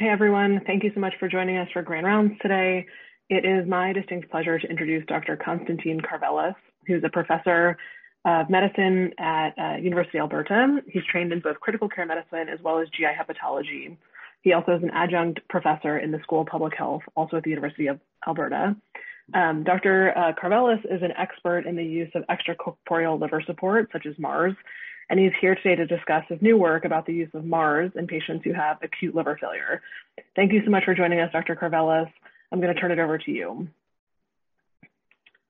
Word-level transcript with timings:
Hey 0.00 0.08
everyone, 0.08 0.62
thank 0.66 0.82
you 0.82 0.90
so 0.94 1.00
much 1.00 1.12
for 1.20 1.28
joining 1.28 1.58
us 1.58 1.68
for 1.74 1.82
Grand 1.82 2.06
Rounds 2.06 2.32
today. 2.40 2.86
It 3.28 3.44
is 3.44 3.68
my 3.68 3.92
distinct 3.92 4.30
pleasure 4.30 4.58
to 4.58 4.66
introduce 4.66 5.04
Dr. 5.04 5.36
Konstantin 5.36 6.00
Karvelas, 6.00 6.54
who's 6.86 7.04
a 7.04 7.10
professor 7.10 7.76
of 8.24 8.48
medicine 8.48 9.12
at 9.18 9.50
uh, 9.58 9.76
University 9.76 10.16
of 10.16 10.22
Alberta. 10.22 10.78
He's 10.88 11.04
trained 11.04 11.34
in 11.34 11.40
both 11.40 11.60
critical 11.60 11.86
care 11.86 12.06
medicine 12.06 12.48
as 12.48 12.58
well 12.62 12.78
as 12.78 12.88
GI 12.88 13.08
hepatology. 13.08 13.98
He 14.40 14.54
also 14.54 14.74
is 14.74 14.82
an 14.82 14.90
adjunct 14.94 15.40
professor 15.50 15.98
in 15.98 16.12
the 16.12 16.18
School 16.22 16.40
of 16.40 16.46
Public 16.46 16.72
Health, 16.78 17.02
also 17.14 17.36
at 17.36 17.42
the 17.42 17.50
University 17.50 17.88
of 17.88 18.00
Alberta. 18.26 18.74
Um, 19.34 19.64
Dr. 19.64 20.16
Uh, 20.16 20.32
Karvelas 20.32 20.82
is 20.86 21.02
an 21.02 21.12
expert 21.18 21.66
in 21.66 21.76
the 21.76 21.84
use 21.84 22.10
of 22.14 22.24
extracorporeal 22.30 23.20
liver 23.20 23.42
support, 23.46 23.90
such 23.92 24.06
as 24.06 24.14
MARS, 24.18 24.54
and 25.10 25.18
he's 25.18 25.32
here 25.40 25.56
today 25.56 25.74
to 25.74 25.86
discuss 25.86 26.24
his 26.28 26.40
new 26.40 26.56
work 26.56 26.84
about 26.84 27.04
the 27.04 27.12
use 27.12 27.28
of 27.34 27.44
MARS 27.44 27.90
in 27.96 28.06
patients 28.06 28.44
who 28.44 28.52
have 28.52 28.78
acute 28.80 29.14
liver 29.14 29.36
failure. 29.40 29.82
Thank 30.36 30.52
you 30.52 30.62
so 30.64 30.70
much 30.70 30.84
for 30.84 30.94
joining 30.94 31.18
us, 31.18 31.32
Dr. 31.32 31.56
Karvelas. 31.56 32.08
I'm 32.52 32.60
going 32.60 32.72
to 32.72 32.80
turn 32.80 32.92
it 32.92 33.00
over 33.00 33.18
to 33.18 33.30
you. 33.30 33.68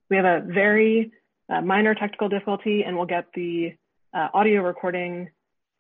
We 0.09 0.17
have 0.17 0.25
a 0.25 0.41
very 0.41 1.13
uh, 1.51 1.61
minor 1.61 1.95
technical 1.95 2.31
difficulty, 2.31 2.85
and 2.85 2.97
we'll 2.97 3.07
get 3.07 3.27
the 3.35 3.75
uh, 4.15 4.29
audio 4.33 4.63
recording 4.63 5.29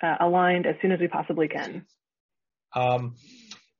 uh, 0.03 0.17
aligned 0.21 0.67
as 0.67 0.77
soon 0.83 0.93
as 0.93 1.01
we 1.01 1.09
possibly 1.09 1.49
can. 1.49 1.87
Um, 2.75 3.17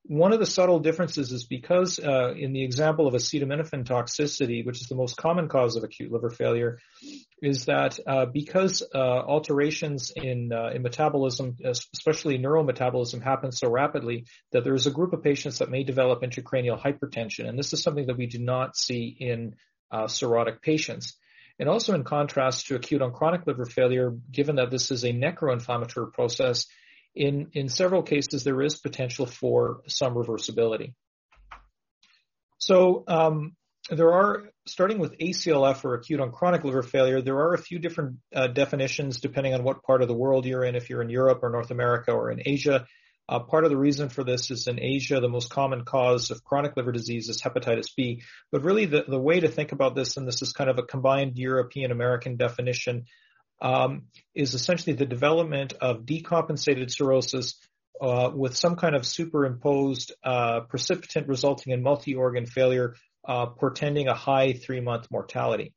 one 0.03 0.33
of 0.33 0.39
the 0.39 0.45
subtle 0.45 0.79
differences 0.79 1.31
is 1.31 1.45
because 1.45 1.99
uh, 1.99 2.33
in 2.33 2.53
the 2.53 2.63
example 2.63 3.07
of 3.07 3.13
acetaminophen 3.13 3.85
toxicity, 3.85 4.65
which 4.65 4.81
is 4.81 4.87
the 4.87 4.95
most 4.95 5.15
common 5.15 5.47
cause 5.47 5.75
of 5.75 5.83
acute 5.83 6.11
liver 6.11 6.31
failure, 6.31 6.79
is 7.41 7.65
that 7.65 7.99
uh, 8.07 8.25
because 8.25 8.81
uh, 8.93 8.97
alterations 8.97 10.11
in 10.15 10.51
uh, 10.51 10.71
in 10.73 10.81
metabolism, 10.81 11.55
especially 11.63 12.39
neurometabolism, 12.39 13.21
happen 13.21 13.51
so 13.51 13.69
rapidly 13.69 14.25
that 14.51 14.63
there 14.63 14.73
is 14.73 14.87
a 14.87 14.91
group 14.91 15.13
of 15.13 15.23
patients 15.23 15.59
that 15.59 15.69
may 15.69 15.83
develop 15.83 16.21
intracranial 16.23 16.81
hypertension, 16.81 17.47
and 17.47 17.57
this 17.57 17.71
is 17.73 17.83
something 17.83 18.07
that 18.07 18.17
we 18.17 18.25
do 18.25 18.39
not 18.39 18.75
see 18.75 19.15
in 19.19 19.55
uh, 19.91 20.05
cirrhotic 20.05 20.61
patients. 20.61 21.15
And 21.59 21.69
also 21.69 21.93
in 21.93 22.03
contrast 22.03 22.67
to 22.67 22.75
acute 22.75 23.03
on 23.03 23.11
chronic 23.11 23.45
liver 23.45 23.65
failure, 23.65 24.15
given 24.31 24.55
that 24.55 24.71
this 24.71 24.89
is 24.89 25.03
a 25.03 25.13
necroinflammatory 25.13 26.11
process, 26.11 26.65
in, 27.15 27.49
in 27.53 27.69
several 27.69 28.03
cases, 28.03 28.43
there 28.43 28.61
is 28.61 28.75
potential 28.75 29.25
for 29.25 29.81
some 29.87 30.15
reversibility. 30.15 30.93
So 32.57 33.03
um, 33.07 33.55
there 33.89 34.13
are, 34.13 34.43
starting 34.67 34.99
with 34.99 35.17
ACLF 35.17 35.83
or 35.83 35.95
acute 35.95 36.19
on 36.19 36.31
chronic 36.31 36.63
liver 36.63 36.83
failure, 36.83 37.21
there 37.21 37.39
are 37.39 37.53
a 37.53 37.57
few 37.57 37.79
different 37.79 38.17
uh, 38.33 38.47
definitions 38.47 39.19
depending 39.19 39.53
on 39.53 39.63
what 39.63 39.83
part 39.83 40.01
of 40.01 40.07
the 40.07 40.13
world 40.13 40.45
you're 40.45 40.63
in, 40.63 40.75
if 40.75 40.89
you're 40.89 41.01
in 41.01 41.09
Europe 41.09 41.39
or 41.41 41.49
North 41.49 41.71
America 41.71 42.11
or 42.11 42.31
in 42.31 42.41
Asia. 42.45 42.85
Uh, 43.27 43.39
part 43.39 43.63
of 43.63 43.69
the 43.69 43.77
reason 43.77 44.09
for 44.09 44.23
this 44.23 44.51
is 44.51 44.67
in 44.67 44.79
Asia, 44.81 45.19
the 45.19 45.29
most 45.29 45.49
common 45.49 45.85
cause 45.85 46.31
of 46.31 46.43
chronic 46.43 46.75
liver 46.75 46.91
disease 46.91 47.29
is 47.29 47.41
hepatitis 47.41 47.95
B. 47.95 48.21
But 48.51 48.63
really 48.63 48.85
the, 48.85 49.05
the 49.07 49.19
way 49.19 49.39
to 49.39 49.47
think 49.47 49.71
about 49.71 49.95
this, 49.95 50.17
and 50.17 50.27
this 50.27 50.41
is 50.41 50.51
kind 50.51 50.69
of 50.69 50.77
a 50.77 50.83
combined 50.83 51.37
European 51.37 51.91
American 51.91 52.35
definition, 52.35 53.05
um, 53.61 54.03
is 54.33 54.53
essentially 54.53 54.95
the 54.95 55.05
development 55.05 55.73
of 55.79 56.05
decompensated 56.05 56.91
cirrhosis 56.91 57.55
uh, 58.01 58.31
with 58.33 58.57
some 58.57 58.75
kind 58.75 58.95
of 58.95 59.05
superimposed 59.05 60.11
uh, 60.23 60.61
precipitant 60.61 61.27
resulting 61.27 61.71
in 61.71 61.83
multi-organ 61.83 62.47
failure, 62.47 62.95
uh, 63.27 63.45
portending 63.45 64.07
a 64.07 64.15
high 64.15 64.53
three-month 64.53 65.07
mortality. 65.11 65.73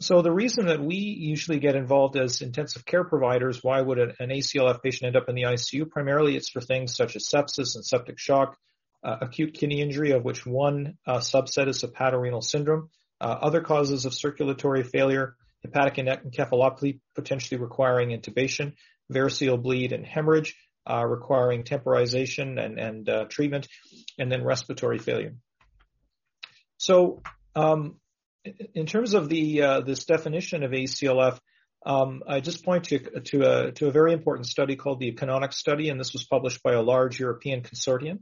So 0.00 0.20
the 0.20 0.32
reason 0.32 0.66
that 0.66 0.80
we 0.80 0.96
usually 0.96 1.58
get 1.58 1.74
involved 1.74 2.16
as 2.16 2.42
intensive 2.42 2.84
care 2.84 3.04
providers, 3.04 3.62
why 3.62 3.80
would 3.80 3.98
an 3.98 4.28
ACLF 4.30 4.82
patient 4.82 5.06
end 5.06 5.16
up 5.16 5.28
in 5.28 5.34
the 5.34 5.44
ICU? 5.44 5.88
Primarily, 5.90 6.36
it's 6.36 6.50
for 6.50 6.60
things 6.60 6.94
such 6.94 7.16
as 7.16 7.26
sepsis 7.26 7.76
and 7.76 7.84
septic 7.84 8.18
shock, 8.18 8.58
uh, 9.02 9.16
acute 9.22 9.54
kidney 9.54 9.80
injury, 9.80 10.12
of 10.12 10.22
which 10.22 10.44
one 10.44 10.98
uh, 11.06 11.18
subset 11.18 11.68
is 11.68 11.82
hepatorenal 11.82 12.44
syndrome, 12.44 12.90
uh, 13.22 13.38
other 13.40 13.62
causes 13.62 14.04
of 14.04 14.12
circulatory 14.12 14.82
failure, 14.82 15.34
hepatic 15.66 15.98
and 15.98 16.08
encephalopathy 16.08 17.00
potentially 17.14 17.60
requiring 17.60 18.10
intubation, 18.10 18.74
variceal 19.12 19.60
bleed 19.62 19.92
and 19.92 20.06
hemorrhage 20.06 20.54
uh, 20.88 21.04
requiring 21.04 21.64
temporization 21.64 22.58
and, 22.58 22.78
and 22.78 23.08
uh, 23.08 23.24
treatment, 23.28 23.66
and 24.18 24.30
then 24.30 24.44
respiratory 24.44 24.98
failure. 24.98 25.34
So, 26.78 27.22
um, 27.54 27.96
in 28.74 28.86
terms 28.86 29.14
of 29.14 29.28
the 29.28 29.62
uh, 29.62 29.80
this 29.80 30.04
definition 30.04 30.62
of 30.62 30.70
ACLF, 30.70 31.38
um, 31.84 32.22
I 32.28 32.40
just 32.40 32.64
point 32.64 32.84
to 32.84 32.98
to 32.98 33.42
a 33.42 33.72
to 33.72 33.88
a 33.88 33.90
very 33.90 34.12
important 34.12 34.46
study 34.46 34.76
called 34.76 35.00
the 35.00 35.12
Canonic 35.12 35.52
study, 35.52 35.88
and 35.88 35.98
this 35.98 36.12
was 36.12 36.24
published 36.24 36.62
by 36.62 36.72
a 36.72 36.82
large 36.82 37.18
European 37.18 37.62
consortium. 37.62 38.20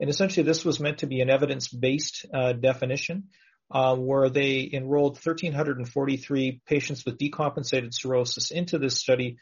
And 0.00 0.10
essentially, 0.10 0.44
this 0.44 0.64
was 0.64 0.80
meant 0.80 0.98
to 0.98 1.06
be 1.06 1.20
an 1.20 1.30
evidence-based 1.30 2.26
uh, 2.32 2.52
definition 2.52 3.28
uh, 3.70 3.96
where 3.96 4.28
they 4.28 4.68
enrolled 4.72 5.14
1,343 5.14 6.60
patients 6.66 7.04
with 7.04 7.18
decompensated 7.18 7.92
cirrhosis 7.92 8.50
into 8.50 8.78
this 8.78 8.98
study, 8.98 9.38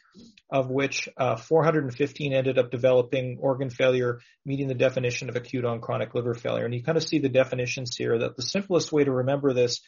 of 0.51 0.71
which 0.71 1.09
uh, 1.17 1.37
415 1.37 2.33
ended 2.33 2.59
up 2.59 2.71
developing 2.71 3.39
organ 3.41 3.71
failure, 3.71 4.21
meeting 4.47 4.69
the 4.69 4.75
definition 4.75 5.29
of 5.29 5.37
acute 5.37 5.65
on 5.65 5.81
chronic 5.81 6.15
liver 6.15 6.35
failure. 6.35 6.65
And 6.65 6.75
you 6.75 6.83
kind 6.83 6.97
of 6.97 7.05
see 7.05 7.19
the 7.19 7.29
definitions 7.29 7.97
here 7.97 8.19
that 8.19 8.37
the 8.37 8.43
simplest 8.43 8.93
way 8.93 9.05
to 9.05 9.13
remember 9.13 9.53
this 9.53 9.81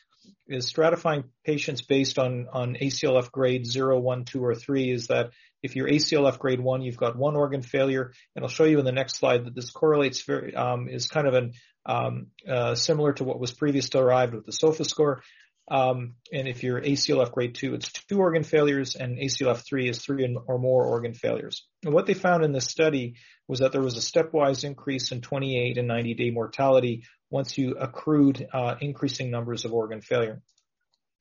is 0.47 0.71
stratifying 0.71 1.25
patients 1.45 1.83
based 1.83 2.19
on, 2.19 2.49
on 2.53 2.77
ACLF 2.81 3.31
grade 3.31 3.67
0, 3.67 4.01
1, 4.01 4.25
2, 4.25 4.45
or 4.45 4.55
3 4.55 4.91
is 4.91 5.07
that 5.09 5.31
if 5.63 5.77
you're 5.77 5.89
ACLF 5.89 6.39
grade 6.39 6.61
1, 6.61 6.83
you've 6.83 6.99
got 6.99 7.17
one 7.17 7.37
organ 7.37 7.63
failure, 7.63 8.13
and 8.37 8.45
I'll 8.45 8.51
show 8.51 8.65
you 8.65 8.79
in 8.79 8.85
the 8.85 8.93
next 8.93 9.17
slide 9.17 9.47
that 9.47 9.55
this 9.55 9.71
correlates 9.71 10.23
very, 10.23 10.55
um, 10.55 10.89
is 10.89 11.07
kind 11.07 11.27
of 11.27 11.33
an 11.33 11.53
um, 11.87 12.29
uh, 12.49 12.75
similar 12.75 13.13
to 13.15 13.25
what 13.25 13.41
was 13.41 13.53
previously 13.53 14.01
derived 14.01 14.35
with 14.35 14.47
the 14.47 14.53
SOFA 14.53 14.85
score. 14.85 15.23
Um, 15.71 16.17
and 16.33 16.47
if 16.47 16.63
you're 16.63 16.81
ACLF 16.81 17.33
grade 17.33 17.55
2, 17.55 17.75
it's 17.75 17.91
two 17.91 18.19
organ 18.19 18.43
failures, 18.43 18.97
and 18.97 19.19
ACLF 19.19 19.65
3 19.65 19.89
is 19.89 19.99
three 19.99 20.37
or 20.47 20.59
more 20.59 20.85
organ 20.85 21.15
failures. 21.15 21.67
And 21.85 21.95
what 21.95 22.07
they 22.07 22.15
found 22.15 22.45
in 22.45 22.53
this 22.53 22.67
study 22.67 23.15
was 23.49 23.61
that 23.61 23.73
there 23.73 23.81
was 23.81 23.97
a 23.97 24.01
stepwise 24.01 24.65
increase 24.65 25.11
in 25.11 25.23
28 25.23 25.79
and 25.79 25.89
90 25.89 26.15
day 26.15 26.31
mortality 26.31 27.05
once 27.31 27.57
you 27.57 27.77
accrued 27.77 28.47
uh, 28.53 28.75
increasing 28.81 29.31
numbers 29.31 29.65
of 29.65 29.73
organ 29.73 30.03
failure. 30.03 30.43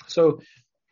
So 0.07 0.41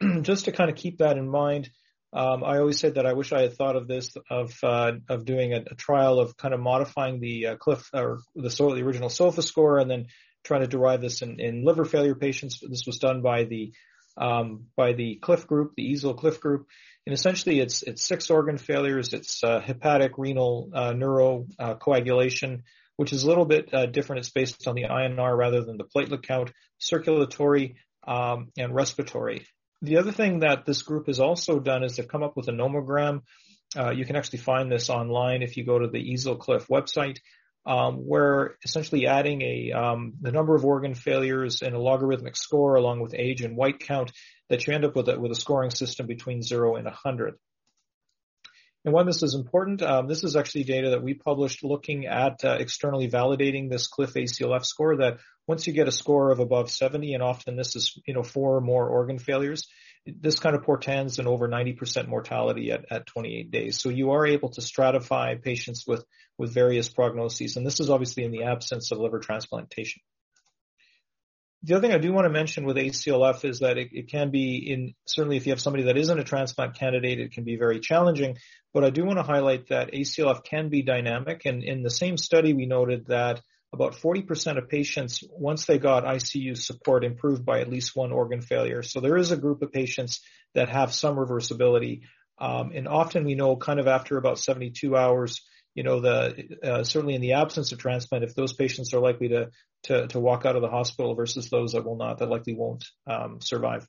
just 0.22 0.46
to 0.46 0.52
kind 0.52 0.70
of 0.70 0.78
keep 0.78 1.00
that 1.00 1.18
in 1.18 1.30
mind, 1.30 1.70
um, 2.14 2.44
I 2.44 2.58
always 2.58 2.78
said 2.78 2.96
that 2.96 3.06
I 3.06 3.14
wish 3.14 3.32
I 3.32 3.42
had 3.42 3.56
thought 3.56 3.78
of 3.78 3.88
this 3.88 4.16
of 4.30 4.54
uh, 4.64 4.94
of 5.08 5.26
doing 5.26 5.54
a, 5.54 5.64
a, 5.72 5.76
trial 5.76 6.20
of 6.20 6.36
kind 6.36 6.54
of 6.54 6.60
modifying 6.60 7.22
the 7.22 7.48
uh, 7.48 7.56
CLIF 7.56 7.90
or 7.94 8.20
the, 8.36 8.50
the 8.50 8.84
original 8.84 9.10
SOFA 9.10 9.42
score 9.42 9.80
and 9.80 9.90
then 9.90 10.08
trying 10.44 10.62
to 10.62 10.68
derive 10.68 11.02
this 11.02 11.22
in, 11.22 11.40
in 11.40 11.64
liver 11.64 11.86
failure 11.86 12.16
patients. 12.16 12.60
This 12.68 12.86
was 12.86 13.00
done 13.00 13.22
by 13.22 13.46
the 13.46 13.72
um, 14.18 14.66
by 14.76 14.92
the 14.92 15.20
CLIF 15.22 15.48
group, 15.48 15.74
the 15.76 15.94
EASL 15.94 16.18
CLIF 16.18 16.42
group, 16.42 16.68
and 17.06 17.14
essentially 17.14 17.62
it's 17.62 17.82
it's 17.84 18.06
six 18.06 18.30
organ 18.30 18.58
failures. 18.58 19.14
It's 19.14 19.42
uh, 19.42 19.62
hepatic, 19.62 20.18
renal, 20.18 20.70
uh, 20.74 20.92
neuro, 20.92 21.48
uh, 21.58 21.76
coagulation, 21.76 22.64
which 22.98 23.14
is 23.14 23.24
a 23.24 23.28
little 23.28 23.46
bit 23.46 23.74
uh, 23.74 23.86
different. 23.86 24.20
It's 24.20 24.32
based 24.32 24.68
on 24.68 24.76
the 24.76 24.84
INR 24.84 25.38
rather 25.38 25.64
than 25.64 25.78
the 25.78 25.86
platelet 25.86 26.24
count, 26.24 26.52
circulatory, 26.78 27.78
um, 28.06 28.50
and 28.58 28.76
respiratory. 28.76 29.46
The 29.82 29.98
other 29.98 30.12
thing 30.12 30.40
that 30.40 30.66
this 30.66 30.84
group 30.84 31.08
has 31.08 31.20
also 31.20 31.60
done 31.60 31.84
is 31.84 31.96
they've 31.96 32.08
come 32.08 32.24
up 32.24 32.38
with 32.38 32.48
a 32.48 32.52
nomogram. 32.52 33.22
Uh, 33.76 33.92
you 33.92 34.06
can 34.06 34.16
actually 34.16 34.40
find 34.40 34.72
this 34.72 34.90
online 34.90 35.42
if 35.42 35.58
you 35.58 35.66
go 35.66 35.80
to 35.80 35.88
the 35.88 36.14
EASL 36.14 36.38
CLIF 36.40 36.68
website, 36.68 37.18
um, 37.66 37.96
where 37.96 38.58
essentially 38.64 39.08
adding 39.08 39.42
a 39.42 39.72
um, 39.72 40.14
the 40.22 40.32
number 40.32 40.56
of 40.56 40.66
organ 40.66 40.94
failures 40.94 41.62
and 41.62 41.74
a 41.74 41.80
logarithmic 41.80 42.36
score 42.36 42.76
along 42.76 43.00
with 43.00 43.16
age 43.16 43.42
and 43.42 43.56
white 43.56 43.80
count 43.80 44.12
that 44.50 44.68
you 44.68 44.74
end 44.74 44.86
up 44.86 44.96
with 44.96 45.10
a, 45.10 45.20
with 45.20 45.32
a 45.32 45.36
scoring 45.36 45.72
system 45.72 46.06
between 46.06 46.42
zero 46.42 46.76
and 46.76 46.86
100. 46.86 47.36
And 48.84 48.94
why 48.94 49.04
this 49.04 49.22
is 49.22 49.36
important, 49.36 49.84
um, 49.84 50.08
this 50.08 50.24
is 50.24 50.36
actually 50.36 50.64
data 50.64 50.92
that 50.92 51.04
we 51.04 51.14
published 51.14 51.64
looking 51.64 52.08
at 52.08 52.44
uh, 52.44 52.58
externally 52.60 53.08
validating 53.08 53.70
this 53.70 53.88
CLIF 53.88 54.14
ACLF 54.14 54.66
score 54.66 54.98
that 54.98 55.20
once 55.48 55.68
you 55.68 55.74
get 55.74 55.88
a 55.88 55.92
score 55.92 56.32
of 56.32 56.40
above 56.40 56.72
70, 56.72 57.14
and 57.14 57.22
often 57.22 57.56
this 57.56 57.76
is, 57.76 58.00
you 58.08 58.16
know, 58.16 58.24
four 58.24 58.58
or 58.58 58.62
more 58.62 58.88
organ 58.88 59.20
failures, 59.20 59.68
this 60.06 60.40
kind 60.40 60.56
of 60.56 60.64
portends 60.64 61.20
an 61.20 61.28
over 61.28 61.48
90% 61.48 62.08
mortality 62.08 62.72
at, 62.72 62.86
at 62.90 63.06
28 63.06 63.52
days. 63.52 63.80
So 63.80 63.90
you 63.90 64.12
are 64.12 64.26
able 64.26 64.50
to 64.50 64.62
stratify 64.62 65.40
patients 65.40 65.86
with, 65.86 66.04
with 66.40 66.52
various 66.52 66.90
prognoses. 66.90 67.58
And 67.58 67.66
this 67.66 67.80
is 67.80 67.92
obviously 67.92 68.24
in 68.24 68.32
the 68.32 68.46
absence 68.46 68.92
of 68.92 68.98
liver 68.98 69.20
transplantation. 69.20 70.02
The 71.64 71.76
other 71.76 71.88
thing 71.88 71.96
I 71.96 72.00
do 72.00 72.12
want 72.12 72.26
to 72.26 72.32
mention 72.32 72.66
with 72.66 72.78
ACLF 72.78 73.46
is 73.46 73.60
that 73.60 73.78
it, 73.78 73.90
it, 73.92 74.10
can 74.10 74.32
be 74.32 74.72
in, 74.72 74.94
certainly 75.06 75.38
if 75.38 75.46
you 75.46 75.52
have 75.52 75.62
somebody 75.62 75.84
that 75.84 75.98
isn't 75.98 76.20
a 76.20 76.24
transplant 76.24 76.76
candidate, 76.76 77.20
it 77.20 77.34
can 77.34 77.44
be 77.44 77.56
very 77.56 77.80
challenging. 77.80 78.38
But 78.74 78.84
I 78.84 78.90
do 78.90 79.06
want 79.06 79.20
to 79.20 79.24
highlight 79.24 79.68
that 79.70 79.92
ACLF 79.94 80.44
can 80.44 80.70
be 80.70 80.82
dynamic. 80.82 81.44
And 81.46 81.64
in 81.64 81.84
the 81.84 81.92
same 81.92 82.18
study, 82.18 82.54
we 82.54 82.66
noted 82.66 83.08
that 83.08 83.42
about 83.74 83.94
40% 83.94 84.58
of 84.58 84.70
patients, 84.70 85.24
once 85.30 85.66
they 85.66 85.78
got 85.78 86.04
ICU 86.04 86.58
support, 86.58 87.06
improved 87.06 87.46
by 87.46 87.62
at 87.62 87.70
least 87.70 87.96
one 87.96 88.12
organ 88.12 88.42
failure. 88.42 88.82
So 88.82 89.00
there 89.00 89.18
is 89.18 89.32
a 89.32 89.38
group 89.38 89.62
of 89.62 89.72
patients 89.72 90.22
that 90.56 90.70
have 90.70 90.94
some 90.94 91.16
reversibility. 91.16 92.02
Um, 92.40 92.72
and 92.74 92.88
often 92.88 93.24
we 93.24 93.36
know 93.36 93.56
kind 93.56 93.80
of 93.80 93.88
after 93.88 94.18
about 94.18 94.40
72 94.40 94.96
hours, 94.96 95.42
you 95.76 95.84
know, 95.84 96.02
the 96.02 96.58
uh, 96.64 96.84
certainly 96.84 97.16
in 97.16 97.22
the 97.22 97.34
absence 97.34 97.72
of 97.72 97.80
transplant, 97.80 98.24
if 98.24 98.36
those 98.36 98.54
patients 98.54 98.94
are 98.94 99.00
likely 99.00 99.30
to 99.30 99.50
to, 99.84 100.08
to 100.08 100.20
walk 100.20 100.46
out 100.46 100.56
of 100.56 100.62
the 100.62 100.70
hospital 100.70 101.16
versus 101.16 101.50
those 101.50 101.72
that 101.72 101.86
will 101.86 101.98
not, 101.98 102.20
that 102.20 102.30
likely 102.30 102.54
won't 102.54 102.86
um, 103.08 103.40
survive. 103.42 103.88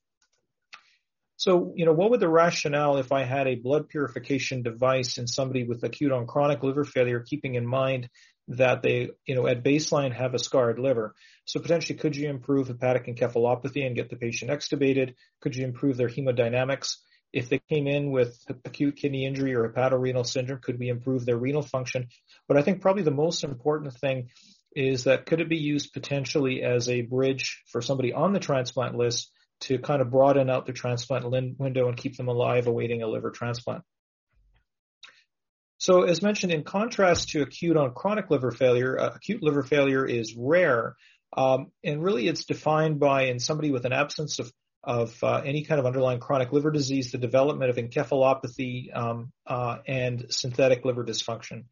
So, 1.37 1.73
you 1.77 1.85
know, 1.85 1.93
what 1.93 2.11
would 2.11 2.21
the 2.21 2.29
rationale 2.29 2.99
if 2.99 3.11
I 3.11 3.25
had 3.25 3.49
a 3.49 3.57
blood 3.57 3.89
purification 3.89 4.63
device 4.63 5.19
in 5.19 5.27
somebody 5.27 5.65
with 5.65 5.83
acute 5.83 6.13
on 6.13 6.27
chronic 6.27 6.63
liver 6.63 6.85
failure, 6.85 7.21
keeping 7.21 7.57
in 7.57 7.67
mind 7.67 8.09
that 8.49 8.83
they, 8.83 9.11
you 9.27 9.35
know, 9.35 9.47
at 9.47 9.65
baseline 9.65 10.13
have 10.13 10.35
a 10.35 10.39
scarred 10.39 10.79
liver. 10.79 11.15
So 11.45 11.61
potentially 11.61 11.99
could 11.99 12.17
you 12.17 12.29
improve 12.29 12.69
hepatic 12.69 13.07
encephalopathy 13.07 13.85
and 13.85 13.97
get 13.97 14.09
the 14.09 14.17
patient 14.17 14.51
extubated? 14.51 15.15
Could 15.41 15.57
you 15.57 15.65
improve 15.65 15.97
their 15.97 16.09
hemodynamics? 16.09 16.97
If 17.33 17.49
they 17.49 17.61
came 17.71 17.87
in 17.87 18.11
with 18.11 18.39
acute 18.65 18.97
kidney 18.97 19.25
injury 19.27 19.55
or 19.55 19.69
hepatorenal 19.69 20.27
syndrome, 20.27 20.61
could 20.61 20.79
we 20.79 20.89
improve 20.89 21.25
their 21.25 21.39
renal 21.39 21.63
function? 21.63 22.09
But 22.47 22.57
I 22.57 22.63
think 22.63 22.83
probably 22.83 23.05
the 23.05 23.11
most 23.11 23.43
important 23.45 23.95
thing 23.95 24.29
is 24.75 25.05
that 25.05 25.27
could 25.27 25.41
it 25.41 25.49
be 25.49 25.57
used 25.57 25.93
potentially 25.93 26.63
as 26.63 26.89
a 26.89 27.03
bridge 27.03 27.63
for 27.67 27.83
somebody 27.83 28.13
on 28.13 28.33
the 28.33 28.41
transplant 28.41 28.97
list 28.97 29.31
to 29.61 29.79
kind 29.79 30.03
of 30.03 30.11
broaden 30.11 30.51
out 30.51 30.67
the 30.67 30.73
transplant 30.73 31.31
window 31.31 31.89
and 31.89 31.97
keep 31.97 32.17
them 32.17 32.29
alive 32.29 32.67
awaiting 32.67 33.03
a 33.03 33.07
liver 33.07 33.31
transplant? 33.31 33.83
So 35.79 36.03
as 36.03 36.23
mentioned, 36.23 36.53
in 36.53 36.63
contrast 36.63 37.31
to 37.31 37.43
acute 37.43 37.77
on 37.77 37.93
chronic 37.93 38.31
liver 38.31 38.53
failure, 38.53 38.99
uh, 38.99 39.11
acute 39.17 39.43
liver 39.43 39.63
failure 39.63 40.07
is 40.07 40.35
rare. 40.37 40.97
Um, 41.37 41.73
and 41.83 42.03
really 42.03 42.29
it's 42.29 42.45
defined 42.45 43.01
by 43.01 43.25
in 43.25 43.39
somebody 43.39 43.71
with 43.71 43.85
an 43.85 43.93
absence 43.93 44.39
of, 44.39 44.53
of 44.85 45.17
uh, 45.23 45.43
any 45.45 45.65
kind 45.65 45.79
of 45.79 45.87
underlying 45.87 46.19
chronic 46.19 46.53
liver 46.53 46.71
disease, 46.71 47.13
the 47.13 47.19
development 47.19 47.71
of 47.71 47.77
encephalopathy 47.77 48.95
um, 48.97 49.33
uh, 49.47 49.79
and 49.87 50.27
synthetic 50.31 50.85
liver 50.85 51.05
dysfunction. 51.05 51.65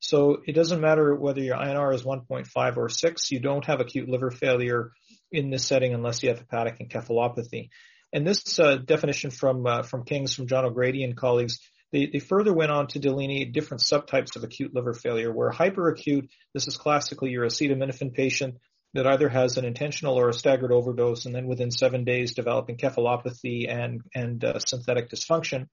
So 0.00 0.42
it 0.46 0.52
doesn't 0.52 0.80
matter 0.80 1.14
whether 1.14 1.40
your 1.40 1.56
INR 1.56 1.94
is 1.94 2.02
1.5 2.02 2.76
or 2.76 2.88
6, 2.88 3.30
you 3.30 3.40
don't 3.40 3.64
have 3.66 3.80
acute 3.80 4.08
liver 4.08 4.30
failure 4.30 4.92
in 5.30 5.50
this 5.50 5.64
setting 5.64 5.94
unless 5.94 6.22
you 6.22 6.28
have 6.30 6.38
hepatic 6.38 6.78
encephalopathy. 6.78 7.70
And 8.12 8.26
this 8.26 8.58
uh, 8.58 8.76
definition 8.76 9.30
from 9.30 9.66
uh, 9.66 9.82
from 9.82 10.04
King's, 10.04 10.34
from 10.34 10.46
John 10.46 10.64
O'Grady 10.64 11.02
and 11.02 11.16
colleagues, 11.16 11.58
they, 11.90 12.06
they 12.06 12.20
further 12.20 12.52
went 12.52 12.70
on 12.70 12.86
to 12.88 12.98
delineate 12.98 13.52
different 13.52 13.82
subtypes 13.82 14.36
of 14.36 14.44
acute 14.44 14.74
liver 14.74 14.94
failure, 14.94 15.32
where 15.32 15.50
hyperacute, 15.50 16.28
this 16.52 16.68
is 16.68 16.76
classically 16.76 17.30
your 17.30 17.46
acetaminophen 17.46 18.12
patient 18.12 18.56
that 18.94 19.06
either 19.06 19.28
has 19.28 19.56
an 19.56 19.64
intentional 19.64 20.18
or 20.18 20.28
a 20.28 20.34
staggered 20.34 20.72
overdose, 20.72 21.26
and 21.26 21.34
then 21.34 21.46
within 21.46 21.70
seven 21.70 22.04
days 22.04 22.34
developing 22.34 22.76
encephalopathy 22.76 23.68
and 23.68 24.02
and 24.14 24.44
uh, 24.44 24.58
synthetic 24.58 25.10
dysfunction. 25.10 25.66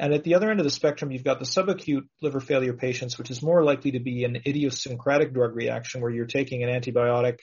And 0.00 0.14
at 0.14 0.22
the 0.22 0.36
other 0.36 0.50
end 0.50 0.60
of 0.60 0.64
the 0.64 0.70
spectrum, 0.70 1.10
you've 1.10 1.24
got 1.24 1.40
the 1.40 1.44
subacute 1.44 2.06
liver 2.22 2.38
failure 2.38 2.74
patients, 2.74 3.18
which 3.18 3.32
is 3.32 3.42
more 3.42 3.64
likely 3.64 3.92
to 3.92 4.00
be 4.00 4.22
an 4.22 4.36
idiosyncratic 4.46 5.34
drug 5.34 5.56
reaction 5.56 6.00
where 6.00 6.10
you're 6.10 6.26
taking 6.26 6.62
an 6.62 6.70
antibiotic 6.70 7.38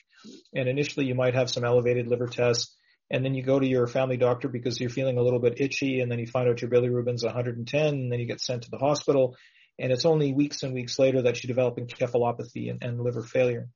and 0.54 0.68
initially 0.68 1.04
you 1.04 1.14
might 1.14 1.34
have 1.34 1.50
some 1.50 1.64
elevated 1.64 2.06
liver 2.06 2.26
tests 2.26 2.74
and 3.10 3.24
then 3.24 3.34
you 3.34 3.42
go 3.42 3.60
to 3.60 3.66
your 3.66 3.86
family 3.86 4.16
doctor 4.16 4.48
because 4.48 4.80
you're 4.80 4.90
feeling 4.90 5.18
a 5.18 5.22
little 5.22 5.38
bit 5.38 5.60
itchy 5.60 6.00
and 6.00 6.10
then 6.10 6.18
you 6.18 6.26
find 6.26 6.48
out 6.48 6.60
your 6.60 6.70
bilirubin's 6.70 7.24
110 7.24 7.86
and 7.86 8.10
then 8.10 8.18
you 8.18 8.26
get 8.26 8.40
sent 8.40 8.62
to 8.62 8.70
the 8.70 8.78
hospital 8.78 9.36
and 9.78 9.92
it's 9.92 10.06
only 10.06 10.32
weeks 10.32 10.62
and 10.62 10.72
weeks 10.72 10.98
later 10.98 11.22
that 11.22 11.42
you 11.42 11.48
develop 11.48 11.76
encephalopathy 11.76 12.70
and, 12.70 12.82
and 12.82 13.00
liver 13.00 13.22
failure. 13.22 13.68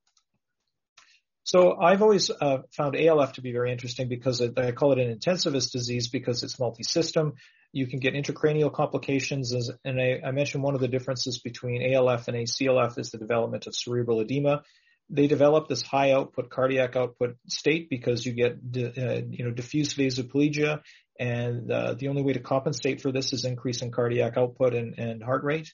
So 1.44 1.76
I've 1.81 2.02
always 2.02 2.31
uh, 2.31 2.58
found 2.76 2.96
ALF 2.96 3.34
to 3.34 3.42
be 3.42 3.52
very 3.52 3.72
interesting 3.72 4.08
because 4.08 4.40
I 4.40 4.72
call 4.72 4.92
it 4.92 4.98
an 4.98 5.16
intensivist 5.16 5.72
disease 5.72 6.08
because 6.08 6.42
it's 6.42 6.58
multi-system. 6.58 7.34
You 7.72 7.87
can 7.87 7.98
get 7.98 8.14
intracranial 8.14 8.72
complications, 8.72 9.54
as, 9.54 9.70
and 9.84 10.00
I, 10.00 10.20
I 10.26 10.32
mentioned 10.32 10.62
one 10.62 10.75
of 10.75 10.81
the 10.81 10.88
differences 10.88 11.40
between 11.40 11.94
ALF 11.94 12.28
and 12.28 12.37
ACLF 12.37 12.98
is 12.98 13.10
the 13.10 13.19
development 13.19 13.66
of 13.66 13.75
cerebral 13.75 14.20
edema 14.20 14.62
they 15.10 15.26
develop 15.26 15.69
this 15.69 15.82
high 15.82 16.12
output 16.12 16.50
cardiac 16.50 16.94
output 16.94 17.37
state 17.48 17.90
because 17.90 18.25
you 18.25 18.32
get 18.32 18.52
uh, 18.52 19.22
you 19.28 19.44
know 19.44 19.50
diffuse 19.50 19.93
vasoplegia 19.94 20.81
and 21.19 21.70
uh, 21.70 21.94
the 21.94 22.08
only 22.08 22.22
way 22.22 22.32
to 22.32 22.40
compensate 22.40 23.02
for 23.02 23.12
this 23.12 23.32
is 23.32 23.44
increasing 23.44 23.90
cardiac 23.90 24.38
output 24.38 24.75
and, 24.75 24.98
and 24.98 25.22
heart 25.22 25.44
rate. 25.44 25.70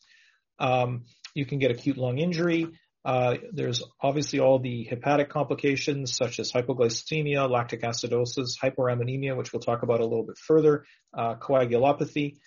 Um, 0.58 1.04
you 1.34 1.46
can 1.46 1.58
get 1.58 1.70
acute 1.70 1.98
lung 1.98 2.19
injury. 2.19 2.66
Uh, 3.06 3.37
there's 3.53 3.85
obviously 4.00 4.41
all 4.41 4.58
the 4.58 4.82
hepatic 4.82 5.29
complications 5.29 6.17
such 6.17 6.41
as 6.41 6.50
hypoglycemia, 6.50 7.49
lactic 7.49 7.82
acidosis, 7.82 8.58
hyperammonemia, 8.61 9.37
which 9.37 9.53
we'll 9.53 9.61
talk 9.61 9.85
about 9.85 10.00
a 10.00 10.05
little 10.05 10.26
bit 10.26 10.37
further, 10.37 10.85
uh, 11.17 11.37
coagulopathy. 11.37 12.38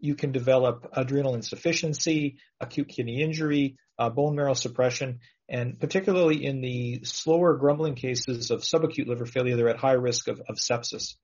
You 0.00 0.14
can 0.14 0.30
develop 0.30 0.88
adrenal 0.92 1.34
insufficiency, 1.34 2.38
acute 2.60 2.86
kidney 2.86 3.22
injury, 3.22 3.76
uh, 3.98 4.08
bone 4.08 4.36
marrow 4.36 4.54
suppression, 4.54 5.18
and 5.48 5.80
particularly 5.80 6.44
in 6.44 6.60
the 6.60 7.00
slower 7.02 7.56
grumbling 7.56 7.96
cases 7.96 8.52
of 8.52 8.60
subacute 8.60 9.08
liver 9.08 9.26
failure, 9.26 9.56
they're 9.56 9.68
at 9.68 9.78
high 9.78 9.92
risk 9.92 10.28
of, 10.28 10.40
of 10.48 10.58
sepsis. 10.58 11.16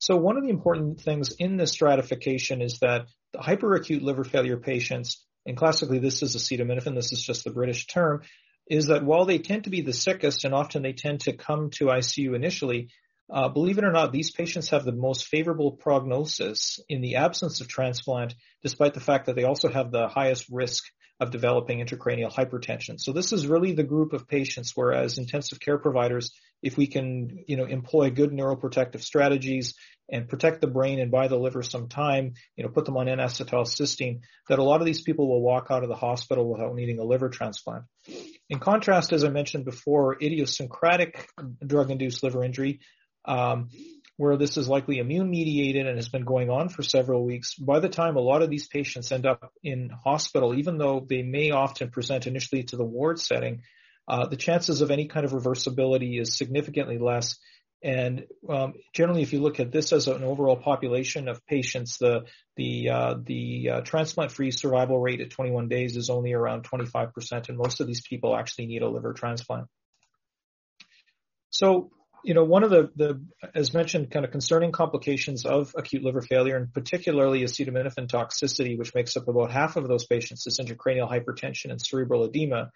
So 0.00 0.16
one 0.16 0.36
of 0.36 0.42
the 0.42 0.50
important 0.50 1.00
things 1.00 1.36
in 1.38 1.56
this 1.56 1.70
stratification 1.70 2.62
is 2.62 2.80
that 2.80 3.06
the 3.32 3.38
hyperacute 3.38 4.02
liver 4.02 4.24
failure 4.24 4.56
patients, 4.56 5.24
and 5.46 5.56
classically 5.56 5.98
this 5.98 6.22
is 6.22 6.36
acetaminophen, 6.36 6.94
this 6.94 7.12
is 7.12 7.22
just 7.22 7.44
the 7.44 7.50
British 7.50 7.86
term, 7.86 8.22
is 8.68 8.86
that 8.86 9.04
while 9.04 9.24
they 9.24 9.38
tend 9.38 9.64
to 9.64 9.70
be 9.70 9.80
the 9.80 9.92
sickest 9.92 10.44
and 10.44 10.54
often 10.54 10.82
they 10.82 10.92
tend 10.92 11.20
to 11.20 11.36
come 11.36 11.70
to 11.70 11.86
ICU 11.86 12.34
initially, 12.34 12.90
uh, 13.32 13.48
believe 13.48 13.78
it 13.78 13.84
or 13.84 13.92
not, 13.92 14.12
these 14.12 14.30
patients 14.30 14.70
have 14.70 14.84
the 14.84 14.92
most 14.92 15.26
favorable 15.26 15.72
prognosis 15.72 16.80
in 16.88 17.00
the 17.00 17.16
absence 17.16 17.60
of 17.60 17.68
transplant, 17.68 18.34
despite 18.62 18.94
the 18.94 19.00
fact 19.00 19.26
that 19.26 19.36
they 19.36 19.44
also 19.44 19.70
have 19.70 19.90
the 19.90 20.08
highest 20.08 20.46
risk 20.50 20.84
of 21.18 21.30
developing 21.30 21.78
intracranial 21.78 22.32
hypertension. 22.32 22.98
So 22.98 23.12
this 23.12 23.32
is 23.32 23.46
really 23.46 23.72
the 23.72 23.84
group 23.84 24.12
of 24.12 24.28
patients 24.28 24.72
whereas 24.74 25.18
intensive 25.18 25.60
care 25.60 25.78
providers, 25.78 26.32
if 26.62 26.76
we 26.76 26.86
can, 26.86 27.44
you 27.46 27.56
know, 27.56 27.64
employ 27.64 28.10
good 28.10 28.30
neuroprotective 28.30 29.02
strategies 29.02 29.74
and 30.10 30.28
protect 30.28 30.60
the 30.60 30.66
brain 30.66 30.98
and 31.00 31.10
buy 31.10 31.28
the 31.28 31.38
liver 31.38 31.62
some 31.62 31.88
time, 31.88 32.34
you 32.56 32.64
know, 32.64 32.70
put 32.70 32.84
them 32.84 32.96
on 32.96 33.08
N-acetylcysteine, 33.08 34.20
that 34.48 34.58
a 34.58 34.62
lot 34.62 34.80
of 34.80 34.86
these 34.86 35.00
people 35.00 35.28
will 35.28 35.42
walk 35.42 35.68
out 35.70 35.82
of 35.82 35.88
the 35.88 35.94
hospital 35.94 36.50
without 36.50 36.74
needing 36.74 36.98
a 36.98 37.04
liver 37.04 37.28
transplant. 37.28 37.84
In 38.50 38.58
contrast, 38.58 39.12
as 39.12 39.24
I 39.24 39.30
mentioned 39.30 39.64
before, 39.64 40.16
idiosyncratic 40.20 41.28
drug-induced 41.64 42.22
liver 42.22 42.44
injury, 42.44 42.80
um, 43.24 43.68
where 44.16 44.36
this 44.36 44.56
is 44.56 44.68
likely 44.68 44.98
immune 44.98 45.30
mediated 45.30 45.86
and 45.86 45.96
has 45.96 46.08
been 46.08 46.24
going 46.24 46.50
on 46.50 46.68
for 46.68 46.82
several 46.82 47.24
weeks, 47.24 47.54
by 47.54 47.80
the 47.80 47.88
time 47.88 48.16
a 48.16 48.20
lot 48.20 48.42
of 48.42 48.50
these 48.50 48.68
patients 48.68 49.10
end 49.10 49.26
up 49.26 49.52
in 49.62 49.90
hospital, 50.04 50.54
even 50.54 50.76
though 50.78 51.04
they 51.08 51.22
may 51.22 51.50
often 51.50 51.90
present 51.90 52.26
initially 52.26 52.64
to 52.64 52.76
the 52.76 52.84
ward 52.84 53.18
setting, 53.18 53.62
uh, 54.06 54.26
the 54.26 54.36
chances 54.36 54.80
of 54.80 54.90
any 54.90 55.06
kind 55.06 55.24
of 55.24 55.32
reversibility 55.32 56.20
is 56.20 56.36
significantly 56.36 56.98
less. 56.98 57.38
And 57.84 58.26
um, 58.48 58.74
generally, 58.92 59.22
if 59.22 59.32
you 59.32 59.40
look 59.40 59.58
at 59.58 59.72
this 59.72 59.92
as 59.92 60.06
an 60.06 60.22
overall 60.22 60.56
population 60.56 61.28
of 61.28 61.44
patients, 61.46 61.98
the 61.98 62.26
the 62.56 62.90
uh, 62.90 63.14
the 63.20 63.70
uh, 63.70 63.80
transplant-free 63.80 64.52
survival 64.52 65.00
rate 65.00 65.20
at 65.20 65.30
21 65.30 65.68
days 65.68 65.96
is 65.96 66.08
only 66.08 66.32
around 66.32 66.64
25%, 66.64 67.48
and 67.48 67.58
most 67.58 67.80
of 67.80 67.86
these 67.88 68.02
people 68.02 68.36
actually 68.36 68.66
need 68.66 68.82
a 68.82 68.88
liver 68.88 69.12
transplant. 69.12 69.66
So 71.50 71.90
you 72.24 72.34
know, 72.34 72.44
one 72.44 72.62
of 72.62 72.70
the, 72.70 72.90
the, 72.94 73.20
as 73.54 73.74
mentioned, 73.74 74.10
kind 74.10 74.24
of 74.24 74.30
concerning 74.30 74.70
complications 74.70 75.44
of 75.44 75.74
acute 75.76 76.04
liver 76.04 76.20
failure, 76.20 76.56
and 76.56 76.72
particularly 76.72 77.42
acetaminophen 77.42 78.06
toxicity, 78.06 78.78
which 78.78 78.94
makes 78.94 79.16
up 79.16 79.26
about 79.26 79.50
half 79.50 79.76
of 79.76 79.88
those 79.88 80.06
patients, 80.06 80.46
is 80.46 80.60
intracranial 80.60 81.10
hypertension 81.10 81.70
and 81.70 81.80
cerebral 81.80 82.24
edema. 82.24 82.70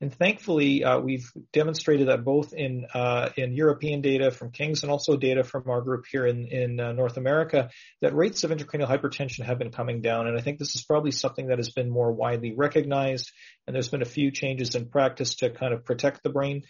And 0.00 0.14
thankfully, 0.14 0.84
uh, 0.84 1.00
we've 1.00 1.28
demonstrated 1.52 2.08
that 2.08 2.24
both 2.24 2.52
in 2.52 2.86
uh, 2.94 3.30
in 3.36 3.52
European 3.52 4.00
data 4.00 4.30
from 4.30 4.52
King's 4.52 4.84
and 4.84 4.92
also 4.92 5.16
data 5.16 5.42
from 5.42 5.68
our 5.68 5.80
group 5.82 6.04
here 6.08 6.24
in 6.24 6.46
in 6.46 6.78
uh, 6.78 6.92
North 6.92 7.16
America 7.16 7.70
that 8.00 8.14
rates 8.14 8.44
of 8.44 8.52
intracranial 8.52 8.88
hypertension 8.88 9.44
have 9.44 9.58
been 9.58 9.72
coming 9.72 10.00
down. 10.00 10.28
And 10.28 10.38
I 10.38 10.40
think 10.40 10.58
this 10.58 10.76
is 10.76 10.84
probably 10.84 11.10
something 11.10 11.48
that 11.48 11.58
has 11.58 11.70
been 11.70 11.90
more 11.90 12.12
widely 12.12 12.54
recognized. 12.54 13.32
And 13.66 13.74
there's 13.74 13.88
been 13.88 14.02
a 14.02 14.06
few 14.06 14.30
changes 14.30 14.76
in 14.76 14.88
practice 14.88 15.36
to 15.36 15.50
kind 15.50 15.74
of 15.74 15.84
protect 15.84 16.22
the 16.22 16.30
brain. 16.30 16.62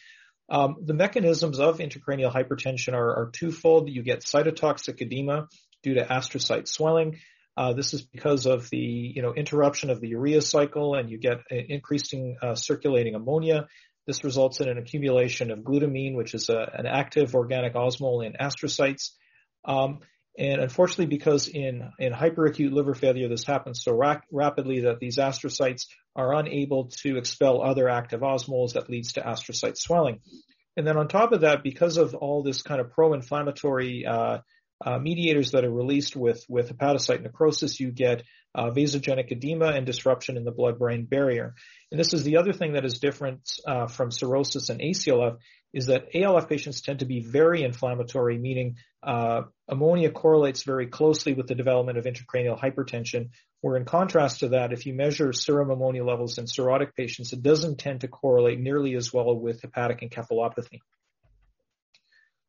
Um, 0.49 0.77
the 0.83 0.95
mechanisms 0.95 1.59
of 1.59 1.79
intracranial 1.79 2.33
hypertension 2.33 2.95
are, 2.95 3.11
are, 3.11 3.31
twofold. 3.31 3.91
You 3.91 4.03
get 4.03 4.21
cytotoxic 4.21 5.03
edema 5.03 5.49
due 5.83 5.95
to 5.95 6.05
astrocyte 6.05 6.67
swelling. 6.67 7.19
Uh, 7.59 7.73
this 7.73 7.93
is 7.93 8.03
because 8.03 8.47
of 8.47 8.71
the 8.71 8.77
you 8.79 9.21
know 9.21 9.35
interruption 9.35 9.91
of 9.91 10.01
the 10.01 10.07
urea 10.09 10.41
cycle, 10.41 10.95
and 10.95 11.11
you 11.11 11.19
get 11.19 11.39
increasing 11.51 12.37
uh, 12.41 12.55
circulating 12.55 13.17
ammonia. 13.17 13.67
This 14.07 14.23
results 14.23 14.61
in 14.61 14.69
an 14.69 14.79
accumulation 14.79 15.51
of 15.51 15.59
glutamine, 15.59 16.15
which 16.15 16.35
is 16.35 16.51
a, 16.51 16.71
an 16.73 16.87
active 16.87 17.35
organic 17.35 17.75
osmole 17.75 18.25
in 18.25 18.35
astrocytes. 18.35 19.11
Um, 19.65 19.99
and 20.39 20.61
unfortunately, 20.63 21.07
because 21.07 21.49
in, 21.49 21.91
in 21.99 22.13
hyperacute 22.13 22.73
liver 22.73 22.95
failure, 22.95 23.29
this 23.29 23.45
happens 23.45 23.83
so 23.83 23.93
ra- 23.93 24.21
rapidly 24.31 24.83
that 24.83 25.01
these 25.01 25.19
astrocytes 25.19 25.87
are 26.15 26.33
unable 26.33 26.91
to 27.03 27.19
expel 27.19 27.61
other 27.61 27.89
active 27.89 28.21
osmoles 28.21 28.75
that 28.75 28.89
leads 28.89 29.15
to 29.15 29.21
astrocyte 29.21 29.77
swelling. 29.77 30.21
And 30.77 30.87
then 30.87 30.97
on 30.97 31.09
top 31.09 31.33
of 31.33 31.41
that, 31.41 31.65
because 31.65 31.97
of 31.97 32.15
all 32.15 32.45
this 32.45 32.63
kind 32.63 32.81
of 32.81 32.93
pro-inflammatory 32.93 34.07
uh, 34.07 34.39
uh, 34.85 34.99
mediators 34.99 35.53
that 35.53 35.65
are 35.65 35.71
released 35.71 36.15
with, 36.15 36.45
with 36.49 36.77
hepatocyte 36.77 37.23
necrosis, 37.23 37.81
you 37.81 37.91
get 37.91 38.23
uh, 38.55 38.71
vasogenic 38.71 39.31
edema 39.31 39.67
and 39.67 39.87
disruption 39.87 40.37
in 40.37 40.45
the 40.45 40.53
blood-brain 40.53 41.05
barrier. 41.05 41.55
And 41.91 41.99
this 41.99 42.13
is 42.13 42.25
the 42.25 42.37
other 42.37 42.53
thing 42.53 42.73
that 42.75 42.85
is 42.85 42.99
different 42.99 43.41
uh, 43.67 43.87
from 43.87 44.11
cirrhosis 44.11 44.69
and 44.69 44.81
ACLF 44.81 45.39
is 45.73 45.87
that 45.87 46.15
ALF 46.15 46.49
patients 46.49 46.81
tend 46.81 47.01
to 47.01 47.05
be 47.05 47.21
very 47.21 47.63
inflammatory, 47.63 48.39
meaning 48.39 48.77
uh, 49.03 49.43
ammonia 49.69 50.11
correlates 50.11 50.63
very 50.63 50.87
closely 50.87 51.35
with 51.35 51.47
the 51.47 51.55
development 51.55 51.99
of 51.99 52.05
intracranial 52.05 52.59
hypertension. 52.59 53.31
Where 53.61 53.77
in 53.77 53.85
contrast 53.85 54.41
to 54.41 54.51
that, 54.51 54.73
if 54.73 54.87
you 54.87 54.95
measure 54.95 55.33
serum 55.33 55.71
ammonia 55.71 56.05
levels 56.05 56.39
in 56.39 56.47
cirrhotic 56.47 56.95
patients, 56.97 57.33
it 57.33 57.43
doesn't 57.43 57.79
tend 57.79 58.03
to 58.03 58.09
correlate 58.09 58.61
nearly 58.61 58.95
as 58.95 59.13
well 59.13 59.35
with 59.35 59.63
hepatic 59.63 60.01
encephalopathy. 60.01 60.79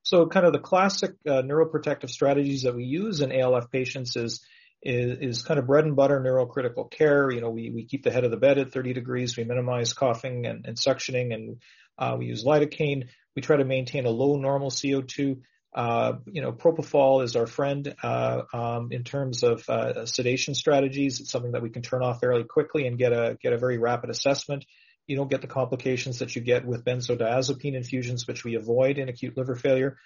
So 0.09 0.25
kind 0.25 0.47
of 0.47 0.53
the 0.53 0.59
classic 0.59 1.11
uh, 1.27 1.43
neuroprotective 1.43 2.09
strategies 2.09 2.63
that 2.63 2.75
we 2.75 2.83
use 2.83 3.21
in 3.21 3.31
ALF 3.31 3.69
patients 3.69 4.15
is, 4.15 4.43
is, 4.81 5.19
is 5.21 5.43
kind 5.43 5.59
of 5.59 5.67
bread 5.67 5.85
and 5.85 5.95
butter 5.95 6.19
neurocritical 6.19 6.89
care. 6.89 7.29
You 7.29 7.41
know, 7.41 7.51
we, 7.51 7.69
we 7.69 7.85
keep 7.85 8.01
the 8.01 8.09
head 8.09 8.23
of 8.23 8.31
the 8.31 8.37
bed 8.37 8.57
at 8.57 8.71
30 8.71 8.93
degrees. 8.93 9.37
We 9.37 9.43
minimize 9.43 9.93
coughing 9.93 10.47
and, 10.47 10.65
and 10.65 10.77
suctioning 10.77 11.31
and 11.31 11.57
uh, 11.99 12.15
we 12.17 12.25
use 12.25 12.43
lidocaine. 12.43 13.09
We 13.35 13.43
try 13.43 13.57
to 13.57 13.65
maintain 13.65 14.07
a 14.07 14.09
low 14.09 14.37
normal 14.37 14.71
CO2. 14.71 15.41
Uh, 15.75 16.13
you 16.25 16.41
know, 16.41 16.53
propofol 16.53 17.23
is 17.23 17.35
our 17.35 17.45
friend 17.45 17.93
uh, 18.01 18.41
um, 18.51 18.91
in 18.91 19.03
terms 19.03 19.43
of 19.43 19.69
uh, 19.69 20.07
sedation 20.07 20.55
strategies. 20.55 21.19
It's 21.19 21.29
something 21.29 21.51
that 21.51 21.61
we 21.61 21.69
can 21.69 21.83
turn 21.83 22.01
off 22.01 22.19
fairly 22.19 22.45
quickly 22.45 22.87
and 22.87 22.97
get 22.97 23.13
a 23.13 23.37
get 23.39 23.53
a 23.53 23.59
very 23.59 23.77
rapid 23.77 24.09
assessment. 24.09 24.65
You 25.09 25.15
don't 25.15 25.31
get 25.31 25.41
the 25.41 25.47
complications 25.47 26.19
that 26.19 26.35
you 26.35 26.41
get 26.43 26.65
with 26.65 26.85
benzodiazepine 26.85 27.73
infusions, 27.73 28.27
which 28.27 28.43
we 28.43 28.53
avoid 28.53 28.99
in 28.99 29.09
acute 29.09 29.35
liver 29.35 29.55
failure. 29.55 29.97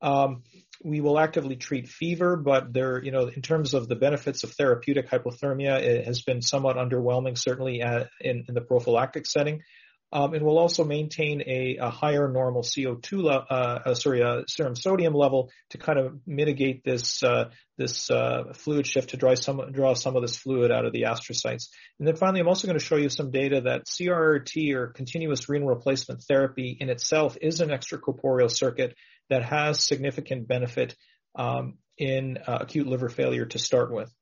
Um, 0.00 0.44
we 0.80 1.00
will 1.00 1.18
actively 1.18 1.56
treat 1.56 1.88
fever, 1.88 2.36
but 2.36 2.72
there, 2.72 3.02
you 3.02 3.10
know, 3.10 3.26
in 3.26 3.42
terms 3.42 3.74
of 3.74 3.88
the 3.88 3.96
benefits 3.96 4.44
of 4.44 4.52
therapeutic 4.52 5.10
hypothermia, 5.10 5.80
it 5.80 6.04
has 6.04 6.22
been 6.22 6.40
somewhat 6.40 6.76
underwhelming, 6.76 7.36
certainly 7.36 7.82
at, 7.82 8.10
in, 8.20 8.44
in 8.46 8.54
the 8.54 8.60
prophylactic 8.60 9.26
setting. 9.26 9.62
Um, 10.14 10.32
and 10.32 10.46
we'll 10.46 10.60
also 10.60 10.84
maintain 10.84 11.42
a, 11.44 11.78
a 11.80 11.90
higher 11.90 12.28
normal 12.28 12.62
CO2, 12.62 13.24
uh, 13.28 13.30
uh, 13.50 13.94
sorry, 13.94 14.22
uh, 14.22 14.42
serum 14.46 14.76
sodium 14.76 15.12
level 15.12 15.50
to 15.70 15.78
kind 15.78 15.98
of 15.98 16.20
mitigate 16.24 16.84
this 16.84 17.24
uh, 17.24 17.50
this 17.76 18.08
uh, 18.12 18.52
fluid 18.54 18.86
shift 18.86 19.10
to 19.10 19.16
draw 19.16 19.34
some 19.34 19.72
draw 19.72 19.94
some 19.94 20.14
of 20.14 20.22
this 20.22 20.36
fluid 20.36 20.70
out 20.70 20.84
of 20.84 20.92
the 20.92 21.02
astrocytes. 21.02 21.68
And 21.98 22.06
then 22.06 22.14
finally, 22.14 22.38
I'm 22.38 22.46
also 22.46 22.68
going 22.68 22.78
to 22.78 22.84
show 22.84 22.94
you 22.94 23.08
some 23.08 23.32
data 23.32 23.62
that 23.62 23.86
CRRT 23.86 24.72
or 24.74 24.92
continuous 24.92 25.48
renal 25.48 25.68
replacement 25.68 26.22
therapy 26.22 26.76
in 26.78 26.90
itself 26.90 27.36
is 27.42 27.60
an 27.60 27.70
extracorporeal 27.70 28.48
circuit 28.48 28.94
that 29.30 29.42
has 29.42 29.80
significant 29.80 30.46
benefit 30.46 30.94
um, 31.34 31.78
in 31.98 32.38
uh, 32.46 32.58
acute 32.60 32.86
liver 32.86 33.08
failure 33.08 33.46
to 33.46 33.58
start 33.58 33.92
with. 33.92 34.14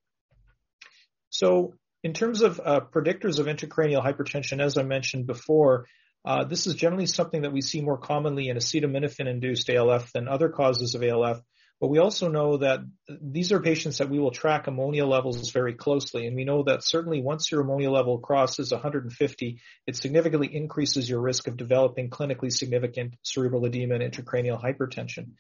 So 1.28 1.74
in 2.02 2.12
terms 2.12 2.42
of 2.42 2.60
uh, 2.64 2.80
predictors 2.80 3.38
of 3.38 3.46
intracranial 3.46 4.04
hypertension, 4.04 4.60
as 4.60 4.76
I 4.76 4.82
mentioned 4.82 5.26
before, 5.26 5.86
uh, 6.24 6.44
this 6.44 6.66
is 6.66 6.74
generally 6.74 7.06
something 7.06 7.42
that 7.42 7.52
we 7.52 7.60
see 7.60 7.80
more 7.80 7.98
commonly 7.98 8.48
in 8.48 8.56
acetaminophen-induced 8.56 9.68
ALF 9.70 10.12
than 10.12 10.28
other 10.28 10.48
causes 10.48 10.94
of 10.94 11.02
ALF. 11.02 11.40
But 11.80 11.88
we 11.88 11.98
also 11.98 12.28
know 12.28 12.58
that 12.58 12.78
these 13.08 13.50
are 13.50 13.60
patients 13.60 13.98
that 13.98 14.08
we 14.08 14.20
will 14.20 14.30
track 14.30 14.68
ammonia 14.68 15.04
levels 15.04 15.50
very 15.50 15.74
closely. 15.74 16.26
And 16.26 16.36
we 16.36 16.44
know 16.44 16.62
that 16.64 16.84
certainly 16.84 17.20
once 17.20 17.50
your 17.50 17.62
ammonia 17.62 17.90
level 17.90 18.20
crosses 18.20 18.70
150, 18.70 19.60
it 19.88 19.96
significantly 19.96 20.54
increases 20.54 21.10
your 21.10 21.20
risk 21.20 21.48
of 21.48 21.56
developing 21.56 22.08
clinically 22.08 22.52
significant 22.52 23.14
cerebral 23.22 23.64
edema 23.66 23.96
and 23.96 24.12
intracranial 24.12 24.62
hypertension 24.62 25.32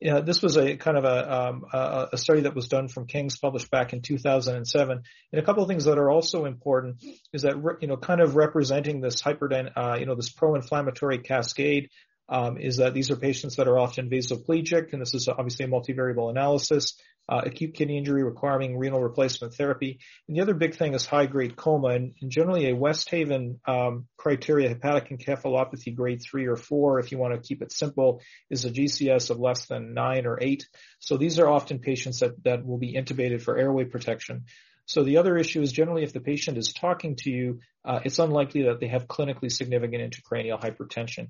you 0.00 0.10
know, 0.12 0.20
this 0.20 0.42
was 0.42 0.56
a 0.56 0.76
kind 0.76 0.96
of 0.96 1.04
a, 1.04 1.32
um, 1.32 1.64
a, 2.12 2.18
study 2.18 2.42
that 2.42 2.54
was 2.54 2.68
done 2.68 2.88
from 2.88 3.06
King's 3.06 3.38
published 3.38 3.70
back 3.70 3.92
in 3.92 4.02
2007. 4.02 5.02
And 5.32 5.40
a 5.40 5.44
couple 5.44 5.62
of 5.62 5.68
things 5.68 5.84
that 5.84 5.98
are 5.98 6.10
also 6.10 6.44
important 6.44 7.02
is 7.32 7.42
that, 7.42 7.56
you 7.80 7.88
know, 7.88 7.96
kind 7.96 8.20
of 8.20 8.36
representing 8.36 9.00
this 9.00 9.22
hyperdyn, 9.22 9.70
uh, 9.76 9.96
you 9.98 10.06
know, 10.06 10.14
this 10.14 10.30
pro-inflammatory 10.30 11.18
cascade, 11.18 11.90
um, 12.28 12.58
is 12.58 12.78
that 12.78 12.94
these 12.94 13.10
are 13.10 13.16
patients 13.16 13.56
that 13.56 13.68
are 13.68 13.78
often 13.78 14.08
vasoplegic, 14.08 14.92
and 14.92 15.02
this 15.02 15.14
is 15.14 15.28
obviously 15.28 15.66
a 15.66 15.68
multivariable 15.68 16.30
analysis 16.30 16.94
uh, 17.28 17.42
acute 17.44 17.74
kidney 17.74 17.98
injury 17.98 18.22
requiring 18.22 18.76
renal 18.76 19.02
replacement 19.02 19.54
therapy. 19.54 19.98
And 20.28 20.36
the 20.36 20.42
other 20.42 20.54
big 20.54 20.74
thing 20.74 20.94
is 20.94 21.06
high 21.06 21.26
grade 21.26 21.56
coma 21.56 21.88
and, 21.88 22.14
and 22.20 22.30
generally 22.30 22.68
a 22.68 22.76
West 22.76 23.08
Haven 23.10 23.60
um, 23.66 24.06
criteria 24.16 24.68
hepatic 24.68 25.10
encephalopathy 25.10 25.94
grade 25.94 26.22
three 26.22 26.46
or 26.46 26.56
four, 26.56 26.98
if 26.98 27.12
you 27.12 27.18
want 27.18 27.34
to 27.34 27.46
keep 27.46 27.62
it 27.62 27.72
simple, 27.72 28.20
is 28.50 28.64
a 28.64 28.70
GCS 28.70 29.30
of 29.30 29.38
less 29.40 29.66
than 29.66 29.94
nine 29.94 30.26
or 30.26 30.38
eight. 30.40 30.68
So 30.98 31.16
these 31.16 31.38
are 31.38 31.48
often 31.48 31.78
patients 31.78 32.20
that, 32.20 32.42
that 32.44 32.66
will 32.66 32.78
be 32.78 32.94
intubated 32.94 33.42
for 33.42 33.56
airway 33.56 33.84
protection. 33.84 34.44
So 34.86 35.02
the 35.02 35.16
other 35.16 35.36
issue 35.36 35.62
is 35.62 35.72
generally 35.72 36.02
if 36.02 36.12
the 36.12 36.20
patient 36.20 36.58
is 36.58 36.72
talking 36.72 37.16
to 37.16 37.30
you, 37.30 37.60
uh, 37.84 38.00
it's 38.04 38.18
unlikely 38.18 38.64
that 38.64 38.80
they 38.80 38.88
have 38.88 39.06
clinically 39.06 39.50
significant 39.50 40.12
intracranial 40.12 40.60
hypertension. 40.60 41.28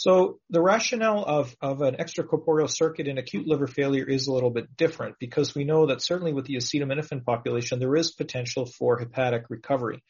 So 0.00 0.38
the 0.48 0.62
rationale 0.62 1.22
of, 1.26 1.54
of 1.60 1.82
an 1.82 1.96
extracorporeal 1.96 2.70
circuit 2.70 3.06
in 3.06 3.18
acute 3.18 3.46
liver 3.46 3.66
failure 3.66 4.08
is 4.08 4.28
a 4.28 4.32
little 4.32 4.48
bit 4.48 4.74
different 4.74 5.16
because 5.20 5.54
we 5.54 5.64
know 5.64 5.88
that 5.88 6.00
certainly 6.00 6.32
with 6.32 6.46
the 6.46 6.54
acetaminophen 6.54 7.22
population, 7.22 7.78
there 7.78 7.94
is 7.94 8.10
potential 8.10 8.64
for 8.64 8.98
hepatic 8.98 9.50
recovery. 9.50 10.02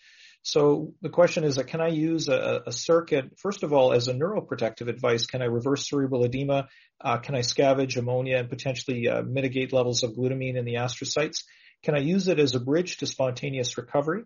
So 0.42 0.94
the 1.02 1.08
question 1.08 1.42
is, 1.42 1.58
can 1.66 1.80
I 1.80 1.88
use 1.88 2.28
a, 2.28 2.62
a, 2.68 2.70
circuit, 2.70 3.36
first 3.36 3.64
of 3.64 3.72
all, 3.72 3.92
as 3.92 4.06
a 4.06 4.14
neuroprotective 4.14 4.88
advice? 4.88 5.26
Can 5.26 5.42
I 5.42 5.46
reverse 5.46 5.90
cerebral 5.90 6.22
edema? 6.22 6.68
Uh, 7.00 7.18
can 7.18 7.34
I 7.34 7.40
scavenge 7.40 7.96
ammonia 7.96 8.36
and 8.36 8.48
potentially 8.48 9.08
uh, 9.08 9.22
mitigate 9.22 9.72
levels 9.72 10.04
of 10.04 10.12
glutamine 10.12 10.54
in 10.54 10.64
the 10.64 10.74
astrocytes? 10.74 11.42
Can 11.82 11.96
I 11.96 12.00
use 12.00 12.28
it 12.28 12.38
as 12.38 12.54
a 12.54 12.60
bridge 12.60 12.98
to 12.98 13.08
spontaneous 13.08 13.76
recovery? 13.76 14.22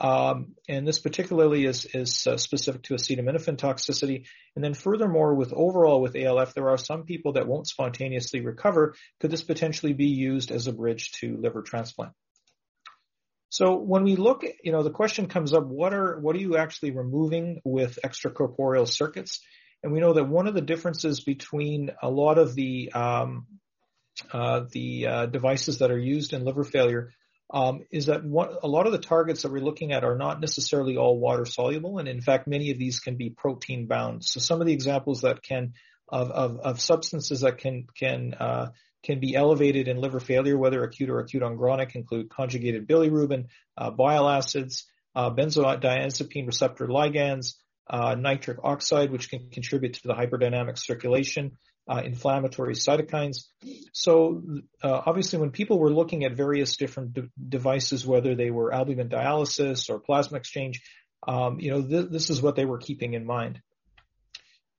Um, 0.00 0.54
and 0.68 0.86
this 0.86 1.00
particularly 1.00 1.64
is, 1.64 1.84
is 1.92 2.26
uh, 2.26 2.36
specific 2.36 2.82
to 2.84 2.94
acetaminophen 2.94 3.56
toxicity. 3.56 4.26
And 4.54 4.64
then 4.64 4.74
furthermore, 4.74 5.34
with 5.34 5.52
overall 5.52 6.00
with 6.00 6.14
ALF, 6.14 6.54
there 6.54 6.70
are 6.70 6.78
some 6.78 7.02
people 7.02 7.32
that 7.32 7.48
won't 7.48 7.66
spontaneously 7.66 8.40
recover. 8.40 8.94
Could 9.20 9.32
this 9.32 9.42
potentially 9.42 9.92
be 9.92 10.06
used 10.06 10.52
as 10.52 10.68
a 10.68 10.72
bridge 10.72 11.12
to 11.20 11.36
liver 11.36 11.62
transplant? 11.62 12.12
So 13.50 13.76
when 13.76 14.04
we 14.04 14.14
look, 14.14 14.44
you 14.62 14.72
know, 14.72 14.82
the 14.82 14.90
question 14.90 15.26
comes 15.26 15.52
up, 15.52 15.66
what 15.66 15.92
are, 15.92 16.20
what 16.20 16.36
are 16.36 16.40
you 16.40 16.56
actually 16.58 16.92
removing 16.92 17.60
with 17.64 17.98
extracorporeal 18.04 18.86
circuits? 18.86 19.40
And 19.82 19.92
we 19.92 20.00
know 20.00 20.12
that 20.12 20.28
one 20.28 20.46
of 20.46 20.54
the 20.54 20.60
differences 20.60 21.20
between 21.20 21.90
a 22.02 22.10
lot 22.10 22.38
of 22.38 22.54
the, 22.54 22.92
um, 22.92 23.46
uh, 24.32 24.62
the 24.70 25.06
uh, 25.06 25.26
devices 25.26 25.78
that 25.78 25.90
are 25.90 25.98
used 25.98 26.32
in 26.34 26.44
liver 26.44 26.64
failure 26.64 27.10
um, 27.50 27.80
is 27.90 28.06
that 28.06 28.24
one, 28.24 28.50
a 28.62 28.68
lot 28.68 28.86
of 28.86 28.92
the 28.92 28.98
targets 28.98 29.42
that 29.42 29.52
we're 29.52 29.64
looking 29.64 29.92
at 29.92 30.04
are 30.04 30.16
not 30.16 30.40
necessarily 30.40 30.96
all 30.96 31.18
water 31.18 31.46
soluble, 31.46 31.98
and 31.98 32.08
in 32.08 32.20
fact, 32.20 32.46
many 32.46 32.70
of 32.70 32.78
these 32.78 33.00
can 33.00 33.16
be 33.16 33.30
protein 33.30 33.86
bound. 33.86 34.24
So 34.24 34.40
some 34.40 34.60
of 34.60 34.66
the 34.66 34.72
examples 34.72 35.22
that 35.22 35.42
can 35.42 35.72
of 36.08 36.30
of, 36.30 36.58
of 36.60 36.80
substances 36.80 37.40
that 37.40 37.58
can 37.58 37.86
can 37.96 38.34
uh, 38.34 38.70
can 39.02 39.20
be 39.20 39.34
elevated 39.34 39.88
in 39.88 39.98
liver 39.98 40.20
failure, 40.20 40.58
whether 40.58 40.82
acute 40.82 41.10
or 41.10 41.20
acute 41.20 41.42
on 41.42 41.56
chronic, 41.56 41.94
include 41.94 42.28
conjugated 42.30 42.86
bilirubin, 42.86 43.46
uh, 43.76 43.90
bile 43.90 44.28
acids, 44.28 44.86
uh, 45.14 45.30
benzodiazepine 45.30 46.46
receptor 46.46 46.86
ligands, 46.86 47.54
uh, 47.88 48.14
nitric 48.14 48.58
oxide, 48.62 49.10
which 49.10 49.30
can 49.30 49.50
contribute 49.50 49.94
to 49.94 50.08
the 50.08 50.14
hyperdynamic 50.14 50.78
circulation, 50.78 51.52
uh, 51.88 52.02
inflammatory 52.04 52.74
cytokines. 52.74 53.44
So 53.92 54.42
uh, 54.82 55.00
obviously, 55.06 55.38
when 55.38 55.50
people 55.50 55.78
were 55.78 55.92
looking 55.92 56.24
at 56.24 56.32
various 56.36 56.76
different 56.76 57.14
de- 57.14 57.30
devices, 57.48 58.06
whether 58.06 58.34
they 58.34 58.50
were 58.50 58.72
albumin 58.72 59.08
dialysis 59.08 59.88
or 59.88 59.98
plasma 59.98 60.38
exchange, 60.38 60.82
um, 61.26 61.58
you 61.60 61.70
know, 61.70 61.82
th- 61.82 62.10
this 62.10 62.30
is 62.30 62.42
what 62.42 62.56
they 62.56 62.64
were 62.66 62.78
keeping 62.78 63.14
in 63.14 63.24
mind. 63.24 63.60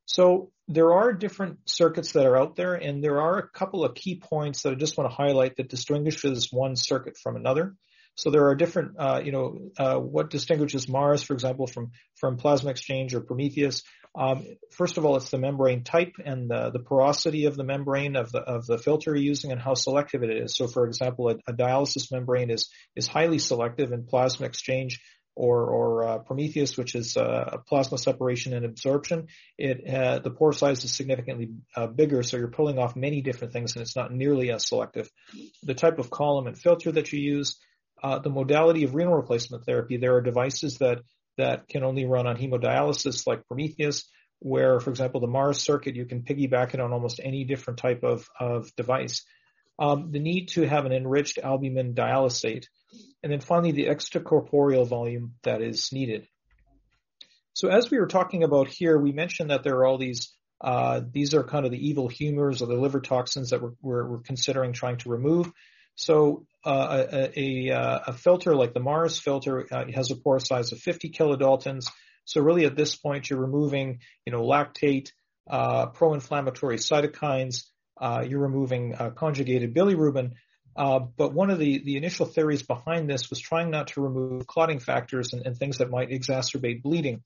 So 0.06 0.52
there 0.68 0.94
are 0.94 1.14
different 1.14 1.60
circuits 1.66 2.14
that 2.14 2.26
are 2.26 2.38
out 2.38 2.56
there, 2.56 2.74
and 2.74 3.04
there 3.04 3.22
are 3.22 3.38
a 3.38 3.48
couple 3.48 3.84
of 3.84 3.96
key 3.96 4.20
points 4.20 4.64
that 4.64 4.74
I 4.74 4.76
just 4.76 4.98
want 4.98 5.10
to 5.10 5.16
highlight 5.16 5.58
that 5.58 5.70
distinguishes 5.70 6.50
one 6.52 6.76
circuit 6.76 7.18
from 7.18 7.36
another. 7.36 7.76
So 8.16 8.32
there 8.32 8.48
are 8.48 8.56
different, 8.56 9.00
uh, 9.00 9.22
you 9.24 9.32
know, 9.32 9.70
uh, 9.78 9.96
what 9.98 10.30
distinguishes 10.30 10.90
Mars, 10.90 11.24
for 11.24 11.34
example, 11.34 11.68
from 11.68 11.92
from 12.16 12.38
plasma 12.38 12.70
exchange 12.70 13.16
or 13.16 13.22
Prometheus. 13.22 13.84
Um, 14.18 14.46
first 14.72 14.98
of 14.98 15.06
all, 15.06 15.18
it's 15.18 15.30
the 15.30 15.38
membrane 15.38 15.84
type 15.84 16.14
and 16.24 16.50
the, 16.50 16.72
the 16.72 16.80
porosity 16.80 17.46
of 17.46 17.56
the 17.56 17.64
membrane 17.64 18.16
of 18.16 18.32
the 18.32 18.40
of 18.40 18.66
the 18.66 18.78
filter 18.78 19.12
you're 19.12 19.24
using 19.24 19.52
and 19.52 19.62
how 19.62 19.76
selective 19.76 20.24
it 20.24 20.32
is. 20.32 20.56
So, 20.56 20.68
for 20.68 20.86
example, 20.86 21.30
a, 21.30 21.36
a 21.48 21.54
dialysis 21.54 22.12
membrane 22.12 22.50
is 22.50 22.70
is 22.96 23.08
highly 23.08 23.40
selective 23.40 23.92
in 23.92 24.06
plasma 24.06 24.48
exchange 24.48 25.00
or, 25.40 25.70
or 25.70 26.04
uh, 26.04 26.18
Prometheus, 26.20 26.76
which 26.76 26.96
is 26.96 27.16
uh, 27.16 27.60
plasma 27.68 27.98
separation 27.98 28.54
and 28.54 28.66
absorption, 28.66 29.28
it 29.58 29.88
uh, 29.88 30.20
the 30.20 30.32
pore 30.32 30.52
size 30.52 30.84
is 30.84 30.94
significantly 30.94 31.52
uh, 31.78 31.88
bigger, 31.88 32.24
so 32.24 32.36
you're 32.36 32.50
pulling 32.50 32.78
off 32.78 32.98
many 32.98 33.22
different 33.22 33.54
things, 33.54 33.74
and 33.74 33.82
it's 33.82 33.96
not 33.96 34.12
nearly 34.12 34.52
as 34.52 34.68
selective. 34.68 35.10
The 35.64 35.76
type 35.76 35.98
of 35.98 36.10
column 36.10 36.48
and 36.48 36.58
filter 36.58 36.92
that 36.92 37.14
you 37.14 37.22
use, 37.22 37.58
uh, 38.04 38.20
the 38.20 38.30
modality 38.30 38.84
of 38.84 38.96
renal 38.96 39.16
replacement 39.16 39.66
therapy. 39.66 39.96
There 39.96 40.16
are 40.16 40.22
devices 40.22 40.80
that 40.80 41.00
that 41.40 41.68
can 41.68 41.84
only 41.84 42.06
run 42.06 42.28
on 42.28 42.38
hemodialysis 42.38 43.26
like 43.26 43.48
Prometheus, 43.48 44.08
where, 44.40 44.80
for 44.80 44.90
example, 44.90 45.20
the 45.20 45.28
Mars 45.28 45.62
circuit, 45.62 45.96
you 45.96 46.06
can 46.06 46.22
piggyback 46.22 46.74
it 46.74 46.80
on 46.80 46.94
almost 46.94 47.20
any 47.24 47.44
different 47.44 47.80
type 47.80 48.04
of, 48.04 48.28
of 48.40 48.74
device. 48.76 49.24
Um, 49.80 50.12
the 50.12 50.20
need 50.20 50.50
to 50.50 50.68
have 50.68 50.86
an 50.86 50.92
enriched 50.92 51.38
albumin 51.38 51.94
dialysate. 51.94 52.66
And 53.24 53.32
then 53.32 53.40
finally, 53.40 53.72
the 53.72 53.88
extracorporeal 53.88 54.88
volume 54.88 55.36
that 55.44 55.62
is 55.62 55.92
needed. 55.92 56.28
So 57.54 57.70
as 57.70 57.90
we 57.90 58.00
were 58.00 58.08
talking 58.08 58.44
about 58.44 58.68
here, 58.68 58.98
we 58.98 59.12
mentioned 59.12 59.50
that 59.50 59.64
there 59.64 59.76
are 59.78 59.86
all 59.86 59.98
these 59.98 60.34
uh, 60.62 61.02
these 61.14 61.34
are 61.34 61.44
kind 61.44 61.66
of 61.66 61.72
the 61.72 61.88
evil 61.88 62.10
humors 62.10 62.62
or 62.62 62.66
the 62.66 62.76
liver 62.76 63.00
toxins 63.00 63.52
that 63.52 63.62
we're, 63.62 63.72
we're, 63.82 64.08
we're 64.10 64.20
considering 64.20 64.74
trying 64.74 64.98
to 64.98 65.10
remove. 65.10 65.50
So 66.00 66.46
uh, 66.66 67.04
a, 67.12 67.40
a, 67.40 68.02
a, 68.08 68.14
filter 68.14 68.56
like 68.56 68.74
the 68.74 68.80
Mars 68.80 69.20
filter 69.20 69.68
uh, 69.70 69.84
has 69.94 70.12
a 70.12 70.16
pore 70.16 70.40
size 70.40 70.72
of 70.72 70.80
50 70.80 71.10
kilodaltons. 71.10 71.88
So 72.24 72.40
really 72.40 72.66
at 72.66 72.78
this 72.78 72.96
point 72.96 73.30
you're 73.30 73.42
removing, 73.42 74.00
you 74.26 74.32
know, 74.32 74.42
lactate, 74.42 75.12
uh, 75.50 75.88
pro-inflammatory 75.88 76.78
cytokines, 76.78 77.66
uh, 78.00 78.24
you're 78.26 78.40
removing 78.40 78.96
uh, 78.96 79.10
conjugated 79.10 79.76
bilirubin. 79.76 80.36
but 80.74 81.34
one 81.34 81.50
of 81.50 81.60
the, 81.60 81.84
the 81.84 81.98
initial 81.98 82.26
theories 82.26 82.64
behind 82.64 83.10
this 83.10 83.30
was 83.30 83.42
trying 83.42 83.70
not 83.70 83.88
to 83.88 84.02
remove 84.02 84.48
clotting 84.48 84.80
factors 84.80 85.34
and, 85.34 85.46
and 85.46 85.58
things 85.58 85.80
that 85.80 85.90
might 85.90 86.12
exacerbate 86.12 86.82
bleeding. 86.82 87.24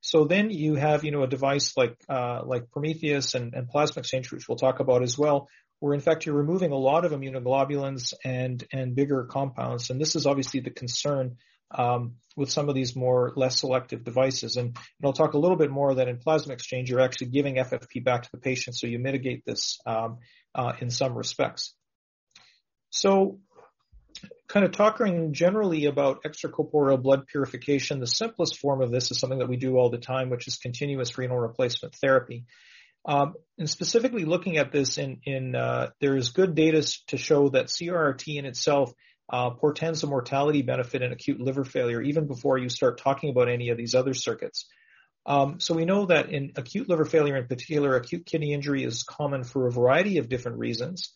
So 0.00 0.24
then 0.24 0.50
you 0.50 0.74
have, 0.74 1.04
you 1.04 1.12
know, 1.12 1.22
a 1.22 1.28
device 1.28 1.76
like 1.76 1.96
uh, 2.08 2.42
like 2.44 2.70
Prometheus 2.72 3.34
and, 3.34 3.54
and 3.54 3.68
plasma 3.68 4.00
exchange, 4.00 4.32
which 4.32 4.48
we'll 4.48 4.58
talk 4.58 4.80
about 4.80 5.02
as 5.02 5.16
well, 5.16 5.48
where 5.80 5.94
in 5.94 6.00
fact 6.00 6.26
you're 6.26 6.34
removing 6.34 6.72
a 6.72 6.76
lot 6.76 7.04
of 7.04 7.12
immunoglobulins 7.12 8.14
and 8.24 8.64
and 8.72 8.94
bigger 8.94 9.24
compounds. 9.24 9.90
And 9.90 10.00
this 10.00 10.16
is 10.16 10.26
obviously 10.26 10.60
the 10.60 10.70
concern 10.70 11.36
um, 11.70 12.14
with 12.36 12.50
some 12.50 12.68
of 12.68 12.74
these 12.74 12.96
more 12.96 13.32
less 13.36 13.60
selective 13.60 14.04
devices. 14.04 14.56
And, 14.56 14.68
and, 14.68 15.04
I'll 15.04 15.12
talk 15.12 15.34
a 15.34 15.38
little 15.38 15.56
bit 15.56 15.70
more 15.70 15.94
that 15.96 16.08
in 16.08 16.18
plasma 16.18 16.54
exchange 16.54 16.90
you're 16.90 17.00
actually 17.00 17.28
giving 17.28 17.56
FFP 17.56 18.02
back 18.02 18.22
to 18.22 18.30
the 18.32 18.38
patient, 18.38 18.76
so 18.76 18.86
you 18.86 18.98
mitigate 18.98 19.44
this 19.44 19.78
um, 19.86 20.18
uh, 20.54 20.72
in 20.80 20.90
some 20.90 21.14
respects. 21.14 21.74
So 22.90 23.38
kind 24.48 24.64
of 24.64 24.72
talking 24.72 25.34
generally 25.34 25.84
about 25.84 26.22
extracorporeal 26.24 27.00
blood 27.00 27.26
purification, 27.26 28.00
the 28.00 28.06
simplest 28.06 28.58
form 28.58 28.80
of 28.80 28.90
this 28.90 29.10
is 29.10 29.18
something 29.18 29.40
that 29.40 29.48
we 29.48 29.56
do 29.56 29.76
all 29.76 29.90
the 29.90 29.98
time, 29.98 30.30
which 30.30 30.48
is 30.48 30.56
continuous 30.56 31.18
renal 31.18 31.38
replacement 31.38 31.94
therapy. 31.96 32.46
Um, 33.08 33.34
and 33.56 33.68
specifically 33.68 34.26
looking 34.26 34.58
at 34.58 34.70
this 34.70 34.98
in, 34.98 35.20
in 35.24 35.56
uh, 35.56 35.90
there 35.98 36.14
is 36.14 36.28
good 36.28 36.54
data 36.54 36.86
to 37.06 37.16
show 37.16 37.48
that 37.48 37.68
CRRT 37.68 38.36
in 38.36 38.44
itself 38.44 38.92
uh, 39.32 39.50
portends 39.50 40.02
a 40.02 40.06
mortality 40.06 40.60
benefit 40.60 41.00
in 41.00 41.10
acute 41.10 41.40
liver 41.40 41.64
failure 41.64 42.02
even 42.02 42.26
before 42.26 42.58
you 42.58 42.68
start 42.68 43.00
talking 43.00 43.30
about 43.30 43.48
any 43.48 43.70
of 43.70 43.78
these 43.78 43.94
other 43.94 44.12
circuits. 44.12 44.66
Um, 45.24 45.58
so 45.58 45.74
we 45.74 45.86
know 45.86 46.06
that 46.06 46.30
in 46.30 46.52
acute 46.56 46.88
liver 46.88 47.06
failure 47.06 47.36
in 47.36 47.46
particular, 47.46 47.96
acute 47.96 48.26
kidney 48.26 48.52
injury 48.52 48.84
is 48.84 49.04
common 49.04 49.42
for 49.42 49.66
a 49.66 49.72
variety 49.72 50.18
of 50.18 50.28
different 50.28 50.58
reasons. 50.58 51.14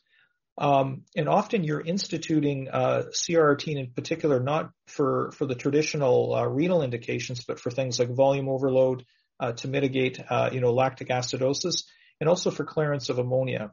Um, 0.57 1.03
and 1.15 1.29
often 1.29 1.63
you're 1.63 1.81
instituting 1.81 2.69
uh, 2.71 3.05
CRRT 3.13 3.77
in 3.77 3.93
particular 3.93 4.41
not 4.41 4.71
for 4.87 5.31
for 5.33 5.47
the 5.47 5.55
traditional 5.55 6.35
uh, 6.35 6.47
renal 6.47 6.83
indications, 6.83 7.45
but 7.45 7.61
for 7.61 7.71
things 7.71 7.99
like 7.99 8.11
volume 8.11 8.49
overload 8.49 9.05
uh, 9.43 9.53
to 9.53 9.69
mitigate 9.69 10.23
uh, 10.31 10.51
you 10.53 10.61
know 10.61 10.73
lactic 10.73 11.09
acidosis, 11.09 11.85
and 12.21 12.29
also 12.29 12.51
for 12.51 12.65
clearance 12.65 13.09
of 13.09 13.19
ammonia. 13.19 13.73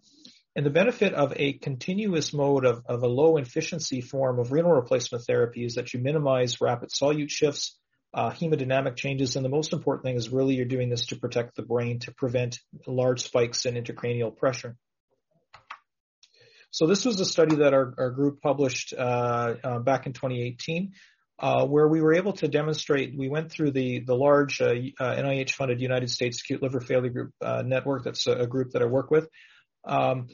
And 0.55 0.65
the 0.65 0.71
benefit 0.71 1.13
of 1.13 1.31
a 1.35 1.53
continuous 1.53 2.33
mode 2.33 2.65
of, 2.65 2.81
of 2.87 3.03
a 3.03 3.07
low 3.07 3.37
efficiency 3.37 4.01
form 4.01 4.39
of 4.39 4.51
renal 4.51 4.71
replacement 4.71 5.23
therapy 5.25 5.63
is 5.63 5.75
that 5.75 5.93
you 5.93 5.99
minimize 5.99 6.59
rapid 6.59 6.89
solute 6.89 7.29
shifts, 7.29 7.77
uh, 8.15 8.31
hemodynamic 8.31 8.95
changes, 8.95 9.35
and 9.35 9.45
the 9.45 9.49
most 9.49 9.71
important 9.73 10.03
thing 10.03 10.15
is 10.15 10.29
really 10.29 10.55
you're 10.55 10.65
doing 10.65 10.89
this 10.89 11.05
to 11.07 11.15
protect 11.17 11.55
the 11.55 11.61
brain 11.61 11.99
to 11.99 12.11
prevent 12.11 12.59
large 12.87 13.21
spikes 13.21 13.65
in 13.67 13.75
intracranial 13.75 14.35
pressure. 14.35 14.75
So 16.71 16.87
this 16.87 17.05
was 17.05 17.19
a 17.19 17.25
study 17.25 17.57
that 17.57 17.73
our, 17.73 17.93
our 17.97 18.09
group 18.09 18.41
published 18.41 18.93
uh, 18.97 19.53
uh, 19.63 19.79
back 19.79 20.07
in 20.07 20.13
2018, 20.13 20.93
uh, 21.39 21.65
where 21.65 21.87
we 21.87 22.01
were 22.01 22.13
able 22.13 22.33
to 22.33 22.47
demonstrate. 22.47 23.17
We 23.17 23.29
went 23.29 23.51
through 23.51 23.71
the 23.71 23.99
the 23.99 24.15
large 24.15 24.61
uh, 24.61 24.73
uh, 24.99 25.15
NIH-funded 25.15 25.79
United 25.79 26.09
States 26.09 26.41
Acute 26.41 26.61
Liver 26.61 26.81
Failure 26.81 27.09
Group 27.09 27.31
uh, 27.41 27.63
network. 27.65 28.03
That's 28.03 28.27
a, 28.27 28.39
a, 28.39 28.47
group 28.47 28.71
that 28.71 28.81
I 28.81 28.85
work 28.85 29.09
with. 29.09 29.29
Um, 29.85 30.27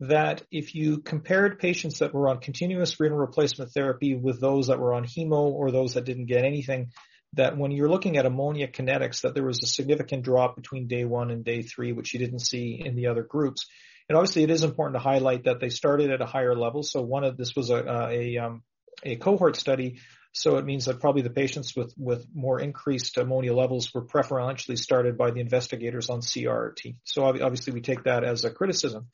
that 0.00 0.42
if 0.50 0.74
you 0.74 0.98
compared 0.98 1.58
patients 1.58 1.98
that 1.98 2.14
were 2.14 2.30
on 2.30 2.40
continuous 2.40 2.98
renal 2.98 3.18
replacement 3.18 3.72
therapy 3.72 4.14
with 4.14 4.40
those 4.40 4.68
that 4.68 4.78
were 4.78 4.94
on 4.94 5.04
hemo 5.04 5.50
or 5.52 5.70
those 5.70 5.94
that 5.94 6.06
didn't 6.06 6.26
get 6.26 6.44
anything, 6.44 6.90
that 7.34 7.58
when 7.58 7.70
you're 7.70 7.90
looking 7.90 8.16
at 8.16 8.24
ammonia 8.24 8.66
kinetics, 8.66 9.20
that 9.20 9.34
there 9.34 9.44
was 9.44 9.62
a 9.62 9.66
significant 9.66 10.24
drop 10.24 10.56
between 10.56 10.88
day 10.88 11.04
one 11.04 11.30
and 11.30 11.44
day 11.44 11.60
three, 11.60 11.92
which 11.92 12.14
you 12.14 12.18
didn't 12.18 12.38
see 12.38 12.80
in 12.82 12.96
the 12.96 13.08
other 13.08 13.22
groups. 13.22 13.66
And 14.08 14.16
obviously, 14.16 14.44
it 14.44 14.50
is 14.50 14.62
important 14.62 14.96
to 14.96 15.06
highlight 15.06 15.44
that 15.44 15.60
they 15.60 15.68
started 15.68 16.10
at 16.10 16.22
a 16.22 16.26
higher 16.26 16.56
level. 16.56 16.82
So 16.82 17.02
one 17.02 17.24
of 17.24 17.36
this 17.36 17.54
was 17.54 17.68
a 17.68 18.08
a, 18.10 18.38
um, 18.38 18.62
a 19.02 19.16
cohort 19.16 19.56
study. 19.56 19.98
So 20.36 20.58
it 20.58 20.66
means 20.66 20.84
that 20.84 21.00
probably 21.00 21.22
the 21.22 21.30
patients 21.30 21.74
with 21.74 21.94
with 21.96 22.26
more 22.34 22.60
increased 22.60 23.16
ammonia 23.16 23.54
levels 23.54 23.94
were 23.94 24.02
preferentially 24.02 24.76
started 24.76 25.16
by 25.16 25.30
the 25.30 25.40
investigators 25.40 26.10
on 26.10 26.20
CRT. 26.20 26.96
So 27.04 27.24
obviously, 27.24 27.72
we 27.72 27.80
take 27.80 28.04
that 28.04 28.22
as 28.22 28.44
a 28.44 28.50
criticism. 28.50 29.06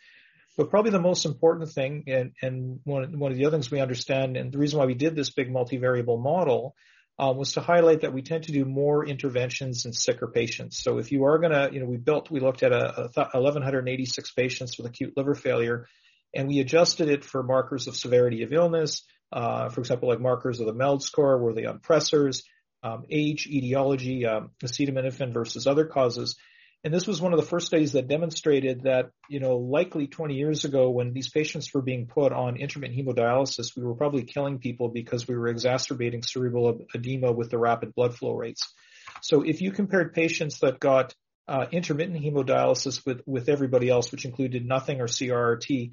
But 0.57 0.71
probably 0.71 0.91
the 0.91 1.01
most 1.01 1.25
important 1.25 1.71
thing, 1.71 2.05
and, 2.09 2.33
and 2.43 2.81
one, 2.83 3.19
one 3.21 3.31
of 3.31 3.39
the 3.39 3.47
other 3.47 3.57
things 3.57 3.71
we 3.71 3.81
understand, 3.81 4.37
and 4.37 4.53
the 4.53 4.59
reason 4.59 4.81
why 4.81 4.87
we 4.87 4.95
did 4.95 5.15
this 5.15 5.31
big 5.31 5.49
multivariable 5.49 6.21
model 6.21 6.75
um, 7.21 7.37
was 7.37 7.53
to 7.53 7.61
highlight 7.61 8.01
that 8.01 8.13
we 8.13 8.23
tend 8.23 8.45
to 8.45 8.53
do 8.53 8.65
more 8.65 9.07
interventions 9.07 9.87
in 9.87 9.93
sicker 9.93 10.27
patients. 10.27 10.83
So 10.83 10.99
if 10.99 11.13
you 11.13 11.25
are 11.25 11.39
going 11.39 11.53
to, 11.53 11.71
you 11.73 11.79
know, 11.79 11.87
we 11.87 11.99
built, 11.99 12.33
we 12.33 12.41
looked 12.41 12.65
at 12.65 12.73
a, 12.73 13.11
a 13.17 13.41
1,186 13.41 14.33
patients 14.33 14.77
with 14.77 14.89
acute 14.89 15.17
liver 15.17 15.37
failure, 15.37 15.87
and 16.35 16.49
we 16.49 16.59
adjusted 16.59 17.09
it 17.09 17.25
for 17.25 17.45
markers 17.45 17.87
of 17.87 17.97
severity 17.97 18.43
of 18.43 18.53
illness, 18.53 19.05
uh, 19.33 19.69
for 19.71 19.81
example, 19.81 20.09
like 20.09 20.21
markers 20.21 20.61
of 20.61 20.67
the 20.67 20.75
MELD 20.75 21.03
score, 21.03 21.39
were 21.39 21.55
they 21.55 21.65
on 21.65 21.79
pressors, 21.79 22.43
um, 22.83 23.05
age, 23.11 23.47
etiology, 23.47 24.27
um, 24.27 24.51
acetaminophen 24.63 25.33
versus 25.33 25.67
other 25.67 25.87
causes. 25.87 26.37
And 26.85 26.93
this 26.93 27.07
was 27.07 27.21
one 27.21 27.33
of 27.33 27.39
the 27.39 27.47
first 27.47 27.67
studies 27.67 27.93
that 27.93 28.09
demonstrated 28.09 28.83
that, 28.83 29.11
you 29.29 29.39
know, 29.39 29.57
likely 29.57 30.09
20 30.09 30.35
years 30.35 30.65
ago 30.65 30.91
when 30.91 31.13
these 31.13 31.31
patients 31.31 31.73
were 31.73 31.83
being 31.83 32.09
put 32.09 32.33
on 32.33 32.57
intermittent 32.57 32.99
hemodialysis, 32.99 33.77
we 33.77 33.85
were 33.85 33.95
probably 33.95 34.25
killing 34.25 34.59
people 34.59 34.89
because 34.89 35.29
we 35.29 35.37
were 35.37 35.47
exacerbating 35.47 36.23
cerebral 36.25 36.81
edema 36.93 37.31
with 37.31 37.51
the 37.51 37.59
rapid 37.59 37.95
blood 37.95 38.17
flow 38.17 38.35
rates. 38.35 38.75
So 39.21 39.43
if 39.43 39.61
you 39.61 39.71
compared 39.71 40.13
patients 40.13 40.59
that 40.61 40.81
got 40.81 41.15
uh, 41.47 41.67
intermittent 41.71 42.21
hemodialysis 42.21 43.07
with, 43.07 43.23
with 43.27 43.49
everybody 43.49 43.89
else, 43.89 44.11
which 44.11 44.25
included 44.25 44.67
nothing 44.67 45.01
or 45.01 45.07
CRRT, 45.07 45.93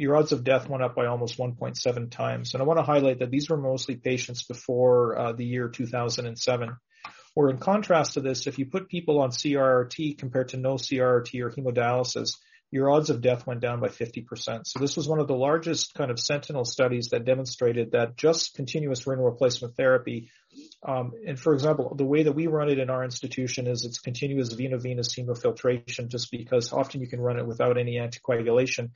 your 0.00 0.16
odds 0.16 0.32
of 0.32 0.44
death 0.44 0.68
went 0.68 0.82
up 0.82 0.94
by 0.94 1.06
almost 1.06 1.38
1.7 1.38 2.10
times. 2.10 2.54
And 2.54 2.62
I 2.62 2.66
want 2.66 2.78
to 2.78 2.84
highlight 2.84 3.18
that 3.18 3.30
these 3.30 3.50
were 3.50 3.56
mostly 3.56 3.96
patients 3.96 4.44
before 4.44 5.18
uh, 5.18 5.32
the 5.32 5.44
year 5.44 5.68
2007. 5.68 6.76
Or 7.36 7.50
in 7.50 7.58
contrast 7.58 8.14
to 8.14 8.20
this, 8.20 8.46
if 8.46 8.58
you 8.58 8.66
put 8.66 8.88
people 8.88 9.20
on 9.20 9.30
CRRT 9.30 10.18
compared 10.18 10.48
to 10.48 10.56
no 10.56 10.74
CRRT 10.74 11.40
or 11.40 11.50
hemodialysis, 11.50 12.36
your 12.72 12.90
odds 12.90 13.10
of 13.10 13.20
death 13.20 13.46
went 13.46 13.60
down 13.60 13.80
by 13.80 13.88
50%. 13.88 14.62
So 14.64 14.78
this 14.78 14.96
was 14.96 15.08
one 15.08 15.18
of 15.18 15.26
the 15.26 15.36
largest 15.36 15.94
kind 15.94 16.10
of 16.10 16.18
sentinel 16.18 16.64
studies 16.64 17.08
that 17.10 17.24
demonstrated 17.24 17.92
that 17.92 18.16
just 18.16 18.54
continuous 18.54 19.06
renal 19.06 19.24
replacement 19.24 19.76
therapy, 19.76 20.30
um, 20.86 21.12
and 21.26 21.38
for 21.38 21.52
example, 21.52 21.94
the 21.96 22.04
way 22.04 22.22
that 22.22 22.32
we 22.32 22.46
run 22.46 22.70
it 22.70 22.78
in 22.78 22.90
our 22.90 23.04
institution 23.04 23.66
is 23.66 23.84
it's 23.84 24.00
continuous 24.00 24.54
veno-venous 24.54 25.14
hemofiltration 25.14 26.08
just 26.08 26.30
because 26.30 26.72
often 26.72 27.00
you 27.00 27.06
can 27.08 27.20
run 27.20 27.38
it 27.38 27.46
without 27.46 27.78
any 27.78 27.96
anticoagulation, 27.96 28.90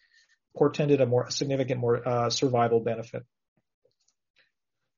portended 0.57 1.01
a 1.01 1.07
more 1.07 1.31
significant 1.31 1.81
more 1.81 2.07
uh, 2.07 2.31
survival 2.31 2.81
benefit. 2.81 3.25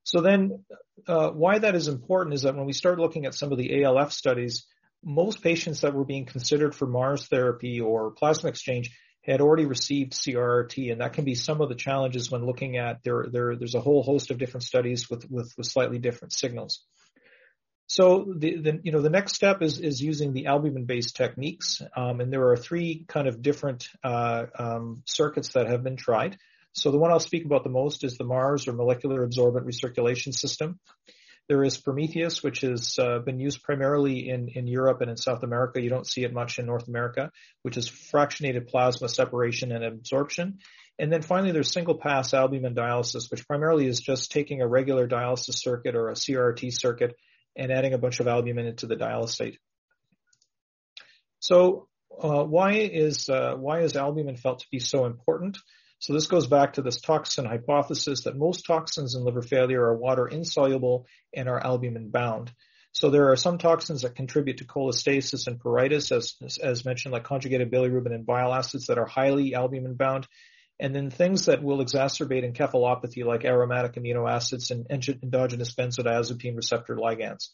So 0.03 0.21
then, 0.21 0.63
uh, 1.07 1.31
why 1.31 1.59
that 1.59 1.75
is 1.75 1.89
important 1.89 2.33
is 2.33 2.43
that 2.43 2.55
when 2.55 2.65
we 2.65 2.73
start 2.73 2.99
looking 2.99 3.25
at 3.25 3.33
some 3.33 3.51
of 3.51 3.57
the 3.57 3.83
ALF 3.83 4.13
studies, 4.13 4.65
most 5.03 5.41
patients 5.41 5.81
that 5.81 5.93
were 5.93 6.05
being 6.05 6.25
considered 6.25 6.73
for 6.73 6.87
Mars 6.87 7.27
therapy 7.27 7.81
or 7.81 8.11
plasma 8.11 8.49
exchange 8.49 8.97
had 9.21 9.41
already 9.41 9.65
received 9.65 10.13
CRRT, 10.13 10.91
and 10.91 11.01
that 11.01 11.13
can 11.13 11.25
be 11.25 11.35
some 11.35 11.59
of 11.59 11.67
the 11.67 11.75
challenges 11.75 12.31
when 12.31 12.45
looking 12.45 12.77
at 12.77 13.03
there. 13.03 13.25
there 13.29 13.55
there's 13.57 13.75
a 13.75 13.81
whole 13.81 14.01
host 14.01 14.31
of 14.31 14.37
different 14.37 14.63
studies 14.63 15.09
with 15.09 15.29
with, 15.29 15.53
with 15.57 15.67
slightly 15.67 15.99
different 15.99 16.31
signals. 16.31 16.85
So 17.87 18.33
the, 18.37 18.57
the, 18.57 18.79
you 18.83 18.91
know 18.91 19.01
the 19.01 19.09
next 19.09 19.33
step 19.33 19.61
is 19.61 19.79
is 19.79 20.01
using 20.01 20.33
the 20.33 20.47
albumin-based 20.47 21.15
techniques, 21.15 21.81
um, 21.95 22.19
and 22.19 22.31
there 22.31 22.49
are 22.49 22.57
three 22.57 23.05
kind 23.07 23.27
of 23.27 23.41
different 23.41 23.87
uh, 24.03 24.45
um, 24.59 25.03
circuits 25.05 25.53
that 25.53 25.67
have 25.67 25.83
been 25.83 25.95
tried. 25.95 26.37
So 26.73 26.91
the 26.91 26.97
one 26.97 27.11
I'll 27.11 27.19
speak 27.19 27.45
about 27.45 27.63
the 27.63 27.69
most 27.69 28.03
is 28.03 28.17
the 28.17 28.25
MARS 28.25 28.67
or 28.67 28.73
molecular 28.73 29.23
absorbent 29.23 29.65
recirculation 29.65 30.33
system. 30.33 30.79
There 31.47 31.63
is 31.63 31.77
Prometheus, 31.77 32.43
which 32.43 32.59
has 32.59 32.99
uh, 32.99 33.19
been 33.19 33.39
used 33.39 33.63
primarily 33.63 34.29
in, 34.29 34.49
in 34.49 34.67
Europe 34.67 34.99
and 34.99 35.09
in 35.09 35.15
South 35.15 35.43
America. 35.43 35.81
You 35.81 35.89
don't 35.89 36.05
see 36.05 36.23
it 36.23 36.33
much 36.33 36.59
in 36.59 36.65
North 36.65 36.89
America, 36.89 37.31
which 37.61 37.77
is 37.77 37.89
fractionated 37.89 38.67
plasma 38.67 39.07
separation 39.07 39.71
and 39.71 39.83
absorption. 39.83 40.59
And 40.99 41.11
then 41.11 41.21
finally, 41.21 41.53
there's 41.53 41.71
single 41.71 41.97
pass 41.97 42.33
albumin 42.33 42.75
dialysis, 42.75 43.31
which 43.31 43.47
primarily 43.47 43.87
is 43.87 44.01
just 44.01 44.31
taking 44.31 44.61
a 44.61 44.67
regular 44.67 45.07
dialysis 45.07 45.55
circuit 45.55 45.95
or 45.95 46.09
a 46.09 46.15
CRT 46.15 46.73
circuit 46.73 47.15
and 47.57 47.71
adding 47.71 47.93
a 47.93 47.97
bunch 47.97 48.19
of 48.19 48.27
albumin 48.27 48.67
into 48.67 48.85
the 48.85 48.95
dialysate. 48.95 49.57
So 51.39 51.87
uh, 52.21 52.43
why 52.43 52.73
is 52.73 53.29
uh, 53.29 53.55
why 53.55 53.81
is 53.81 53.95
albumin 53.95 54.37
felt 54.37 54.59
to 54.59 54.67
be 54.71 54.79
so 54.79 55.05
important? 55.05 55.57
So 55.99 56.13
this 56.13 56.27
goes 56.27 56.47
back 56.47 56.73
to 56.73 56.81
this 56.81 57.01
toxin 57.01 57.45
hypothesis 57.45 58.23
that 58.23 58.37
most 58.37 58.65
toxins 58.65 59.15
in 59.15 59.23
liver 59.23 59.41
failure 59.41 59.83
are 59.83 59.97
water 59.97 60.27
insoluble 60.27 61.07
and 61.33 61.49
are 61.49 61.63
albumin 61.63 62.09
bound. 62.11 62.51
So 62.91 63.09
there 63.09 63.31
are 63.31 63.35
some 63.35 63.57
toxins 63.57 64.01
that 64.01 64.15
contribute 64.15 64.57
to 64.57 64.65
cholestasis 64.65 65.47
and 65.47 65.59
pruritus, 65.59 66.11
as, 66.11 66.57
as 66.57 66.85
mentioned, 66.85 67.13
like 67.13 67.23
conjugated 67.23 67.71
bilirubin 67.71 68.13
and 68.13 68.25
bile 68.25 68.53
acids 68.53 68.87
that 68.87 68.97
are 68.97 69.05
highly 69.05 69.53
albumin 69.53 69.95
bound. 69.95 70.27
And 70.79 70.93
then 70.93 71.09
things 71.09 71.45
that 71.45 71.63
will 71.63 71.79
exacerbate 71.79 72.45
encephalopathy, 72.45 73.25
like 73.25 73.45
aromatic 73.45 73.93
amino 73.93 74.29
acids 74.29 74.69
and 74.69 74.85
endogenous 74.89 75.73
benzodiazepine 75.73 76.55
receptor 76.55 76.95
ligands. 76.95 77.49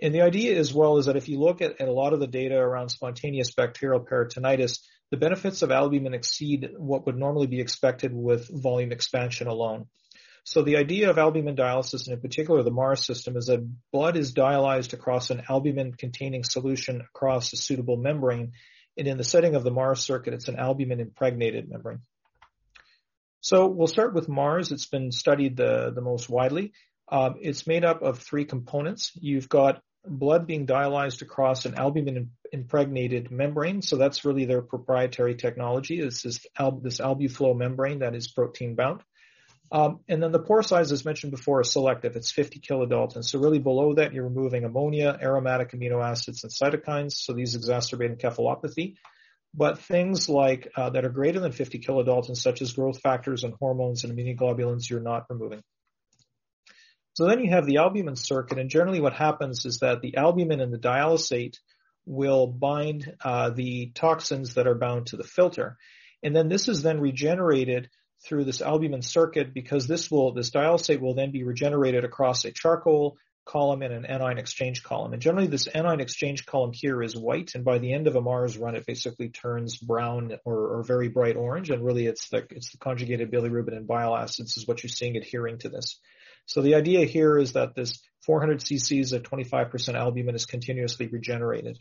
And 0.00 0.14
the 0.14 0.22
idea 0.22 0.58
as 0.58 0.72
well 0.72 0.98
is 0.98 1.06
that 1.06 1.16
if 1.16 1.28
you 1.28 1.38
look 1.40 1.60
at, 1.60 1.80
at 1.80 1.88
a 1.88 1.92
lot 1.92 2.12
of 2.12 2.20
the 2.20 2.26
data 2.26 2.56
around 2.56 2.90
spontaneous 2.90 3.52
bacterial 3.52 4.04
peritonitis, 4.04 4.78
the 5.10 5.16
benefits 5.16 5.62
of 5.62 5.70
albumin 5.70 6.14
exceed 6.14 6.70
what 6.76 7.04
would 7.06 7.16
normally 7.16 7.46
be 7.46 7.60
expected 7.60 8.12
with 8.14 8.48
volume 8.48 8.92
expansion 8.92 9.46
alone. 9.46 9.86
So 10.44 10.62
the 10.62 10.76
idea 10.76 11.10
of 11.10 11.18
albumin 11.18 11.54
dialysis, 11.54 12.06
and 12.06 12.14
in 12.14 12.20
particular 12.20 12.62
the 12.62 12.70
Mars 12.70 13.04
system, 13.04 13.36
is 13.36 13.46
that 13.46 13.68
blood 13.92 14.16
is 14.16 14.34
dialyzed 14.34 14.92
across 14.92 15.30
an 15.30 15.42
albumin-containing 15.48 16.44
solution 16.44 17.00
across 17.00 17.52
a 17.52 17.56
suitable 17.56 17.96
membrane, 17.96 18.52
and 18.96 19.06
in 19.06 19.18
the 19.18 19.24
setting 19.24 19.54
of 19.54 19.62
the 19.62 19.70
Mars 19.70 20.00
circuit, 20.00 20.34
it's 20.34 20.48
an 20.48 20.58
albumin-impregnated 20.58 21.68
membrane. 21.68 22.00
So 23.42 23.66
we'll 23.66 23.88
start 23.88 24.14
with 24.14 24.28
Mars. 24.28 24.70
It's 24.70 24.86
been 24.86 25.10
studied 25.10 25.56
the, 25.56 25.90
the 25.92 26.00
most 26.00 26.30
widely. 26.30 26.72
Um, 27.08 27.34
it's 27.40 27.66
made 27.66 27.84
up 27.84 28.00
of 28.02 28.20
three 28.20 28.44
components. 28.44 29.10
You've 29.16 29.48
got 29.48 29.82
blood 30.06 30.46
being 30.46 30.64
dialyzed 30.64 31.22
across 31.22 31.64
an 31.64 31.74
albumin 31.74 32.30
impregnated 32.52 33.32
membrane. 33.32 33.82
So 33.82 33.96
that's 33.96 34.24
really 34.24 34.44
their 34.44 34.62
proprietary 34.62 35.34
technology. 35.34 36.00
This 36.00 36.24
is 36.24 36.46
al- 36.56 36.80
this 36.80 37.00
AlbuFlow 37.00 37.56
membrane 37.56 37.98
that 37.98 38.14
is 38.14 38.28
protein 38.28 38.76
bound. 38.76 39.02
Um, 39.72 40.00
and 40.08 40.22
then 40.22 40.30
the 40.30 40.38
pore 40.38 40.62
size, 40.62 40.92
as 40.92 41.04
mentioned 41.04 41.32
before, 41.32 41.62
is 41.62 41.72
selective. 41.72 42.14
It's 42.14 42.30
50 42.30 42.60
kilodaltons. 42.60 43.24
So 43.24 43.40
really 43.40 43.58
below 43.58 43.94
that, 43.94 44.12
you're 44.12 44.28
removing 44.28 44.64
ammonia, 44.64 45.18
aromatic 45.20 45.72
amino 45.72 46.00
acids, 46.00 46.44
and 46.44 46.52
cytokines. 46.52 47.12
So 47.14 47.32
these 47.32 47.56
exacerbate 47.56 48.20
encephalopathy. 48.20 48.94
But 49.54 49.78
things 49.78 50.28
like 50.28 50.68
uh, 50.76 50.90
that 50.90 51.04
are 51.04 51.10
greater 51.10 51.40
than 51.40 51.52
50 51.52 51.80
kilodaltons, 51.80 52.38
such 52.38 52.62
as 52.62 52.72
growth 52.72 53.00
factors 53.00 53.44
and 53.44 53.54
hormones 53.60 54.04
and 54.04 54.16
immunoglobulins, 54.16 54.88
you're 54.88 55.00
not 55.00 55.26
removing. 55.28 55.62
So 57.14 57.26
then 57.26 57.40
you 57.40 57.50
have 57.50 57.66
the 57.66 57.76
albumin 57.76 58.16
circuit, 58.16 58.58
and 58.58 58.70
generally 58.70 59.00
what 59.00 59.12
happens 59.12 59.66
is 59.66 59.78
that 59.78 60.00
the 60.00 60.16
albumin 60.16 60.60
and 60.60 60.72
the 60.72 60.78
dialysate 60.78 61.56
will 62.06 62.46
bind 62.46 63.14
uh, 63.22 63.50
the 63.50 63.92
toxins 63.94 64.54
that 64.54 64.66
are 64.66 64.74
bound 64.74 65.08
to 65.08 65.16
the 65.16 65.24
filter. 65.24 65.76
And 66.22 66.34
then 66.34 66.48
this 66.48 66.68
is 66.68 66.82
then 66.82 67.00
regenerated 67.00 67.90
through 68.24 68.44
this 68.44 68.62
albumin 68.62 69.02
circuit 69.02 69.52
because 69.52 69.86
this 69.86 70.10
will, 70.10 70.32
this 70.32 70.50
dialysate 70.50 71.00
will 71.00 71.14
then 71.14 71.32
be 71.32 71.44
regenerated 71.44 72.04
across 72.04 72.44
a 72.44 72.52
charcoal 72.52 73.16
column 73.44 73.82
and 73.82 73.92
an 73.92 74.06
anion 74.06 74.38
exchange 74.38 74.82
column. 74.82 75.12
And 75.12 75.22
generally 75.22 75.48
this 75.48 75.66
anion 75.66 76.00
exchange 76.00 76.46
column 76.46 76.72
here 76.72 77.02
is 77.02 77.16
white 77.16 77.52
and 77.54 77.64
by 77.64 77.78
the 77.78 77.92
end 77.92 78.06
of 78.06 78.16
a 78.16 78.20
Mars 78.20 78.56
run 78.56 78.76
it 78.76 78.86
basically 78.86 79.30
turns 79.30 79.76
brown 79.76 80.36
or, 80.44 80.78
or 80.78 80.82
very 80.84 81.08
bright 81.08 81.36
orange 81.36 81.70
and 81.70 81.84
really 81.84 82.06
it's 82.06 82.28
the, 82.28 82.46
it's 82.50 82.70
the 82.70 82.78
conjugated 82.78 83.30
bilirubin 83.30 83.76
and 83.76 83.86
bile 83.86 84.16
acids 84.16 84.56
is 84.56 84.66
what 84.66 84.82
you're 84.82 84.90
seeing 84.90 85.16
adhering 85.16 85.58
to 85.58 85.68
this. 85.68 85.98
So 86.46 86.62
the 86.62 86.74
idea 86.74 87.04
here 87.04 87.38
is 87.38 87.52
that 87.52 87.74
this 87.74 88.00
400 88.26 88.60
cc's 88.60 89.12
of 89.12 89.22
25% 89.22 89.94
albumin 89.94 90.34
is 90.34 90.46
continuously 90.46 91.08
regenerated. 91.08 91.78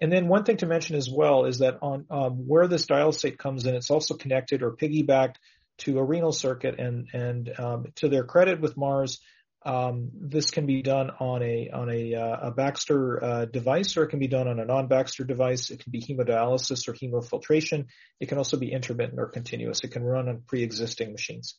And 0.00 0.10
then 0.10 0.26
one 0.26 0.44
thing 0.44 0.56
to 0.58 0.66
mention 0.66 0.96
as 0.96 1.08
well 1.08 1.44
is 1.44 1.58
that 1.58 1.78
on 1.80 2.06
um, 2.10 2.48
where 2.48 2.66
this 2.66 2.86
dialysate 2.86 3.38
comes 3.38 3.66
in, 3.66 3.76
it's 3.76 3.90
also 3.90 4.14
connected 4.14 4.62
or 4.62 4.76
piggybacked 4.76 5.36
to 5.78 5.98
a 5.98 6.04
renal 6.04 6.32
circuit. 6.32 6.80
And 6.80 7.08
and 7.12 7.60
um, 7.60 7.86
to 7.96 8.08
their 8.08 8.24
credit 8.24 8.60
with 8.60 8.76
Mars, 8.76 9.20
um, 9.64 10.10
this 10.14 10.50
can 10.50 10.66
be 10.66 10.82
done 10.82 11.10
on 11.20 11.42
a 11.42 11.70
on 11.72 11.90
a, 11.90 12.14
uh, 12.14 12.48
a 12.48 12.50
Baxter 12.50 13.22
uh, 13.22 13.44
device, 13.44 13.96
or 13.96 14.04
it 14.04 14.08
can 14.08 14.18
be 14.18 14.28
done 14.28 14.48
on 14.48 14.58
a 14.58 14.64
non-Baxter 14.64 15.24
device. 15.24 15.70
It 15.70 15.80
can 15.80 15.92
be 15.92 16.00
hemodialysis 16.00 16.88
or 16.88 16.94
hemofiltration. 16.94 17.86
It 18.20 18.28
can 18.28 18.38
also 18.38 18.56
be 18.56 18.72
intermittent 18.72 19.20
or 19.20 19.26
continuous. 19.26 19.84
It 19.84 19.92
can 19.92 20.02
run 20.02 20.28
on 20.28 20.42
pre-existing 20.46 21.12
machines. 21.12 21.56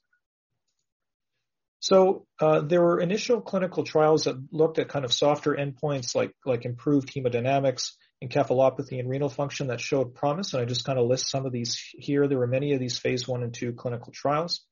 So 1.79 2.27
uh, 2.39 2.61
there 2.61 2.81
were 2.81 3.01
initial 3.01 3.41
clinical 3.41 3.83
trials 3.83 4.23
that 4.23 4.41
looked 4.51 4.79
at 4.79 4.87
kind 4.87 5.03
of 5.03 5.11
softer 5.11 5.53
endpoints 5.53 6.15
like 6.15 6.31
like 6.45 6.63
improved 6.63 7.13
hemodynamics, 7.13 7.91
encephalopathy, 8.23 8.99
and 8.99 9.09
renal 9.09 9.29
function 9.29 9.67
that 9.67 9.81
showed 9.81 10.15
promise. 10.15 10.53
And 10.53 10.61
I 10.61 10.65
just 10.65 10.85
kind 10.85 10.97
of 10.97 11.07
list 11.07 11.29
some 11.29 11.45
of 11.45 11.51
these 11.51 11.77
here. 11.97 12.27
There 12.27 12.39
were 12.39 12.47
many 12.47 12.73
of 12.73 12.79
these 12.79 12.97
phase 12.97 13.27
one 13.27 13.43
and 13.43 13.53
two 13.53 13.73
clinical 13.73 14.13
trials. 14.13 14.65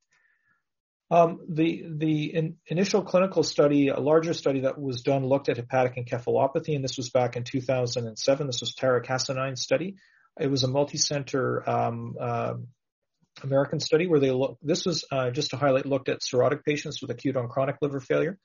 Um, 1.12 1.42
the 1.50 1.84
the 1.98 2.34
in, 2.34 2.56
initial 2.68 3.02
clinical 3.02 3.44
study, 3.44 3.90
a 3.90 4.00
larger 4.00 4.34
study 4.34 4.62
that 4.62 4.80
was 4.80 5.02
done, 5.02 5.26
looked 5.26 5.50
at 5.50 5.58
hepatic 5.58 5.98
encephalopathy, 5.98 6.74
and 6.74 6.84
this 6.84 6.96
was 6.96 7.10
back 7.10 7.36
in 7.36 7.44
2007. 7.44 8.48
This 8.48 8.62
was 8.62 8.74
Tarek 8.74 9.06
Hassanein's 9.06 9.62
study. 9.62 9.98
It 10.40 10.50
was 10.50 10.64
a 10.64 10.70
multi-center 10.70 11.70
um, 11.70 12.16
uh, 12.18 12.54
American 13.44 13.82
study 13.82 14.08
where 14.08 14.22
they 14.22 14.32
look, 14.32 14.58
this 14.62 14.86
was 14.86 15.04
uh, 15.12 15.32
just 15.32 15.50
to 15.50 15.58
highlight, 15.58 15.86
looked 15.86 16.08
at 16.08 16.22
cirrhotic 16.22 16.64
patients 16.64 17.02
with 17.02 17.12
acute 17.12 17.36
on 17.36 17.50
chronic 17.50 17.76
liver 17.82 18.00
failure. 18.00 18.38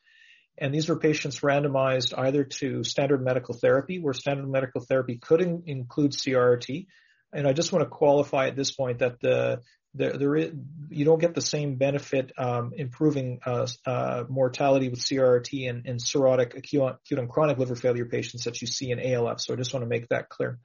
And 0.58 0.74
these 0.74 0.88
were 0.88 0.98
patients 0.98 1.40
randomized 1.40 2.14
either 2.16 2.44
to 2.44 2.82
standard 2.82 3.22
medical 3.22 3.54
therapy, 3.54 4.00
where 4.00 4.14
standard 4.14 4.48
medical 4.48 4.80
therapy 4.80 5.18
could 5.18 5.42
in, 5.42 5.64
include 5.66 6.12
CRT, 6.12 6.86
And 7.32 7.46
I 7.46 7.52
just 7.52 7.72
want 7.72 7.84
to 7.84 7.90
qualify 7.90 8.48
at 8.48 8.56
this 8.56 8.72
point 8.72 9.00
that 9.00 9.20
the, 9.20 9.60
the 9.96 10.18
there 10.18 10.36
is, 10.36 10.52
you 10.90 11.04
don't 11.04 11.20
get 11.20 11.34
the 11.34 11.40
same 11.40 11.76
benefit 11.76 12.32
um, 12.38 12.72
improving 12.76 13.40
uh, 13.44 13.66
uh, 13.84 14.24
mortality 14.28 14.88
with 14.88 15.00
CRRT 15.00 15.84
in, 15.84 15.96
cirrhotic 15.96 16.56
acute, 16.56 16.82
acute 16.82 17.20
on 17.20 17.28
chronic 17.28 17.58
liver 17.58 17.74
failure 17.74 18.06
patients 18.06 18.44
that 18.44 18.60
you 18.60 18.66
see 18.66 18.90
in 18.90 19.00
ALF. 19.00 19.40
So 19.40 19.54
I 19.54 19.56
just 19.56 19.72
want 19.72 19.84
to 19.84 19.88
make 19.88 20.08
that 20.08 20.28
clear. 20.28 20.58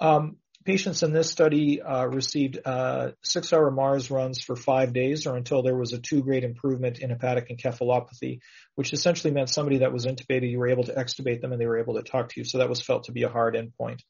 Um, 0.00 0.36
Patients 0.62 1.02
in 1.02 1.14
this 1.14 1.30
study 1.30 1.80
uh, 1.80 2.04
received 2.04 2.58
uh, 2.66 3.12
six-hour 3.22 3.70
MARS 3.70 4.10
runs 4.10 4.42
for 4.42 4.54
five 4.54 4.92
days 4.92 5.26
or 5.26 5.34
until 5.34 5.62
there 5.62 5.76
was 5.76 5.94
a 5.94 5.98
two-grade 5.98 6.44
improvement 6.44 6.98
in 6.98 7.08
hepatic 7.08 7.48
encephalopathy, 7.48 8.40
which 8.74 8.92
essentially 8.92 9.32
meant 9.32 9.48
somebody 9.48 9.78
that 9.78 9.92
was 9.92 10.04
intubated, 10.04 10.50
you 10.50 10.58
were 10.58 10.68
able 10.68 10.84
to 10.84 10.92
extubate 10.92 11.40
them 11.40 11.52
and 11.52 11.60
they 11.60 11.66
were 11.66 11.78
able 11.78 11.94
to 11.94 12.02
talk 12.02 12.28
to 12.28 12.40
you. 12.40 12.44
So 12.44 12.58
that 12.58 12.68
was 12.68 12.82
felt 12.82 13.04
to 13.04 13.12
be 13.12 13.22
a 13.22 13.30
hard 13.30 13.54
endpoint. 13.54 14.00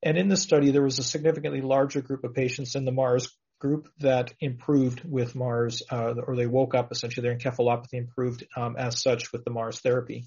And 0.00 0.16
in 0.16 0.28
this 0.28 0.42
study, 0.42 0.70
there 0.70 0.82
was 0.82 1.00
a 1.00 1.04
significantly 1.04 1.60
larger 1.60 2.02
group 2.02 2.22
of 2.22 2.34
patients 2.34 2.76
in 2.76 2.84
the 2.84 2.92
MARS 2.92 3.36
group 3.60 3.88
that 3.98 4.32
improved 4.40 5.02
with 5.04 5.34
Mars, 5.34 5.82
uh, 5.90 6.14
or 6.26 6.34
they 6.34 6.46
woke 6.46 6.74
up 6.74 6.90
essentially 6.90 7.22
their 7.22 7.36
encephalopathy 7.36 7.92
improved 7.94 8.44
um, 8.56 8.74
as 8.76 9.00
such 9.00 9.32
with 9.32 9.44
the 9.44 9.50
Mars 9.50 9.78
therapy. 9.80 10.24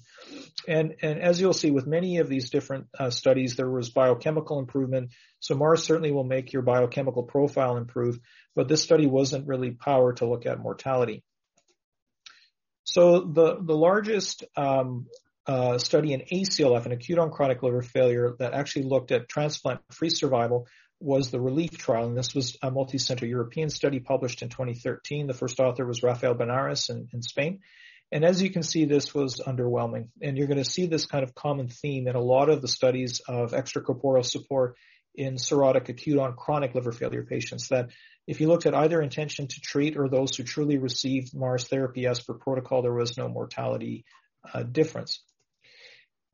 And 0.66 0.94
and 1.02 1.20
as 1.20 1.40
you'll 1.40 1.52
see 1.52 1.70
with 1.70 1.86
many 1.86 2.18
of 2.18 2.28
these 2.28 2.50
different 2.50 2.86
uh, 2.98 3.10
studies, 3.10 3.56
there 3.56 3.68
was 3.68 3.90
biochemical 3.90 4.60
improvement. 4.60 5.10
So 5.40 5.54
Mars 5.56 5.82
certainly 5.82 6.12
will 6.12 6.24
make 6.24 6.52
your 6.52 6.62
biochemical 6.62 7.24
profile 7.24 7.76
improve, 7.76 8.18
but 8.54 8.68
this 8.68 8.82
study 8.82 9.06
wasn't 9.06 9.48
really 9.48 9.72
powered 9.72 10.18
to 10.18 10.26
look 10.26 10.46
at 10.46 10.60
mortality. 10.60 11.24
So 12.84 13.20
the 13.20 13.56
the 13.60 13.76
largest 13.76 14.44
um, 14.56 15.06
uh, 15.46 15.78
study 15.78 16.12
in 16.12 16.22
ACLF, 16.32 16.86
an 16.86 16.92
acute 16.92 17.18
on 17.18 17.30
chronic 17.30 17.62
liver 17.62 17.82
failure, 17.82 18.34
that 18.38 18.54
actually 18.54 18.84
looked 18.84 19.10
at 19.12 19.28
transplant-free 19.28 20.10
survival 20.10 20.66
was 21.04 21.30
the 21.30 21.40
RELIEF 21.40 21.76
trial, 21.76 22.06
and 22.06 22.16
this 22.16 22.34
was 22.34 22.56
a 22.62 22.70
multi-center 22.70 23.26
European 23.26 23.68
study 23.68 24.00
published 24.00 24.40
in 24.42 24.48
2013. 24.48 25.26
The 25.26 25.34
first 25.34 25.60
author 25.60 25.84
was 25.84 26.02
Rafael 26.02 26.34
Bañares 26.34 26.88
in, 26.88 27.08
in 27.12 27.20
Spain. 27.20 27.60
And 28.10 28.24
as 28.24 28.42
you 28.42 28.50
can 28.50 28.62
see, 28.62 28.86
this 28.86 29.14
was 29.14 29.40
underwhelming. 29.40 30.08
And 30.22 30.38
you're 30.38 30.46
going 30.46 30.62
to 30.62 30.64
see 30.64 30.86
this 30.86 31.04
kind 31.04 31.22
of 31.22 31.34
common 31.34 31.68
theme 31.68 32.08
in 32.08 32.16
a 32.16 32.20
lot 32.20 32.48
of 32.48 32.62
the 32.62 32.68
studies 32.68 33.20
of 33.28 33.52
extracorporeal 33.52 34.24
support 34.24 34.76
in 35.14 35.34
cirrhotic 35.34 35.88
acute 35.88 36.18
on 36.18 36.36
chronic 36.36 36.74
liver 36.74 36.92
failure 36.92 37.22
patients 37.22 37.68
that 37.68 37.90
if 38.26 38.40
you 38.40 38.48
looked 38.48 38.66
at 38.66 38.74
either 38.74 39.02
intention 39.02 39.46
to 39.46 39.60
treat 39.60 39.96
or 39.96 40.08
those 40.08 40.34
who 40.34 40.42
truly 40.42 40.78
received 40.78 41.34
MARS 41.34 41.68
therapy 41.68 42.06
as 42.06 42.20
per 42.20 42.34
protocol, 42.34 42.82
there 42.82 42.94
was 42.94 43.18
no 43.18 43.28
mortality 43.28 44.04
uh, 44.52 44.62
difference. 44.62 45.22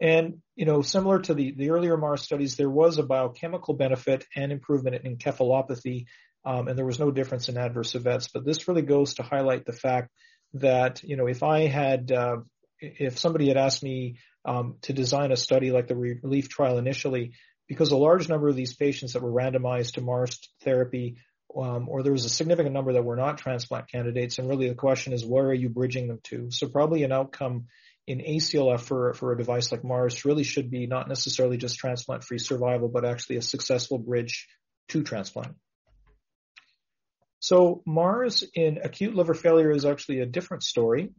And, 0.00 0.38
you 0.56 0.64
know, 0.64 0.80
similar 0.82 1.18
to 1.20 1.34
the, 1.34 1.52
the 1.52 1.70
earlier 1.70 1.96
Mars 1.96 2.22
studies, 2.22 2.56
there 2.56 2.70
was 2.70 2.98
a 2.98 3.02
biochemical 3.02 3.74
benefit 3.74 4.24
and 4.34 4.50
improvement 4.50 4.96
in 5.04 5.16
encephalopathy, 5.16 6.06
um, 6.44 6.68
and 6.68 6.78
there 6.78 6.86
was 6.86 6.98
no 6.98 7.10
difference 7.10 7.50
in 7.50 7.58
adverse 7.58 7.94
events. 7.94 8.28
But 8.32 8.46
this 8.46 8.66
really 8.66 8.82
goes 8.82 9.14
to 9.14 9.22
highlight 9.22 9.66
the 9.66 9.74
fact 9.74 10.10
that, 10.54 11.02
you 11.02 11.16
know, 11.16 11.26
if 11.26 11.42
I 11.42 11.66
had, 11.66 12.10
uh, 12.10 12.38
if 12.80 13.18
somebody 13.18 13.48
had 13.48 13.58
asked 13.58 13.82
me 13.82 14.16
um, 14.46 14.76
to 14.82 14.94
design 14.94 15.32
a 15.32 15.36
study 15.36 15.70
like 15.70 15.86
the 15.86 15.96
RELIEF 15.96 16.48
trial 16.48 16.78
initially, 16.78 17.34
because 17.68 17.92
a 17.92 17.96
large 17.96 18.28
number 18.28 18.48
of 18.48 18.56
these 18.56 18.74
patients 18.74 19.12
that 19.12 19.22
were 19.22 19.30
randomized 19.30 19.92
to 19.92 20.00
Mars 20.00 20.40
therapy, 20.62 21.18
um, 21.54 21.88
or 21.88 22.02
there 22.02 22.12
was 22.12 22.24
a 22.24 22.30
significant 22.30 22.72
number 22.72 22.94
that 22.94 23.04
were 23.04 23.16
not 23.16 23.36
transplant 23.36 23.90
candidates, 23.90 24.38
and 24.38 24.48
really 24.48 24.68
the 24.68 24.74
question 24.74 25.12
is, 25.12 25.26
where 25.26 25.44
are 25.46 25.54
you 25.54 25.68
bridging 25.68 26.08
them 26.08 26.20
to? 26.24 26.50
So 26.50 26.68
probably 26.68 27.04
an 27.04 27.12
outcome 27.12 27.66
in 28.06 28.18
ACLF 28.18 28.80
for, 28.80 29.14
for 29.14 29.32
a 29.32 29.36
device 29.36 29.70
like 29.70 29.84
Mars 29.84 30.24
really 30.24 30.44
should 30.44 30.70
be 30.70 30.86
not 30.86 31.08
necessarily 31.08 31.56
just 31.56 31.78
transplant 31.78 32.24
free 32.24 32.38
survival, 32.38 32.88
but 32.88 33.04
actually 33.04 33.36
a 33.36 33.42
successful 33.42 33.98
bridge 33.98 34.48
to 34.88 35.02
transplant. 35.02 35.54
So 37.40 37.82
Mars 37.86 38.44
in 38.54 38.78
acute 38.82 39.14
liver 39.14 39.34
failure 39.34 39.70
is 39.70 39.84
actually 39.84 40.20
a 40.20 40.26
different 40.26 40.62
story. 40.62 41.10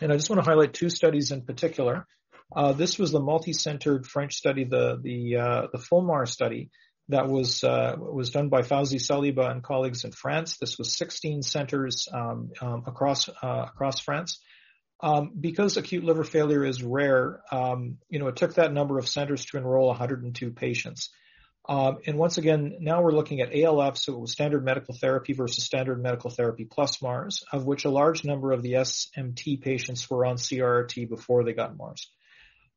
And 0.00 0.12
I 0.12 0.16
just 0.16 0.28
want 0.28 0.42
to 0.42 0.48
highlight 0.48 0.74
two 0.74 0.90
studies 0.90 1.30
in 1.30 1.42
particular. 1.42 2.06
Uh, 2.54 2.72
this 2.72 2.98
was 2.98 3.12
the 3.12 3.20
multi-centered 3.20 4.06
French 4.06 4.34
study, 4.34 4.64
the 4.64 4.98
the 5.02 5.36
uh, 5.36 5.66
the 5.72 5.78
FULMAR 5.78 6.26
study 6.26 6.70
that 7.08 7.28
was 7.28 7.64
uh, 7.64 7.96
was 7.98 8.30
done 8.30 8.48
by 8.48 8.62
Faouzi 8.62 9.00
Saliba 9.00 9.50
and 9.50 9.62
colleagues 9.62 10.04
in 10.04 10.12
France. 10.12 10.58
This 10.58 10.78
was 10.78 10.96
16 10.96 11.42
centers 11.42 12.08
um, 12.12 12.50
um, 12.60 12.84
across 12.86 13.28
uh, 13.28 13.66
across 13.68 14.00
France. 14.00 14.40
Um, 15.00 15.32
because 15.38 15.76
acute 15.76 16.04
liver 16.04 16.24
failure 16.24 16.64
is 16.64 16.82
rare, 16.82 17.40
um, 17.52 17.98
you 18.08 18.18
know, 18.18 18.28
it 18.28 18.36
took 18.36 18.54
that 18.54 18.72
number 18.72 18.98
of 18.98 19.08
centers 19.08 19.44
to 19.46 19.58
enroll 19.58 19.88
102 19.88 20.52
patients. 20.52 21.10
Um, 21.68 21.98
and 22.06 22.16
once 22.16 22.38
again, 22.38 22.76
now 22.80 23.02
we're 23.02 23.12
looking 23.12 23.40
at 23.40 23.54
ALF, 23.54 23.98
so 23.98 24.14
it 24.14 24.20
was 24.20 24.32
standard 24.32 24.64
medical 24.64 24.94
therapy 24.94 25.32
versus 25.32 25.64
standard 25.64 26.00
medical 26.00 26.30
therapy 26.30 26.64
plus 26.64 27.02
Mars, 27.02 27.44
of 27.52 27.66
which 27.66 27.84
a 27.84 27.90
large 27.90 28.24
number 28.24 28.52
of 28.52 28.62
the 28.62 28.74
SMT 28.74 29.60
patients 29.60 30.08
were 30.08 30.24
on 30.24 30.36
CRRT 30.36 31.08
before 31.08 31.44
they 31.44 31.52
got 31.52 31.76
Mars. 31.76 32.08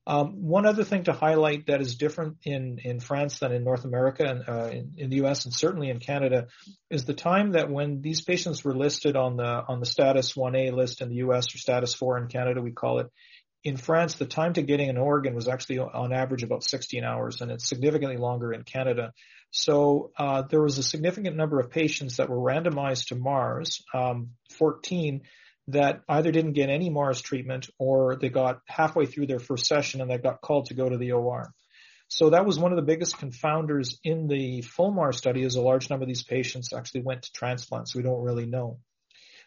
Um, 0.10 0.42
one 0.42 0.66
other 0.66 0.84
thing 0.84 1.04
to 1.04 1.14
highlight 1.14 1.68
that 1.68 1.82
is 1.82 1.96
different 1.96 2.38
in, 2.44 2.80
in 2.84 3.00
France 3.00 3.38
than 3.38 3.52
in 3.52 3.64
North 3.64 3.86
America 3.86 4.26
and 4.26 4.50
uh, 4.50 4.70
in, 4.70 4.94
in, 4.98 5.10
the 5.12 5.18
U.S. 5.18 5.46
and 5.46 5.54
certainly 5.54 5.92
in 5.92 6.00
Canada 6.00 6.48
is 6.90 7.06
the 7.06 7.14
time 7.14 7.52
that 7.52 7.70
when 7.70 8.02
these 8.02 8.22
patients 8.22 8.64
were 8.64 8.76
listed 8.76 9.16
on 9.16 9.38
the 9.38 9.44
on 9.44 9.80
the 9.80 9.86
status 9.86 10.34
1A 10.34 10.74
list 10.74 11.02
in 11.02 11.10
the 11.10 11.18
U.S. 11.18 11.54
or 11.54 11.60
status 11.60 11.94
4 11.94 12.18
in 12.24 12.28
Canada, 12.28 12.60
we 12.60 12.72
call 12.72 13.00
it. 13.00 13.12
In 13.64 13.78
France, 13.78 14.16
the 14.16 14.26
time 14.26 14.54
to 14.54 14.64
getting 14.64 14.90
an 14.90 14.98
organ 14.98 15.36
was 15.36 15.48
actually 15.48 15.78
on 15.78 16.12
average 16.12 16.42
about 16.42 16.64
16 16.64 17.04
hours, 17.04 17.42
and 17.42 17.52
it's 17.52 17.70
significantly 17.70 18.18
longer 18.18 18.52
in 18.52 18.64
Canada. 18.64 19.14
So 19.52 20.10
uh, 20.18 20.42
there 20.50 20.62
was 20.62 20.80
a 20.80 20.84
significant 20.84 21.36
number 21.36 21.60
of 21.60 21.70
patients 21.70 22.18
that 22.18 22.30
were 22.30 22.38
randomized 22.38 23.10
to 23.10 23.16
Mars, 23.16 23.84
um, 23.94 24.30
14 24.58 25.22
that 25.72 26.02
either 26.08 26.32
didn't 26.32 26.54
get 26.54 26.70
any 26.70 26.90
Mars 26.90 27.22
treatment 27.22 27.70
or 27.78 28.16
they 28.16 28.30
got 28.30 28.62
halfway 28.68 29.06
through 29.06 29.28
their 29.28 29.40
first 29.40 29.66
session 29.66 30.02
and 30.02 30.10
they 30.10 30.18
got 30.18 30.42
called 30.42 30.68
to 30.68 30.74
go 30.74 30.88
to 30.88 30.98
the 30.98 31.12
OR. 31.14 31.54
So 32.08 32.32
that 32.32 32.46
was 32.46 32.58
one 32.58 32.72
of 32.72 32.76
the 32.76 32.82
biggest 32.82 33.18
confounders 33.18 33.98
in 34.04 34.28
the 34.28 34.62
FULMAR 34.62 35.14
study 35.14 35.44
is 35.44 35.56
a 35.56 35.62
large 35.62 35.90
number 35.90 36.04
of 36.04 36.08
these 36.08 36.24
patients 36.24 36.74
actually 36.74 37.02
went 37.02 37.24
to 37.24 37.32
transplant. 37.32 37.88
So 37.88 38.00
we 38.00 38.04
don't 38.04 38.24
really 38.24 38.48
know. 38.48 38.80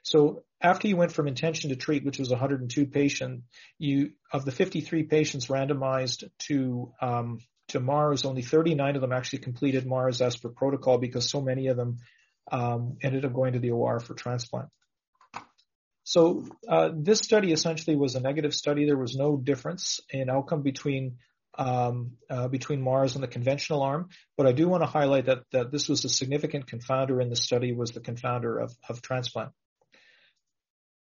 So 0.05 0.45
after 0.61 0.89
you 0.89 0.97
went 0.97 1.13
from 1.13 1.29
intention 1.29 1.71
to 1.71 1.77
treat, 1.77 2.05
which 2.05 2.19
was 2.19 2.31
102 2.31 2.87
patient, 2.87 3.43
you 3.79 4.13
of 4.33 4.45
the 4.45 4.53
53 4.53 5.05
patients 5.05 5.47
randomized 5.47 6.25
to 6.47 6.93
um, 7.01 7.39
to 7.69 7.81
Mars, 7.81 8.25
only 8.25 8.43
39 8.43 8.97
of 8.97 9.01
them 9.01 9.13
actually 9.13 9.39
completed 9.41 9.87
Mars 9.87 10.21
as 10.21 10.37
per 10.37 10.49
protocol 10.49 10.99
because 10.99 11.31
so 11.31 11.41
many 11.41 11.69
of 11.69 11.77
them 11.77 11.99
um, 12.51 12.97
ended 13.03 13.25
up 13.25 13.33
going 13.33 13.55
to 13.55 13.61
the 13.61 13.71
OR 13.71 14.01
for 14.01 14.15
transplant. 14.15 14.69
So 16.13 16.45
uh, 16.69 16.91
this 16.95 17.21
study 17.21 17.53
essentially 17.53 17.97
was 17.97 18.17
a 18.17 18.21
negative 18.21 18.53
study. 18.53 18.85
There 18.85 18.99
was 18.99 19.17
no 19.17 19.39
difference 19.39 19.99
in 20.11 20.29
outcome 20.29 20.61
between 20.61 21.17
um, 21.57 22.19
uh, 22.29 22.49
between 22.49 22.83
Mars 22.83 23.15
and 23.15 23.25
the 23.25 23.29
conventional 23.29 23.83
arm. 23.83 24.11
But 24.37 24.47
I 24.47 24.53
do 24.53 24.69
want 24.69 24.83
to 24.83 24.87
highlight 24.87 25.25
that 25.25 25.45
that 25.53 25.73
this 25.73 25.89
was 25.89 26.05
a 26.05 26.11
significant 26.11 26.67
confounder 26.67 27.23
in 27.23 27.31
the 27.31 27.37
study 27.37 27.73
was 27.73 27.93
the 27.93 28.01
confounder 28.01 28.63
of, 28.63 28.77
of 28.91 29.01
transplant. 29.01 29.53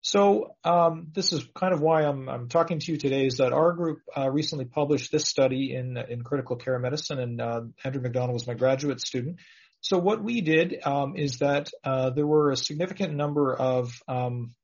So 0.02 0.56
um, 0.62 1.06
this 1.14 1.32
is 1.32 1.42
kind 1.54 1.72
of 1.72 1.80
why 1.80 2.02
I'm, 2.02 2.28
I'm 2.28 2.48
talking 2.50 2.78
to 2.78 2.92
you 2.92 2.98
today. 2.98 3.24
Is 3.24 3.38
that 3.38 3.54
our 3.54 3.72
group 3.72 4.00
uh, 4.14 4.28
recently 4.30 4.66
published 4.66 5.10
this 5.10 5.24
study 5.24 5.74
in 5.74 5.96
in 5.96 6.20
critical 6.20 6.56
care 6.56 6.78
medicine, 6.78 7.18
and 7.18 7.40
uh, 7.40 7.62
Andrew 7.82 8.02
McDonald 8.02 8.34
was 8.34 8.46
my 8.46 8.52
graduate 8.52 9.00
student. 9.00 9.38
So 9.80 9.96
what 9.96 10.22
we 10.22 10.42
did 10.42 10.76
um, 10.84 11.16
is 11.16 11.38
that 11.38 11.70
uh, 11.82 12.10
there 12.10 12.26
were 12.26 12.50
a 12.50 12.56
significant 12.56 13.14
number 13.14 13.54
of 13.54 14.02
um, 14.06 14.54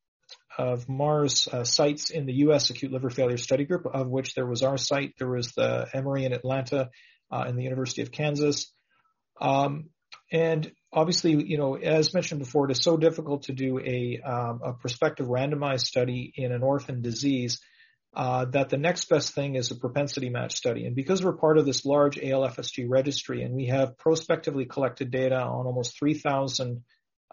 of 0.58 0.88
Mars 0.88 1.48
uh, 1.50 1.64
sites 1.64 2.10
in 2.10 2.26
the 2.26 2.34
U.S. 2.34 2.70
acute 2.70 2.92
liver 2.92 3.10
failure 3.10 3.36
study 3.36 3.64
group, 3.64 3.86
of 3.86 4.08
which 4.08 4.34
there 4.34 4.46
was 4.46 4.62
our 4.62 4.76
site, 4.76 5.14
there 5.18 5.30
was 5.30 5.52
the 5.52 5.86
Emory 5.92 6.24
in 6.24 6.32
Atlanta, 6.32 6.90
uh, 7.30 7.44
and 7.46 7.58
the 7.58 7.62
University 7.62 8.02
of 8.02 8.12
Kansas. 8.12 8.72
Um, 9.40 9.90
and 10.32 10.70
obviously, 10.92 11.32
you 11.44 11.58
know, 11.58 11.76
as 11.76 12.14
mentioned 12.14 12.40
before, 12.40 12.66
it 12.66 12.72
is 12.72 12.82
so 12.82 12.96
difficult 12.96 13.44
to 13.44 13.52
do 13.52 13.78
a, 13.80 14.20
um, 14.20 14.60
a 14.64 14.72
prospective 14.72 15.26
randomized 15.26 15.86
study 15.86 16.32
in 16.36 16.52
an 16.52 16.62
orphan 16.62 17.02
disease 17.02 17.60
uh, 18.14 18.44
that 18.46 18.68
the 18.68 18.76
next 18.76 19.08
best 19.08 19.34
thing 19.34 19.56
is 19.56 19.70
a 19.70 19.74
propensity 19.74 20.30
match 20.30 20.54
study. 20.54 20.86
And 20.86 20.94
because 20.94 21.24
we're 21.24 21.36
part 21.36 21.58
of 21.58 21.66
this 21.66 21.84
large 21.84 22.16
ALFSG 22.16 22.86
registry 22.88 23.42
and 23.42 23.54
we 23.54 23.66
have 23.66 23.98
prospectively 23.98 24.66
collected 24.66 25.10
data 25.10 25.40
on 25.40 25.66
almost 25.66 25.98
3,000 25.98 26.84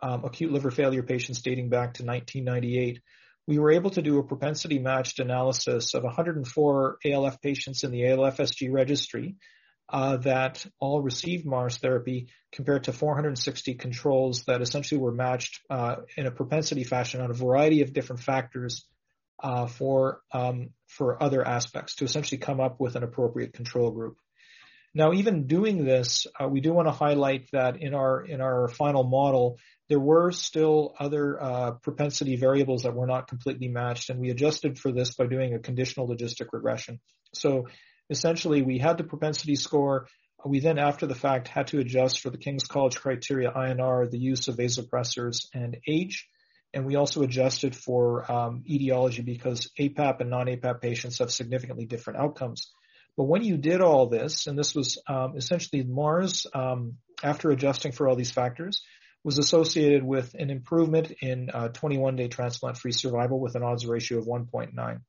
um, 0.02 0.26
acute 0.26 0.52
liver 0.52 0.72
failure 0.72 1.04
patients 1.04 1.42
dating 1.42 1.70
back 1.70 1.96
to 1.96 2.06
1998, 2.06 3.02
we 3.48 3.60
were 3.60 3.72
able 3.72 3.90
to 3.92 4.02
do 4.02 4.20
a 4.20 4.24
propensity 4.24 4.80
matched 4.80 5.20
analysis 5.20 5.94
of 5.94 6.04
104 6.04 6.98
ALF 7.06 7.42
patients 7.42 7.84
in 7.84 7.92
the 7.92 8.02
ALFSG 8.02 8.72
registry 8.72 9.36
uh, 9.90 10.18
that 10.18 10.66
all 10.80 11.02
received 11.02 11.46
Mars 11.46 11.78
therapy 11.78 12.30
compared 12.52 12.86
to 12.86 12.94
460 12.94 13.74
controls 13.76 14.44
that 14.46 14.62
essentially 14.62 15.00
were 15.00 15.12
matched 15.12 15.60
uh, 15.70 15.98
in 16.16 16.28
a 16.28 16.32
propensity 16.32 16.84
fashion 16.84 17.22
on 17.22 17.30
a 17.30 17.34
variety 17.34 17.82
of 17.82 17.94
different 17.94 18.22
factors 18.22 18.86
uh, 19.44 19.66
for 19.66 20.22
um, 20.32 20.70
for 20.88 21.22
other 21.22 21.46
aspects 21.46 21.96
to 21.96 22.06
essentially 22.06 22.38
come 22.38 22.60
up 22.60 22.80
with 22.80 22.96
an 22.96 23.04
appropriate 23.04 23.54
control 23.54 23.92
group. 23.92 24.18
Now, 24.94 25.14
even 25.14 25.48
doing 25.48 25.86
this, 25.86 26.28
uh, 26.40 26.48
we 26.48 26.60
do 26.60 26.74
want 26.74 26.88
to 26.88 26.92
highlight 26.94 27.50
that 27.52 27.82
in 27.82 27.94
our 27.94 28.24
in 28.24 28.40
our 28.42 28.68
final 28.68 29.04
model, 29.04 29.58
there 29.92 30.00
were 30.00 30.32
still 30.32 30.96
other 30.98 31.38
uh, 31.44 31.72
propensity 31.72 32.38
variables 32.38 32.84
that 32.84 32.96
were 32.96 33.08
not 33.08 33.28
completely 33.28 33.68
matched, 33.68 34.10
and 34.10 34.22
we 34.22 34.30
adjusted 34.30 34.80
for 34.80 34.94
this 34.94 35.14
by 35.16 35.26
doing 35.28 35.54
a 35.54 35.60
conditional 35.60 36.08
logistic 36.08 36.48
regression. 36.54 37.02
So 37.36 37.68
essentially, 38.10 38.62
we 38.62 38.78
had 38.78 38.98
the 38.98 39.04
propensity 39.04 39.58
score. 39.58 40.08
We 40.46 40.62
then, 40.62 40.80
after 40.80 41.08
the 41.08 41.14
fact, 41.14 41.50
had 41.50 41.68
to 41.68 41.80
adjust 41.80 42.22
for 42.22 42.30
the 42.30 42.38
King's 42.38 42.64
College 42.64 42.96
criteria, 43.02 43.52
INR, 43.52 44.10
the 44.10 44.18
use 44.18 44.48
of 44.48 44.56
vasopressors, 44.56 45.48
and 45.54 45.76
age. 45.86 46.26
And 46.74 46.86
we 46.86 46.96
also 46.96 47.22
adjusted 47.24 47.76
for 47.76 48.32
um, 48.32 48.64
etiology 48.70 49.24
because 49.24 49.70
APAP 49.78 50.22
and 50.22 50.30
non-APAP 50.30 50.80
patients 50.80 51.20
have 51.20 51.32
significantly 51.32 51.86
different 51.86 52.20
outcomes. 52.20 52.72
But 53.18 53.26
when 53.26 53.44
you 53.44 53.58
did 53.58 53.82
all 53.82 54.08
this, 54.08 54.48
and 54.48 54.58
this 54.58 54.74
was 54.74 54.98
um, 55.06 55.34
essentially 55.36 55.84
Mars, 55.84 56.48
um, 56.54 56.94
after 57.22 57.52
adjusting 57.52 57.92
for 57.92 58.08
all 58.08 58.16
these 58.16 58.32
factors, 58.32 58.82
was 59.24 59.38
associated 59.38 60.04
with 60.04 60.34
an 60.34 60.50
improvement 60.50 61.12
in 61.22 61.50
uh, 61.54 61.70
21-day 61.70 62.28
transplant-free 62.28 62.92
survival 62.92 63.40
with 63.40 63.56
an 63.56 63.64
odds 63.64 63.86
ratio 63.86 64.18
of 64.18 64.26
1.9. 64.26 65.02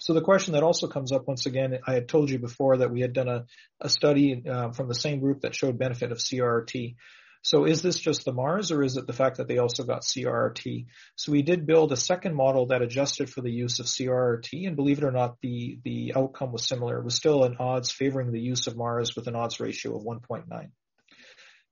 So 0.00 0.12
the 0.12 0.22
question 0.22 0.54
that 0.54 0.62
also 0.62 0.88
comes 0.88 1.12
up 1.12 1.28
once 1.28 1.46
again, 1.46 1.78
I 1.86 1.94
had 1.94 2.08
told 2.08 2.30
you 2.30 2.38
before 2.38 2.78
that 2.78 2.90
we 2.90 3.00
had 3.00 3.12
done 3.12 3.28
a, 3.28 3.46
a 3.80 3.88
study 3.88 4.42
uh, 4.48 4.72
from 4.72 4.88
the 4.88 4.94
same 4.94 5.20
group 5.20 5.42
that 5.42 5.54
showed 5.54 5.78
benefit 5.78 6.10
of 6.10 6.18
CRRT. 6.18 6.96
So 7.42 7.66
is 7.66 7.82
this 7.82 7.98
just 7.98 8.24
the 8.24 8.32
Mars 8.32 8.72
or 8.72 8.82
is 8.82 8.96
it 8.96 9.06
the 9.06 9.12
fact 9.12 9.36
that 9.36 9.48
they 9.48 9.58
also 9.58 9.84
got 9.84 10.00
CRRT? 10.00 10.86
So 11.14 11.30
we 11.30 11.42
did 11.42 11.66
build 11.66 11.92
a 11.92 11.96
second 11.96 12.34
model 12.34 12.66
that 12.66 12.80
adjusted 12.80 13.28
for 13.28 13.42
the 13.42 13.52
use 13.52 13.80
of 13.80 13.86
CRRT 13.86 14.66
and 14.66 14.76
believe 14.76 14.98
it 14.98 15.04
or 15.04 15.12
not, 15.12 15.36
the, 15.42 15.78
the 15.84 16.14
outcome 16.16 16.52
was 16.52 16.66
similar. 16.66 16.98
It 16.98 17.04
was 17.04 17.16
still 17.16 17.44
an 17.44 17.56
odds 17.60 17.92
favoring 17.92 18.32
the 18.32 18.40
use 18.40 18.66
of 18.66 18.78
Mars 18.78 19.14
with 19.14 19.28
an 19.28 19.36
odds 19.36 19.60
ratio 19.60 19.94
of 19.94 20.04
1.9. 20.04 20.70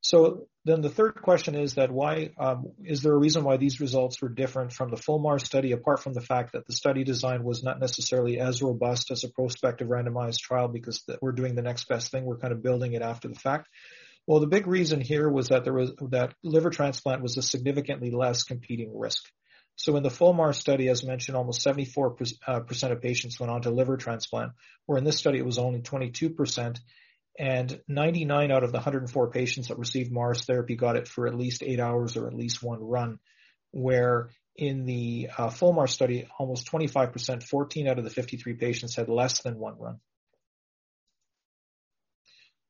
So 0.03 0.49
then 0.65 0.81
the 0.81 0.91
third 0.91 1.23
question 1.23 1.55
is 1.55 1.75
that 1.75 1.93
why 1.93 2.31
um, 2.38 2.73
is 2.85 3.03
there 3.03 3.12
a 3.12 3.19
reason 3.19 3.45
why 3.45 3.57
these 3.57 3.81
results 3.81 4.21
were 4.21 4.29
different 4.29 4.73
from 4.73 4.91
the 4.91 4.97
FULMAR 4.97 5.38
study, 5.38 5.73
apart 5.73 6.03
from 6.03 6.12
the 6.12 6.21
fact 6.21 6.53
that 6.53 6.67
the 6.67 6.73
study 6.73 7.05
design 7.05 7.45
was 7.45 7.62
not 7.62 7.79
necessarily 7.79 8.41
as 8.41 8.62
robust 8.62 9.12
as 9.12 9.23
a 9.23 9.29
prospective 9.29 9.88
randomized 9.88 10.41
trial 10.41 10.67
because 10.67 11.05
we're 11.21 11.33
doing 11.33 11.55
the 11.55 11.62
next 11.62 11.88
best 11.88 12.11
thing, 12.11 12.25
we're 12.25 12.38
kind 12.38 12.53
of 12.53 12.62
building 12.62 12.95
it 12.95 13.03
after 13.03 13.29
the 13.29 13.38
fact. 13.38 13.69
Well, 14.27 14.41
the 14.41 14.49
big 14.49 14.67
reason 14.67 15.01
here 15.01 15.29
was 15.29 15.49
that 15.49 15.65
there 15.65 15.73
was 15.73 15.93
that 16.11 16.35
liver 16.43 16.71
transplant 16.71 17.23
was 17.23 17.37
a 17.37 17.43
significantly 17.43 18.11
less 18.11 18.43
competing 18.43 18.97
risk. 18.97 19.25
So 19.77 19.97
in 19.97 20.03
the 20.03 20.11
FULMAR 20.11 20.53
study, 20.53 20.88
as 20.88 21.05
mentioned, 21.05 21.37
almost 21.37 21.65
74% 21.65 22.35
uh, 22.47 22.61
of 22.91 23.01
patients 23.01 23.41
went 23.41 23.51
on 23.51 23.62
to 23.62 23.71
liver 23.71 23.97
transplant, 23.97 24.53
where 24.87 24.99
in 24.99 25.05
this 25.05 25.17
study 25.17 25.38
it 25.38 25.47
was 25.47 25.59
only 25.59 25.81
22%, 25.81 26.79
and 27.38 27.81
99 27.88 28.51
out 28.51 28.64
of 28.64 28.73
the 28.73 28.79
104 28.79 29.31
patients 29.31 29.68
that 29.68 29.79
received 29.79 30.12
Mars 30.12 30.45
therapy 30.45 30.77
got 30.77 30.97
it 30.97 31.09
for 31.09 31.27
at 31.27 31.35
least 31.35 31.62
eight 31.62 31.81
hours 31.81 32.16
or 32.16 32.27
at 32.27 32.35
least 32.35 32.62
one 32.62 32.83
run, 32.83 33.18
where 33.71 34.31
in 34.57 34.85
the 34.85 35.31
uh, 35.37 35.49
FULMAR 35.49 35.87
study, 35.88 36.29
almost 36.38 36.71
25%, 36.71 37.42
14 37.42 37.88
out 37.88 37.99
of 37.99 38.05
the 38.05 38.11
53 38.11 38.55
patients 38.55 38.97
had 38.97 39.09
less 39.09 39.40
than 39.42 39.59
one 39.59 39.79
run. 39.79 39.99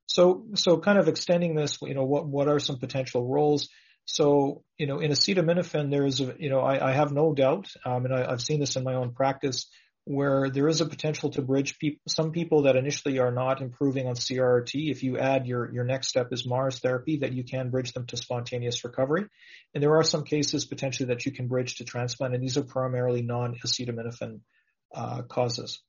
So, 0.07 0.47
so 0.55 0.79
kind 0.79 0.99
of 0.99 1.09
extending 1.09 1.55
this, 1.55 1.79
you 1.83 1.95
know, 1.95 2.05
what, 2.05 2.27
what 2.27 2.49
are 2.49 2.61
some 2.61 2.79
potential 2.79 3.27
roles? 3.27 3.69
So, 4.05 4.63
you 4.77 4.87
know, 4.87 4.99
in 4.99 5.11
acetaminophen, 5.11 5.91
there 5.91 6.05
is, 6.05 6.21
a, 6.21 6.35
you 6.39 6.51
know, 6.51 6.61
I, 6.61 6.91
I 6.91 6.93
have 6.93 7.13
no 7.13 7.33
doubt, 7.35 7.69
um, 7.85 8.05
and 8.05 8.15
I, 8.15 8.31
have 8.31 8.43
seen 8.43 8.61
this 8.61 8.77
in 8.77 8.85
my 8.85 8.95
own 8.95 9.13
practice, 9.15 9.67
where 10.05 10.51
there 10.51 10.67
is 10.67 10.81
a 10.81 10.87
potential 10.87 11.31
to 11.31 11.43
bridge 11.43 11.79
people, 11.79 12.01
some 12.09 12.33
people 12.33 12.63
that 12.63 12.75
initially 12.75 13.21
are 13.21 13.31
not 13.31 13.63
improving 13.63 14.09
on 14.09 14.15
CRRT. 14.15 14.91
If 14.91 15.05
you 15.05 15.19
add 15.19 15.47
your, 15.47 15.73
your 15.73 15.85
next 15.85 16.09
step 16.09 16.33
is 16.33 16.45
Mars 16.45 16.81
therapy, 16.81 17.19
that 17.19 17.33
you 17.33 17.45
can 17.45 17.71
bridge 17.71 17.93
them 17.93 18.07
to 18.07 18.17
spontaneous 18.17 18.83
recovery. 18.85 19.27
And 19.75 19.83
there 19.83 19.97
are 19.97 20.03
some 20.03 20.25
cases 20.25 20.65
potentially 20.65 21.09
that 21.09 21.25
you 21.25 21.33
can 21.33 21.47
bridge 21.47 21.77
to 21.77 21.85
transplant, 21.85 22.35
and 22.35 22.43
these 22.43 22.57
are 22.57 22.65
primarily 22.65 23.23
non-acetaminophen 23.23 24.41
uh, 24.95 25.23
causes. 25.23 25.81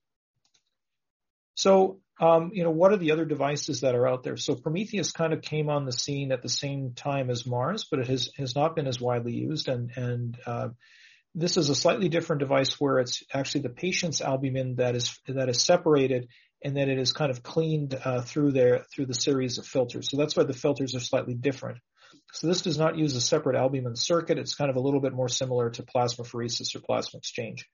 So, 1.55 1.99
um, 2.19 2.51
you 2.53 2.63
know, 2.63 2.71
what 2.71 2.91
are 2.91 2.97
the 2.97 3.11
other 3.11 3.25
devices 3.25 3.81
that 3.81 3.95
are 3.95 4.07
out 4.07 4.23
there? 4.23 4.37
So 4.37 4.53
Prometheus 4.55 5.11
kind 5.11 5.33
of 5.33 5.41
came 5.41 5.69
on 5.69 5.85
the 5.85 5.91
scene 5.91 6.31
at 6.31 6.43
the 6.43 6.49
same 6.49 6.93
time 6.93 7.31
as 7.31 7.47
Mars, 7.47 7.85
but 7.89 7.99
it 7.99 8.07
has, 8.07 8.29
has 8.37 8.55
not 8.55 8.75
been 8.75 8.87
as 8.87 9.01
widely 9.01 9.33
used. 9.33 9.67
And, 9.67 9.91
and, 9.95 10.37
uh, 10.45 10.69
this 11.35 11.57
is 11.57 11.69
a 11.69 11.75
slightly 11.75 12.09
different 12.09 12.41
device 12.41 12.79
where 12.79 12.99
it's 12.99 13.23
actually 13.33 13.61
the 13.61 13.69
patient's 13.69 14.21
albumin 14.21 14.75
that 14.75 14.95
is, 14.95 15.19
that 15.27 15.49
is 15.49 15.63
separated 15.63 16.27
and 16.63 16.77
then 16.77 16.89
it 16.89 16.97
is 16.97 17.11
kind 17.11 17.31
of 17.31 17.43
cleaned, 17.43 17.93
uh, 18.05 18.21
through 18.21 18.51
there, 18.51 18.85
through 18.93 19.05
the 19.05 19.13
series 19.13 19.57
of 19.57 19.65
filters. 19.65 20.09
So 20.09 20.17
that's 20.17 20.35
why 20.35 20.43
the 20.43 20.53
filters 20.53 20.95
are 20.95 21.01
slightly 21.01 21.33
different. 21.33 21.79
So 22.31 22.47
this 22.47 22.61
does 22.61 22.77
not 22.77 22.97
use 22.97 23.15
a 23.15 23.21
separate 23.21 23.57
albumin 23.57 23.95
circuit. 23.95 24.37
It's 24.37 24.55
kind 24.55 24.69
of 24.69 24.75
a 24.75 24.79
little 24.79 25.01
bit 25.01 25.13
more 25.13 25.29
similar 25.29 25.69
to 25.71 25.83
plasmapheresis 25.83 26.75
or 26.75 26.79
plasma 26.79 27.17
exchange. 27.17 27.67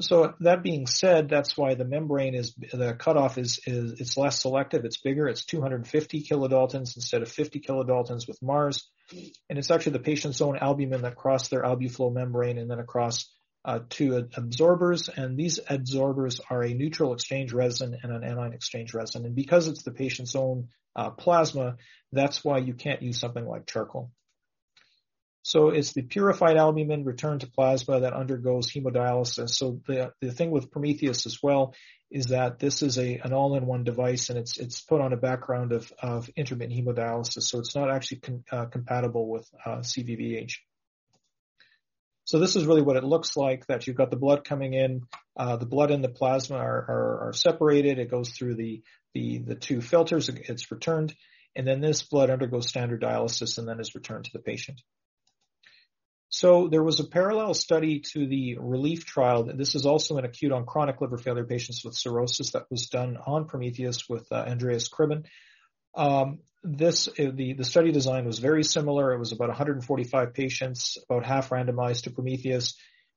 So 0.00 0.34
that 0.40 0.62
being 0.62 0.86
said, 0.86 1.28
that's 1.28 1.56
why 1.56 1.74
the 1.74 1.86
membrane 1.86 2.34
is 2.34 2.54
the 2.54 2.94
cutoff 2.94 3.38
is 3.38 3.60
is 3.66 3.98
it's 3.98 4.16
less 4.16 4.42
selective. 4.42 4.84
It's 4.84 4.98
bigger. 4.98 5.26
It's 5.26 5.46
250 5.46 6.22
kilodaltons 6.24 6.96
instead 6.96 7.22
of 7.22 7.32
50 7.32 7.60
kilodaltons 7.60 8.28
with 8.28 8.38
Mars, 8.42 8.90
and 9.12 9.58
it's 9.58 9.70
actually 9.70 9.92
the 9.92 10.00
patient's 10.00 10.40
own 10.40 10.56
albumin 10.56 11.02
that 11.02 11.16
cross 11.16 11.48
their 11.48 11.62
albuflow 11.62 12.12
membrane 12.12 12.58
and 12.58 12.70
then 12.70 12.78
across 12.78 13.30
uh, 13.64 13.80
two 13.88 14.28
absorbers. 14.36 15.08
And 15.08 15.36
these 15.36 15.58
absorbers 15.68 16.40
are 16.50 16.62
a 16.62 16.74
neutral 16.74 17.12
exchange 17.12 17.52
resin 17.52 17.96
and 18.02 18.12
an 18.12 18.24
anion 18.24 18.52
exchange 18.52 18.94
resin. 18.94 19.26
And 19.26 19.34
because 19.34 19.68
it's 19.68 19.82
the 19.82 19.90
patient's 19.90 20.36
own 20.36 20.68
uh, 20.94 21.10
plasma, 21.10 21.76
that's 22.12 22.44
why 22.44 22.58
you 22.58 22.74
can't 22.74 23.02
use 23.02 23.18
something 23.18 23.46
like 23.46 23.66
charcoal. 23.66 24.12
So 25.46 25.68
it's 25.68 25.92
the 25.92 26.02
purified 26.02 26.56
albumin 26.56 27.04
returned 27.04 27.42
to 27.42 27.46
plasma 27.46 28.00
that 28.00 28.14
undergoes 28.14 28.68
hemodialysis. 28.68 29.50
So 29.50 29.80
the, 29.86 30.12
the 30.20 30.32
thing 30.32 30.50
with 30.50 30.72
Prometheus 30.72 31.24
as 31.24 31.40
well 31.40 31.72
is 32.10 32.26
that 32.26 32.58
this 32.58 32.82
is 32.82 32.98
a, 32.98 33.20
an 33.22 33.32
all-in-one 33.32 33.84
device 33.84 34.28
and 34.28 34.40
it's, 34.40 34.58
it's 34.58 34.80
put 34.80 35.00
on 35.00 35.12
a 35.12 35.16
background 35.16 35.70
of, 35.70 35.92
of 36.02 36.28
intermittent 36.34 36.76
hemodialysis. 36.76 37.44
So 37.44 37.60
it's 37.60 37.76
not 37.76 37.92
actually 37.92 38.22
uh, 38.50 38.64
compatible 38.64 39.28
with 39.28 39.48
uh, 39.64 39.82
CVVH. 39.82 40.54
So 42.24 42.40
this 42.40 42.56
is 42.56 42.66
really 42.66 42.82
what 42.82 42.96
it 42.96 43.04
looks 43.04 43.36
like 43.36 43.66
that 43.66 43.86
you've 43.86 43.94
got 43.94 44.10
the 44.10 44.16
blood 44.16 44.42
coming 44.42 44.74
in, 44.74 45.02
uh, 45.36 45.58
the 45.58 45.64
blood 45.64 45.92
and 45.92 46.02
the 46.02 46.08
plasma 46.08 46.56
are, 46.56 46.86
are, 46.88 47.28
are, 47.28 47.32
separated. 47.32 48.00
It 48.00 48.10
goes 48.10 48.30
through 48.30 48.56
the, 48.56 48.82
the, 49.14 49.38
the 49.38 49.54
two 49.54 49.80
filters. 49.80 50.28
It's 50.28 50.72
returned 50.72 51.14
and 51.54 51.64
then 51.64 51.80
this 51.80 52.02
blood 52.02 52.30
undergoes 52.30 52.66
standard 52.66 53.00
dialysis 53.00 53.58
and 53.58 53.68
then 53.68 53.78
is 53.78 53.94
returned 53.94 54.24
to 54.24 54.32
the 54.32 54.40
patient. 54.40 54.80
So 56.36 56.68
there 56.68 56.82
was 56.82 57.00
a 57.00 57.04
parallel 57.04 57.54
study 57.54 58.00
to 58.12 58.26
the 58.26 58.58
relief 58.58 59.06
trial. 59.06 59.44
This 59.44 59.74
is 59.74 59.86
also 59.86 60.18
in 60.18 60.26
acute 60.26 60.52
on 60.52 60.66
chronic 60.66 61.00
liver 61.00 61.16
failure 61.16 61.46
patients 61.46 61.82
with 61.82 61.96
cirrhosis 61.96 62.50
that 62.50 62.70
was 62.70 62.88
done 62.88 63.16
on 63.16 63.46
Prometheus 63.46 64.06
with 64.06 64.30
uh, 64.30 64.44
Andreas 64.46 64.90
Kribben. 64.90 65.24
Um, 65.94 66.40
this 66.62 67.08
uh, 67.08 67.30
the 67.32 67.54
the 67.54 67.64
study 67.64 67.90
design 67.90 68.26
was 68.26 68.38
very 68.38 68.64
similar. 68.64 69.14
It 69.14 69.18
was 69.18 69.32
about 69.32 69.48
145 69.48 70.34
patients, 70.34 70.98
about 71.08 71.24
half 71.24 71.48
randomized 71.48 72.02
to 72.02 72.10
Prometheus, 72.10 72.74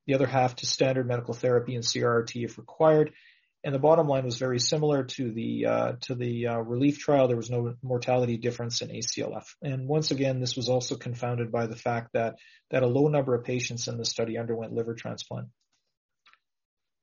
the 0.08 0.14
other 0.14 0.26
half 0.26 0.56
to 0.56 0.66
standard 0.66 1.06
medical 1.06 1.34
therapy 1.34 1.76
and 1.76 1.84
CRRT 1.84 2.46
if 2.46 2.58
required. 2.58 3.12
And 3.64 3.76
the 3.76 3.80
bottom 3.80 4.08
line 4.08 4.24
was 4.24 4.38
very 4.38 4.60
similar 4.60 5.04
to 5.04 5.32
the 5.34 5.66
uh, 5.66 5.92
to 6.04 6.16
the 6.16 6.48
uh, 6.48 6.58
relief 6.60 7.00
trial. 7.00 7.28
There 7.28 7.36
was 7.36 7.50
no 7.50 7.76
mortality 7.84 8.38
difference 8.38 8.82
in 8.82 8.88
ACLF. 8.90 9.44
And 9.62 9.88
once 9.88 10.12
again, 10.12 10.40
this 10.40 10.56
was 10.56 10.70
also 10.70 10.96
confounded 10.96 11.52
by 11.52 11.68
the 11.68 11.76
fact 11.76 12.14
that 12.14 12.36
that 12.72 12.84
a 12.84 12.88
low 12.88 13.10
number 13.10 13.36
of 13.36 13.44
patients 13.44 13.90
in 13.90 13.98
the 13.98 14.06
study 14.06 14.38
underwent 14.38 14.72
liver 14.72 14.94
transplant. 14.94 15.50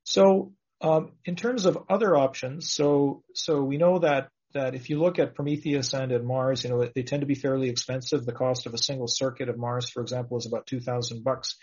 So, 0.05 0.53
um, 0.81 1.11
in 1.25 1.35
terms 1.35 1.65
of 1.65 1.77
other 1.89 2.15
options, 2.15 2.71
so 2.71 3.23
so 3.35 3.61
we 3.61 3.77
know 3.77 3.99
that 3.99 4.29
that 4.53 4.73
if 4.73 4.89
you 4.89 4.99
look 4.99 5.19
at 5.19 5.35
Prometheus 5.35 5.93
and 5.93 6.11
at 6.11 6.23
Mars, 6.23 6.63
you 6.63 6.71
know 6.71 6.89
they 6.95 7.03
tend 7.03 7.21
to 7.21 7.27
be 7.27 7.35
fairly 7.35 7.69
expensive. 7.69 8.25
The 8.25 8.31
cost 8.31 8.65
of 8.65 8.73
a 8.73 8.77
single 8.79 9.07
circuit 9.07 9.49
of 9.49 9.57
Mars, 9.57 9.89
for 9.89 10.01
example, 10.01 10.37
is 10.37 10.47
about 10.47 10.65
two 10.65 10.79
thousand 10.79 11.23
bucks. 11.23 11.55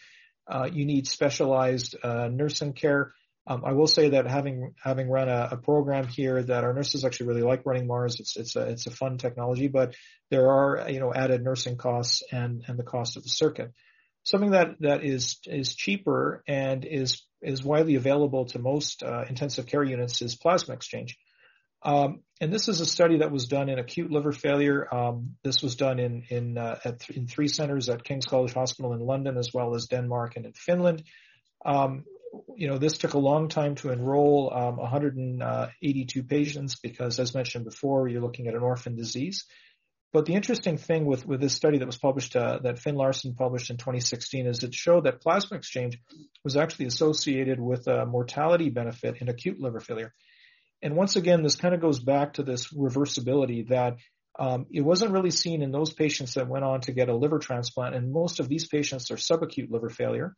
Uh, 0.47 0.69
you 0.71 0.85
need 0.85 1.09
specialized 1.09 1.97
uh, 2.03 2.29
nursing 2.29 2.75
care. 2.75 3.13
Um, 3.47 3.63
I 3.65 3.73
will 3.73 3.87
say 3.87 4.11
that 4.11 4.27
having 4.27 4.75
having 4.83 5.11
run 5.11 5.29
a, 5.29 5.49
a, 5.53 5.57
program 5.59 6.07
here, 6.07 6.43
that 6.43 6.65
our 6.65 6.73
nurses 6.73 7.05
actually 7.05 7.27
really 7.27 7.43
like 7.43 7.67
running 7.67 7.87
Mars. 7.87 8.19
It's 8.19 8.37
it's 8.37 8.57
a 8.57 8.71
it's 8.71 8.87
a 8.87 8.91
fun 8.91 9.19
technology, 9.19 9.69
but 9.69 9.95
there 10.31 10.51
are 10.51 10.91
you 10.91 10.99
know 10.99 11.13
added 11.13 11.43
nursing 11.43 11.77
costs 11.77 12.23
and 12.33 12.65
and 12.67 12.79
the 12.79 12.85
cost 12.85 13.19
of 13.19 13.23
the 13.23 13.29
circuit. 13.29 13.73
Something 14.23 14.53
that 14.53 14.77
that 14.81 15.05
is 15.05 15.41
is 15.45 15.75
cheaper 15.75 16.43
and 16.49 16.87
is 16.87 17.23
is 17.43 17.63
widely 17.63 17.97
available 17.97 18.47
to 18.47 18.59
most 18.59 19.03
uh, 19.03 19.25
intensive 19.29 19.67
care 19.67 19.85
units 19.85 20.23
is 20.23 20.35
plasma 20.35 20.73
exchange. 20.73 21.19
Um, 21.83 22.21
and 22.41 22.51
this 22.51 22.69
is 22.69 22.81
a 22.81 22.87
study 22.87 23.19
that 23.19 23.31
was 23.31 23.47
done 23.47 23.69
in 23.69 23.79
acute 23.79 24.11
liver 24.11 24.33
failure. 24.33 24.89
Um, 24.93 25.37
this 25.45 25.63
was 25.63 25.77
done 25.77 25.99
in 25.99 26.23
in 26.31 26.57
uh, 26.57 26.79
th- 26.83 27.11
in 27.11 27.27
three 27.27 27.49
centers 27.49 27.91
at 27.91 28.05
King's 28.05 28.25
College 28.25 28.55
Hospital 28.55 28.95
in 28.95 29.01
London, 29.01 29.37
as 29.37 29.51
well 29.53 29.75
as 29.75 29.87
Denmark 29.87 30.37
and 30.37 30.47
in 30.47 30.55
Finland. 30.55 31.03
Um, 31.67 32.05
you 32.57 32.69
know, 32.69 32.79
this 32.79 32.99
took 32.99 33.15
a 33.15 33.19
long 33.19 33.49
time 33.49 33.75
to 33.77 33.91
enroll 33.91 34.53
um, 34.55 34.77
182 34.77 36.23
patients 36.25 36.77
because, 36.77 37.19
as 37.19 37.35
mentioned 37.35 37.65
before, 37.65 38.09
you're 38.09 38.23
looking 38.23 38.49
at 38.49 38.55
an 38.55 38.63
orphan 38.63 38.97
disease. 38.97 39.45
But 40.13 40.27
the 40.27 40.35
interesting 40.35 40.77
thing 40.77 41.07
with, 41.07 41.27
with 41.27 41.41
this 41.41 41.55
study 41.55 41.79
that 41.79 41.87
was 41.87 41.99
published, 41.99 42.37
uh, 42.37 42.61
that 42.63 42.79
Finn 42.79 42.95
Larsen 42.95 43.35
published 43.35 43.71
in 43.71 43.79
2016, 43.79 44.47
is 44.47 44.63
it 44.63 44.73
showed 44.73 45.05
that 45.05 45.21
plasma 45.21 45.57
exchange 45.57 45.99
was 46.45 46.57
actually 46.57 46.87
associated 46.87 47.59
with 47.59 47.89
a 47.89 48.07
mortality 48.07 48.71
benefit 48.71 49.17
in 49.21 49.29
acute 49.29 49.59
liver 49.59 49.81
failure. 49.81 50.15
And 50.83 50.95
once 50.95 51.17
again, 51.17 51.43
this 51.43 51.57
kind 51.57 51.75
of 51.75 51.81
goes 51.81 51.99
back 51.99 52.35
to 52.35 52.45
this 52.45 52.73
reversibility 52.73 53.67
that 53.69 53.97
um, 54.39 54.67
it 54.71 54.83
wasn't 54.83 55.13
really 55.13 55.31
seen 55.31 55.63
in 55.63 55.73
those 55.73 55.93
patients 55.93 56.35
that 56.35 56.49
went 56.49 56.65
on 56.65 56.81
to 56.83 56.93
get 56.93 57.09
a 57.09 57.17
liver 57.17 57.39
transplant, 57.39 57.95
and 57.95 58.13
most 58.13 58.39
of 58.39 58.49
these 58.49 58.69
patients 58.69 59.11
are 59.11 59.17
subacute 59.17 59.71
liver 59.71 59.91
failure. 59.91 60.37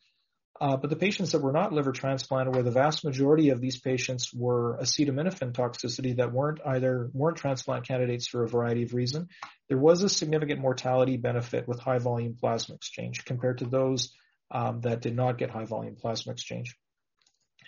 Uh, 0.61 0.77
but 0.77 0.91
the 0.91 0.97
patients 0.97 1.33
that 1.33 1.43
were 1.43 1.53
not 1.53 1.73
liver 1.73 1.93
transplanted, 1.93 2.55
where 2.55 2.63
the 2.63 2.71
vast 2.71 3.05
majority 3.05 3.51
of 3.51 3.61
these 3.61 3.79
patients 3.79 4.33
were 4.33 4.79
acetaminophen 4.79 5.53
toxicity 5.53 6.17
that 6.17 6.33
weren't 6.33 6.61
either 6.65 7.11
weren't 7.13 7.37
transplant 7.37 7.87
candidates 7.87 8.27
for 8.27 8.43
a 8.43 8.49
variety 8.49 8.83
of 8.83 8.95
reasons, 8.95 9.29
there 9.69 9.79
was 9.79 10.03
a 10.03 10.09
significant 10.09 10.61
mortality 10.61 11.17
benefit 11.17 11.69
with 11.69 11.79
high 11.79 11.99
volume 11.99 12.37
plasma 12.41 12.75
exchange 12.75 13.25
compared 13.25 13.59
to 13.59 13.67
those 13.67 14.13
um, 14.51 14.81
that 14.81 15.03
did 15.03 15.15
not 15.15 15.39
get 15.39 15.51
high 15.51 15.65
volume 15.65 15.97
plasma 15.97 16.33
exchange. 16.33 16.77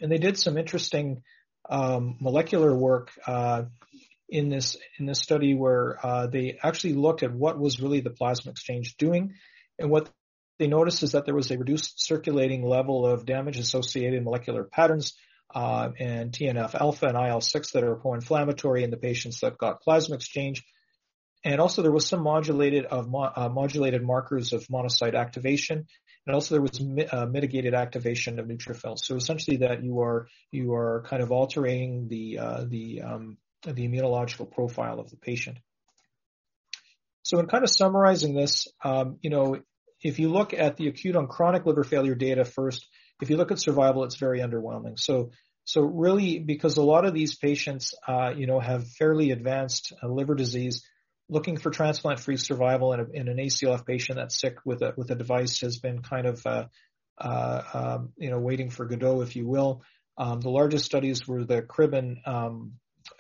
And 0.01 0.11
they 0.11 0.19
did 0.19 0.39
some 0.39 0.57
interesting 0.57 1.23
um, 1.69 2.17
molecular 2.21 2.75
work 2.75 3.11
uh, 3.27 3.65
in 4.29 4.49
this 4.49 4.77
in 4.99 5.07
this 5.07 5.21
study 5.21 5.55
where 5.55 5.99
uh, 6.05 6.27
they 6.27 6.59
actually 6.63 6.95
looked 6.95 7.23
at 7.23 7.35
what 7.35 7.59
was 7.59 7.81
really 7.81 8.01
the 8.01 8.11
plasma 8.11 8.51
exchange 8.51 8.97
doing, 8.97 9.35
and 9.79 9.91
what 9.91 10.11
they 10.59 10.67
noticed 10.67 11.03
is 11.03 11.13
that 11.13 11.25
there 11.25 11.35
was 11.35 11.51
a 11.51 11.59
reduced 11.59 12.05
circulating 12.05 12.65
level 12.67 13.07
of 13.07 13.25
damage 13.27 13.59
associated 13.59 14.25
molecular 14.25 14.65
patterns 14.65 15.15
uh, 15.55 15.91
and 15.99 16.33
TNF 16.33 16.75
alpha 16.75 17.07
and 17.07 17.17
IL-6 17.17 17.73
that 17.73 17.85
are 17.85 17.97
pro-inflammatory 17.97 18.85
in 18.85 18.91
the 18.91 18.97
patients 18.97 19.41
that 19.41 19.57
got 19.57 19.81
plasma 19.81 20.17
exchange. 20.17 20.65
And 21.45 21.61
also 21.61 21.83
there 21.83 21.93
was 21.93 22.07
some 22.07 22.23
modulated 22.23 22.85
of 22.85 23.09
mo- 23.09 23.33
uh, 23.35 23.49
modulated 23.49 24.03
markers 24.03 24.53
of 24.53 24.67
monocyte 24.67 25.15
activation, 25.15 25.87
and 26.27 26.35
also 26.35 26.57
there 26.57 26.63
was 26.63 26.81
mi- 26.81 27.07
uh, 27.07 27.27
mitigated 27.27 27.75
activation 27.75 28.41
of 28.41 28.47
neutrophils. 28.47 28.99
So 29.05 29.15
essentially, 29.15 29.59
that 29.59 29.85
you 29.85 30.01
are 30.01 30.27
you 30.51 30.75
are 30.75 31.05
kind 31.07 31.23
of 31.23 31.31
altering 31.31 32.09
the 32.09 32.39
uh, 32.39 32.65
the 32.69 33.03
um, 33.03 33.39
the 33.63 33.89
immunological 33.89 34.51
profile 34.51 34.99
of 34.99 35.11
the 35.11 35.17
patient. 35.17 35.59
So 37.23 37.39
in 37.39 37.47
kind 37.47 37.63
of 37.63 37.71
summarizing 37.71 38.35
this, 38.35 38.67
um, 38.83 39.19
you 39.23 39.31
know, 39.31 39.61
if 40.03 40.19
you 40.19 40.31
look 40.31 40.55
at 40.55 40.77
the 40.77 40.89
acute 40.89 41.17
on 41.17 41.27
chronic 41.27 41.67
liver 41.67 41.85
failure 41.85 42.15
data 42.15 42.45
first, 42.45 42.87
if 43.21 43.31
you 43.31 43.37
look 43.37 43.51
at 43.51 43.59
survival, 43.59 44.05
it's 44.05 44.17
very 44.17 44.41
underwhelming. 44.41 44.99
So, 44.99 45.33
so 45.65 45.83
really, 45.83 46.39
because 46.39 46.77
a 46.77 46.83
lot 46.83 47.05
of 47.05 47.15
these 47.15 47.35
patients, 47.35 47.95
uh, 48.07 48.33
you 48.37 48.47
know, 48.47 48.61
have 48.61 48.89
fairly 48.89 49.33
advanced 49.33 49.93
uh, 50.03 50.09
liver 50.09 50.35
disease, 50.35 50.85
looking 51.29 51.59
for 51.59 51.71
transplant-free 51.71 52.39
survival 52.39 52.93
in, 52.95 53.01
a, 53.01 53.07
in, 53.13 53.29
an 53.29 53.37
ACLF 53.37 53.85
patient 53.85 54.17
that's 54.17 54.41
sick 54.41 54.59
with 54.65 54.83
a 54.83 54.95
with 54.97 55.11
a 55.11 55.15
device 55.15 55.61
has 55.61 55.79
been 55.79 56.01
kind 56.01 56.27
of, 56.27 56.47
uh, 56.47 56.65
uh, 57.19 57.63
um, 57.75 58.13
you 58.17 58.31
know, 58.31 58.39
waiting 58.39 58.71
for 58.71 58.87
Godot, 58.87 59.21
if 59.21 59.37
you 59.37 59.47
will. 59.47 59.83
Um, 60.17 60.41
the 60.41 60.51
largest 60.51 60.85
studies 60.85 61.29
were 61.29 61.45
the 61.45 61.63
Kribben, 61.63 62.27
um, 62.27 62.73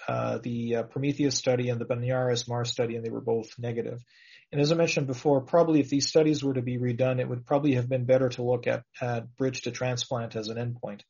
uh, 0.06 0.38
the 0.38 0.76
uh, 0.76 0.82
Prometheus 0.84 1.36
study 1.36 1.68
and 1.68 1.80
the 1.80 1.84
Bañares 1.84 2.48
Mars 2.48 2.70
study, 2.70 2.96
and 2.96 3.04
they 3.04 3.10
were 3.10 3.20
both 3.20 3.50
negative. 3.58 4.02
And 4.50 4.60
as 4.60 4.72
I 4.72 4.76
mentioned 4.76 5.06
before, 5.06 5.42
probably 5.42 5.80
if 5.80 5.90
these 5.90 6.08
studies 6.08 6.42
were 6.42 6.54
to 6.54 6.62
be 6.62 6.78
redone, 6.78 7.20
it 7.20 7.28
would 7.28 7.46
probably 7.46 7.74
have 7.74 7.88
been 7.88 8.06
better 8.06 8.30
to 8.30 8.42
look 8.42 8.66
at, 8.66 8.82
at 9.00 9.36
bridge 9.36 9.62
to 9.62 9.70
transplant 9.70 10.36
as 10.36 10.48
an 10.48 10.56
endpoint. 10.56 11.02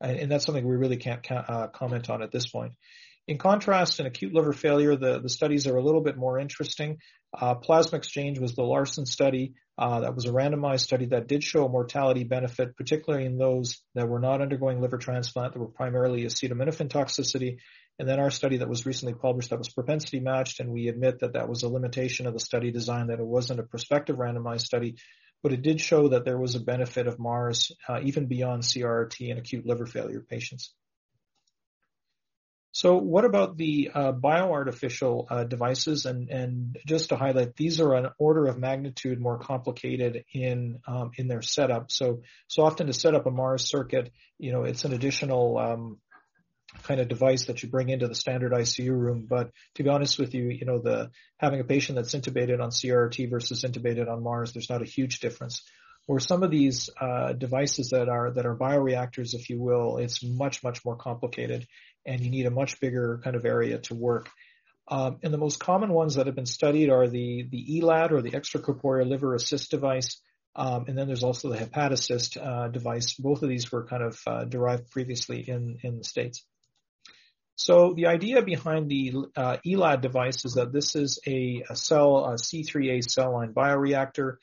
and 0.00 0.30
that's 0.30 0.44
something 0.44 0.66
we 0.66 0.76
really 0.76 0.98
can't 0.98 1.24
uh, 1.30 1.68
comment 1.68 2.10
on 2.10 2.22
at 2.22 2.30
this 2.30 2.46
point. 2.46 2.74
In 3.26 3.38
contrast, 3.38 4.00
in 4.00 4.06
acute 4.06 4.34
liver 4.34 4.52
failure, 4.52 4.96
the, 4.96 5.18
the 5.18 5.30
studies 5.30 5.66
are 5.66 5.76
a 5.76 5.82
little 5.82 6.02
bit 6.02 6.18
more 6.18 6.38
interesting. 6.38 6.98
Uh, 7.32 7.54
plasma 7.54 7.96
exchange 7.96 8.38
was 8.38 8.54
the 8.54 8.62
Larsen 8.62 9.06
study. 9.06 9.54
Uh, 9.78 10.00
that 10.00 10.14
was 10.14 10.26
a 10.26 10.30
randomized 10.30 10.80
study 10.80 11.06
that 11.06 11.26
did 11.26 11.42
show 11.42 11.64
a 11.64 11.68
mortality 11.68 12.22
benefit, 12.22 12.76
particularly 12.76 13.24
in 13.24 13.38
those 13.38 13.80
that 13.94 14.08
were 14.08 14.20
not 14.20 14.42
undergoing 14.42 14.80
liver 14.80 14.98
transplant 14.98 15.54
that 15.54 15.58
were 15.58 15.68
primarily 15.68 16.24
acetaminophen 16.24 16.88
toxicity. 16.88 17.56
And 17.98 18.08
then 18.08 18.18
our 18.18 18.30
study 18.30 18.56
that 18.56 18.68
was 18.68 18.86
recently 18.86 19.14
published 19.14 19.50
that 19.50 19.58
was 19.58 19.68
propensity 19.68 20.18
matched, 20.18 20.60
and 20.60 20.70
we 20.70 20.88
admit 20.88 21.20
that 21.20 21.34
that 21.34 21.48
was 21.48 21.62
a 21.62 21.68
limitation 21.68 22.26
of 22.26 22.32
the 22.32 22.40
study 22.40 22.72
design, 22.72 23.06
that 23.06 23.20
it 23.20 23.26
wasn't 23.26 23.60
a 23.60 23.64
prospective 23.64 24.16
randomized 24.16 24.62
study, 24.62 24.96
but 25.42 25.52
it 25.52 25.62
did 25.62 25.80
show 25.80 26.08
that 26.08 26.24
there 26.24 26.38
was 26.38 26.56
a 26.56 26.60
benefit 26.60 27.06
of 27.06 27.20
MARS 27.20 27.70
uh, 27.88 28.00
even 28.02 28.26
beyond 28.26 28.62
CRRT 28.62 29.28
in 29.28 29.38
acute 29.38 29.64
liver 29.64 29.86
failure 29.86 30.24
patients. 30.28 30.74
So 32.74 32.96
what 32.96 33.24
about 33.24 33.56
the 33.56 33.92
uh, 33.94 34.12
bioartificial 34.12 35.26
uh, 35.30 35.44
devices? 35.44 36.06
And, 36.06 36.28
and 36.28 36.76
just 36.84 37.10
to 37.10 37.16
highlight, 37.16 37.54
these 37.54 37.80
are 37.80 37.94
an 37.94 38.08
order 38.18 38.46
of 38.46 38.58
magnitude 38.58 39.20
more 39.20 39.38
complicated 39.38 40.24
in 40.32 40.80
um, 40.88 41.12
in 41.16 41.28
their 41.28 41.40
setup. 41.40 41.92
So 41.92 42.22
so 42.48 42.64
often 42.64 42.88
to 42.88 42.92
set 42.92 43.14
up 43.14 43.26
a 43.26 43.30
Mars 43.30 43.68
circuit, 43.68 44.10
you 44.38 44.50
know, 44.50 44.64
it's 44.64 44.84
an 44.84 44.92
additional 44.92 45.56
um, 45.56 45.98
kind 46.82 47.00
of 47.00 47.08
device 47.08 47.46
that 47.46 47.62
you 47.62 47.68
bring 47.68 47.88
into 47.88 48.08
the 48.08 48.14
standard 48.14 48.52
ICU 48.52 48.90
room. 48.90 49.26
But 49.28 49.50
to 49.76 49.82
be 49.82 49.88
honest 49.88 50.18
with 50.18 50.34
you, 50.34 50.48
you 50.48 50.66
know, 50.66 50.78
the 50.78 51.10
having 51.38 51.60
a 51.60 51.64
patient 51.64 51.96
that's 51.96 52.14
intubated 52.14 52.60
on 52.60 52.70
CRT 52.70 53.30
versus 53.30 53.62
intubated 53.62 54.10
on 54.10 54.22
Mars, 54.22 54.52
there's 54.52 54.70
not 54.70 54.82
a 54.82 54.86
huge 54.86 55.20
difference. 55.20 55.62
Or 56.06 56.20
some 56.20 56.42
of 56.42 56.50
these 56.50 56.90
uh, 57.00 57.32
devices 57.32 57.90
that 57.90 58.10
are 58.10 58.30
that 58.32 58.44
are 58.44 58.54
bioreactors, 58.54 59.32
if 59.32 59.48
you 59.48 59.58
will, 59.58 59.96
it's 59.96 60.22
much 60.22 60.62
much 60.62 60.84
more 60.84 60.96
complicated 60.96 61.66
and 62.06 62.20
you 62.20 62.30
need 62.30 62.46
a 62.46 62.50
much 62.50 62.80
bigger 62.80 63.20
kind 63.24 63.36
of 63.36 63.44
area 63.44 63.78
to 63.78 63.94
work. 63.94 64.28
Um, 64.88 65.18
and 65.22 65.32
the 65.32 65.38
most 65.38 65.58
common 65.60 65.92
ones 65.92 66.16
that 66.16 66.26
have 66.26 66.34
been 66.34 66.46
studied 66.46 66.90
are 66.90 67.08
the, 67.08 67.48
the 67.50 67.80
ELAD 67.80 68.12
or 68.12 68.20
the 68.20 68.32
extracorporeal 68.32 69.08
liver 69.08 69.34
assist 69.34 69.70
device. 69.70 70.20
Um, 70.56 70.84
and 70.86 70.96
then 70.96 71.06
there's 71.06 71.24
also 71.24 71.48
the 71.48 71.56
HepatAssist 71.56 72.36
uh, 72.36 72.68
device. 72.68 73.14
Both 73.14 73.42
of 73.42 73.48
these 73.48 73.72
were 73.72 73.86
kind 73.86 74.02
of 74.02 74.20
uh, 74.26 74.44
derived 74.44 74.90
previously 74.90 75.48
in, 75.48 75.78
in 75.82 75.98
the 75.98 76.04
States. 76.04 76.44
So 77.56 77.94
the 77.94 78.06
idea 78.06 78.42
behind 78.42 78.88
the 78.88 79.14
uh, 79.36 79.58
ELAD 79.64 80.00
device 80.00 80.44
is 80.44 80.54
that 80.54 80.72
this 80.72 80.96
is 80.96 81.20
a, 81.26 81.64
a 81.68 81.76
cell, 81.76 82.24
a 82.24 82.34
C3A 82.34 83.04
cell 83.08 83.32
line 83.32 83.52
bioreactor. 83.52 84.36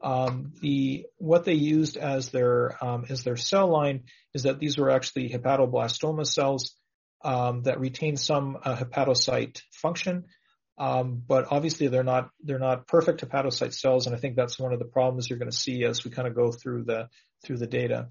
Um, 0.00 0.52
the 0.60 1.06
what 1.16 1.44
they 1.44 1.54
used 1.54 1.96
as 1.96 2.28
their 2.28 2.76
um, 2.84 3.06
as 3.08 3.24
their 3.24 3.36
cell 3.36 3.68
line 3.68 4.04
is 4.32 4.44
that 4.44 4.60
these 4.60 4.78
were 4.78 4.90
actually 4.90 5.28
hepatoblastoma 5.30 6.24
cells 6.24 6.76
um, 7.24 7.62
that 7.62 7.80
retain 7.80 8.16
some 8.16 8.58
uh, 8.62 8.76
hepatocyte 8.76 9.60
function, 9.72 10.26
um, 10.78 11.20
but 11.26 11.46
obviously 11.50 11.88
they're 11.88 12.04
not 12.04 12.30
they're 12.44 12.60
not 12.60 12.86
perfect 12.86 13.22
hepatocyte 13.22 13.72
cells, 13.72 14.06
and 14.06 14.14
I 14.14 14.20
think 14.20 14.36
that's 14.36 14.58
one 14.58 14.72
of 14.72 14.78
the 14.78 14.84
problems 14.84 15.28
you're 15.28 15.40
going 15.40 15.50
to 15.50 15.56
see 15.56 15.84
as 15.84 16.04
we 16.04 16.12
kind 16.12 16.28
of 16.28 16.36
go 16.36 16.52
through 16.52 16.84
the 16.84 17.08
through 17.44 17.58
the 17.58 17.66
data. 17.66 18.06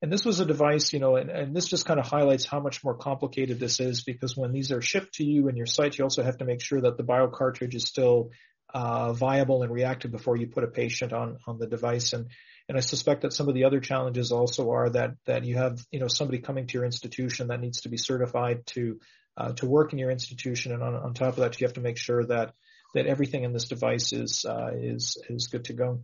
And 0.00 0.12
this 0.12 0.24
was 0.24 0.38
a 0.38 0.46
device, 0.46 0.92
you 0.92 1.00
know, 1.00 1.16
and, 1.16 1.28
and 1.28 1.56
this 1.56 1.66
just 1.66 1.84
kind 1.84 1.98
of 1.98 2.06
highlights 2.06 2.46
how 2.46 2.60
much 2.60 2.84
more 2.84 2.94
complicated 2.94 3.58
this 3.58 3.80
is 3.80 4.04
because 4.04 4.36
when 4.36 4.52
these 4.52 4.70
are 4.70 4.80
shipped 4.80 5.14
to 5.14 5.24
you 5.24 5.48
in 5.48 5.56
your 5.56 5.66
site, 5.66 5.98
you 5.98 6.04
also 6.04 6.22
have 6.22 6.38
to 6.38 6.44
make 6.44 6.62
sure 6.62 6.80
that 6.80 6.96
the 6.96 7.02
bio 7.02 7.26
cartridge 7.28 7.74
is 7.74 7.84
still 7.84 8.30
uh, 8.72 9.12
viable 9.12 9.62
and 9.62 9.72
reactive 9.72 10.12
before 10.12 10.36
you 10.36 10.46
put 10.46 10.62
a 10.62 10.68
patient 10.68 11.12
on 11.12 11.38
on 11.46 11.58
the 11.58 11.66
device. 11.66 12.12
And 12.12 12.26
and 12.68 12.76
I 12.76 12.80
suspect 12.80 13.22
that 13.22 13.32
some 13.32 13.48
of 13.48 13.54
the 13.54 13.64
other 13.64 13.80
challenges 13.80 14.30
also 14.30 14.70
are 14.70 14.90
that 14.90 15.14
that 15.24 15.44
you 15.44 15.56
have 15.56 15.80
you 15.90 16.00
know 16.00 16.08
somebody 16.08 16.38
coming 16.38 16.66
to 16.66 16.74
your 16.74 16.84
institution 16.84 17.48
that 17.48 17.60
needs 17.60 17.80
to 17.82 17.88
be 17.88 17.96
certified 17.96 18.66
to 18.66 19.00
uh, 19.36 19.52
to 19.54 19.66
work 19.66 19.92
in 19.92 19.98
your 19.98 20.10
institution, 20.10 20.72
and 20.72 20.82
on, 20.82 20.94
on 20.94 21.14
top 21.14 21.28
of 21.28 21.36
that, 21.36 21.60
you 21.60 21.66
have 21.66 21.74
to 21.74 21.80
make 21.80 21.96
sure 21.96 22.24
that 22.24 22.54
that 22.94 23.06
everything 23.06 23.44
in 23.44 23.52
this 23.52 23.68
device 23.68 24.12
is 24.12 24.44
uh, 24.44 24.70
is 24.74 25.16
is 25.28 25.48
good 25.48 25.64
to 25.66 25.72
go. 25.72 26.02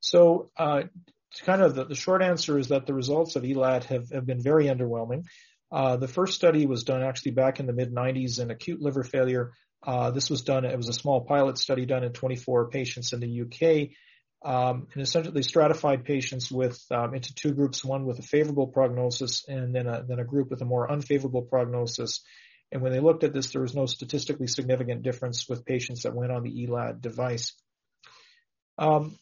So, 0.00 0.50
uh, 0.56 0.82
kind 1.40 1.62
of 1.62 1.74
the, 1.74 1.84
the, 1.84 1.94
short 1.94 2.22
answer 2.22 2.58
is 2.58 2.68
that 2.68 2.86
the 2.86 2.94
results 2.94 3.36
of 3.36 3.44
ELAD 3.44 3.84
have, 3.84 4.10
have 4.10 4.26
been 4.26 4.42
very 4.42 4.66
underwhelming. 4.66 5.24
Uh, 5.72 5.96
the 5.96 6.08
first 6.08 6.34
study 6.34 6.66
was 6.66 6.84
done 6.84 7.02
actually 7.02 7.32
back 7.32 7.60
in 7.60 7.66
the 7.66 7.72
mid 7.72 7.92
90s 7.92 8.40
in 8.40 8.50
acute 8.50 8.80
liver 8.80 9.02
failure. 9.02 9.52
Uh, 9.86 10.10
this 10.10 10.30
was 10.30 10.42
done, 10.42 10.64
it 10.64 10.76
was 10.76 10.88
a 10.88 10.94
small 10.94 11.22
pilot 11.22 11.58
study 11.58 11.86
done 11.86 12.04
in 12.04 12.12
24 12.12 12.68
patients 12.68 13.12
in 13.12 13.20
the 13.20 13.42
UK 13.42 13.90
um, 14.44 14.88
and 14.92 15.02
essentially 15.02 15.42
stratified 15.42 16.04
patients 16.04 16.52
with 16.52 16.80
um, 16.90 17.14
into 17.14 17.34
two 17.34 17.52
groups, 17.52 17.84
one 17.84 18.04
with 18.04 18.18
a 18.18 18.22
favorable 18.22 18.66
prognosis 18.66 19.44
and 19.48 19.74
then 19.74 19.86
a, 19.86 20.04
then 20.06 20.18
a 20.18 20.24
group 20.24 20.50
with 20.50 20.60
a 20.60 20.66
more 20.66 20.90
unfavorable 20.90 21.42
prognosis. 21.42 22.20
And 22.70 22.82
when 22.82 22.92
they 22.92 23.00
looked 23.00 23.24
at 23.24 23.32
this, 23.32 23.52
there 23.52 23.62
was 23.62 23.74
no 23.74 23.86
statistically 23.86 24.46
significant 24.46 25.02
difference 25.02 25.48
with 25.48 25.64
patients 25.64 26.02
that 26.02 26.14
went 26.14 26.30
on 26.30 26.42
the 26.42 26.66
ELAD 26.66 27.00
device. 27.00 27.54
Um, 28.76 29.16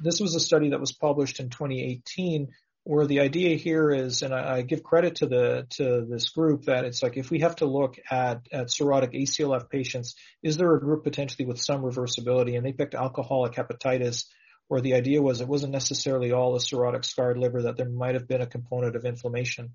this 0.00 0.20
was 0.20 0.34
a 0.34 0.40
study 0.40 0.70
that 0.70 0.80
was 0.80 0.92
published 0.92 1.40
in 1.40 1.50
2018 1.50 2.48
where 2.88 3.06
the 3.06 3.20
idea 3.20 3.54
here 3.54 3.90
is, 3.90 4.22
and 4.22 4.32
I, 4.32 4.56
I, 4.56 4.62
give 4.62 4.82
credit 4.82 5.16
to 5.16 5.26
the 5.26 5.66
to 5.72 6.06
this 6.08 6.30
group 6.30 6.64
that 6.64 6.86
it's 6.86 7.02
like 7.02 7.18
if 7.18 7.30
we 7.30 7.40
have 7.40 7.56
to 7.56 7.66
look 7.66 7.98
at 8.10 8.48
at 8.50 8.68
cirrhotic 8.68 9.12
ACLF 9.12 9.68
patients, 9.68 10.14
is 10.42 10.56
there 10.56 10.74
a 10.74 10.80
group 10.80 11.04
potentially 11.04 11.44
with 11.44 11.60
some 11.60 11.82
reversibility? 11.82 12.56
And 12.56 12.64
they 12.64 12.72
picked 12.72 12.94
alcoholic 12.94 13.52
hepatitis, 13.52 14.24
where 14.68 14.80
the 14.80 14.94
idea 14.94 15.20
was 15.20 15.42
it 15.42 15.48
wasn't 15.48 15.74
necessarily 15.74 16.32
all 16.32 16.56
a 16.56 16.60
cirrhotic 16.60 17.04
scarred 17.04 17.36
liver, 17.36 17.64
that 17.64 17.76
there 17.76 17.90
might 17.90 18.14
have 18.14 18.26
been 18.26 18.40
a 18.40 18.46
component 18.46 18.96
of 18.96 19.04
inflammation. 19.04 19.72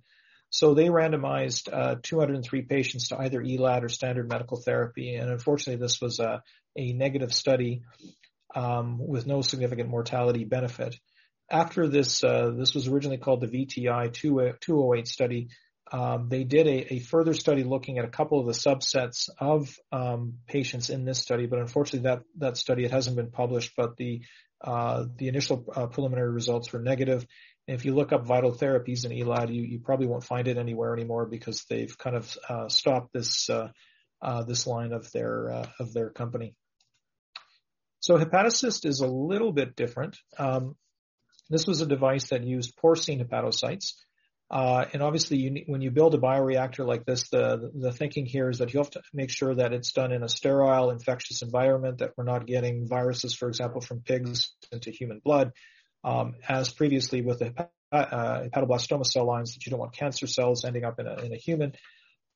So 0.49 0.73
they 0.73 0.87
randomized 0.87 1.71
uh, 1.71 1.97
203 2.01 2.63
patients 2.63 3.09
to 3.09 3.19
either 3.19 3.41
ELAD 3.43 3.83
or 3.83 3.89
standard 3.89 4.27
medical 4.27 4.57
therapy, 4.57 5.13
and 5.13 5.29
unfortunately, 5.29 5.79
this 5.79 6.01
was 6.01 6.19
a, 6.19 6.41
a 6.75 6.93
negative 6.93 7.31
study 7.31 7.83
um, 8.55 8.97
with 8.99 9.25
no 9.27 9.41
significant 9.41 9.89
mortality 9.89 10.45
benefit 10.45 10.95
after 11.53 11.87
this, 11.87 12.23
uh, 12.23 12.51
this 12.55 12.73
was 12.73 12.87
originally 12.87 13.17
called 13.17 13.41
the 13.41 13.47
VTI 13.47 14.11
208 14.13 15.07
study. 15.07 15.49
Um, 15.91 16.27
they 16.29 16.43
did 16.43 16.67
a, 16.67 16.95
a, 16.95 16.99
further 16.99 17.33
study 17.33 17.63
looking 17.63 17.99
at 17.99 18.05
a 18.05 18.09
couple 18.09 18.39
of 18.39 18.47
the 18.47 18.53
subsets 18.53 19.29
of 19.37 19.77
um, 19.91 20.39
patients 20.47 20.89
in 20.89 21.05
this 21.05 21.19
study, 21.19 21.45
but 21.45 21.59
unfortunately 21.59 22.09
that 22.09 22.23
that 22.37 22.57
study 22.57 22.85
it 22.85 22.91
hasn't 22.91 23.15
been 23.15 23.29
published. 23.29 23.73
But 23.77 23.97
the 23.97 24.21
uh, 24.63 25.05
the 25.17 25.27
initial 25.27 25.65
uh, 25.75 25.87
preliminary 25.87 26.31
results 26.31 26.71
were 26.73 26.79
negative. 26.79 27.27
And 27.67 27.75
if 27.75 27.85
you 27.85 27.93
look 27.93 28.11
up 28.11 28.25
vital 28.25 28.53
therapies 28.53 29.05
in 29.05 29.11
ELAD, 29.11 29.53
you, 29.53 29.61
you 29.61 29.79
probably 29.79 30.07
won't 30.07 30.23
find 30.23 30.47
it 30.47 30.57
anywhere 30.57 30.93
anymore 30.93 31.27
because 31.27 31.65
they've 31.69 31.95
kind 31.97 32.15
of 32.15 32.37
uh, 32.49 32.69
stopped 32.69 33.13
this 33.13 33.49
uh, 33.49 33.69
uh, 34.21 34.43
this 34.43 34.65
line 34.65 34.93
of 34.93 35.11
their 35.11 35.67
of 35.77 35.93
their 35.93 36.09
company. 36.09 36.55
So 38.03 38.17
HepatAssist 38.17 38.85
is 38.85 38.99
a 38.99 39.07
little 39.07 39.53
bit 39.53 39.77
different. 39.77 40.17
Um, 40.37 40.75
this 41.49 41.65
was 41.65 41.79
a 41.79 41.85
device 41.85 42.27
that 42.31 42.43
used 42.43 42.75
porcine 42.75 43.25
hepatocytes. 43.25 43.93
Uh, 44.51 44.83
and 44.91 45.01
obviously, 45.01 45.37
you, 45.37 45.63
when 45.67 45.79
you 45.79 45.89
build 45.89 46.13
a 46.13 46.17
bioreactor 46.17 46.85
like 46.85 47.05
this, 47.05 47.29
the 47.29 47.71
the 47.73 47.93
thinking 47.93 48.25
here 48.25 48.49
is 48.49 48.57
that 48.57 48.73
you 48.73 48.79
have 48.81 48.89
to 48.89 49.01
make 49.13 49.29
sure 49.29 49.55
that 49.55 49.71
it's 49.71 49.93
done 49.93 50.11
in 50.11 50.21
a 50.21 50.27
sterile, 50.27 50.91
infectious 50.91 51.43
environment, 51.43 51.99
that 51.99 52.11
we're 52.17 52.25
not 52.25 52.45
getting 52.45 52.89
viruses, 52.89 53.33
for 53.33 53.47
example, 53.47 53.79
from 53.79 54.01
pigs 54.01 54.51
into 54.73 54.91
human 54.91 55.21
blood, 55.23 55.53
um, 56.03 56.35
as 56.49 56.73
previously 56.73 57.21
with 57.21 57.39
the 57.39 57.53
uh, 57.93 58.43
hepatoblastoma 58.43 59.05
cell 59.05 59.25
lines, 59.25 59.53
that 59.53 59.65
you 59.65 59.69
don't 59.69 59.79
want 59.79 59.95
cancer 59.95 60.27
cells 60.27 60.65
ending 60.65 60.83
up 60.83 60.99
in 60.99 61.07
a 61.07 61.15
in 61.21 61.31
a 61.31 61.37
human. 61.37 61.71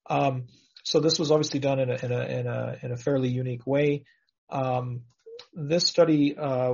Um, 0.09 0.45
so 0.85 1.01
this 1.01 1.19
was 1.19 1.29
obviously 1.29 1.59
done 1.59 1.81
in 1.81 1.89
a 1.89 1.95
in 2.05 2.11
a 2.13 2.25
in 2.25 2.47
a, 2.47 2.77
in 2.83 2.91
a 2.93 2.97
fairly 2.97 3.27
unique 3.27 3.67
way. 3.67 4.05
Um, 4.49 5.01
this 5.53 5.85
study 5.85 6.37
uh, 6.37 6.73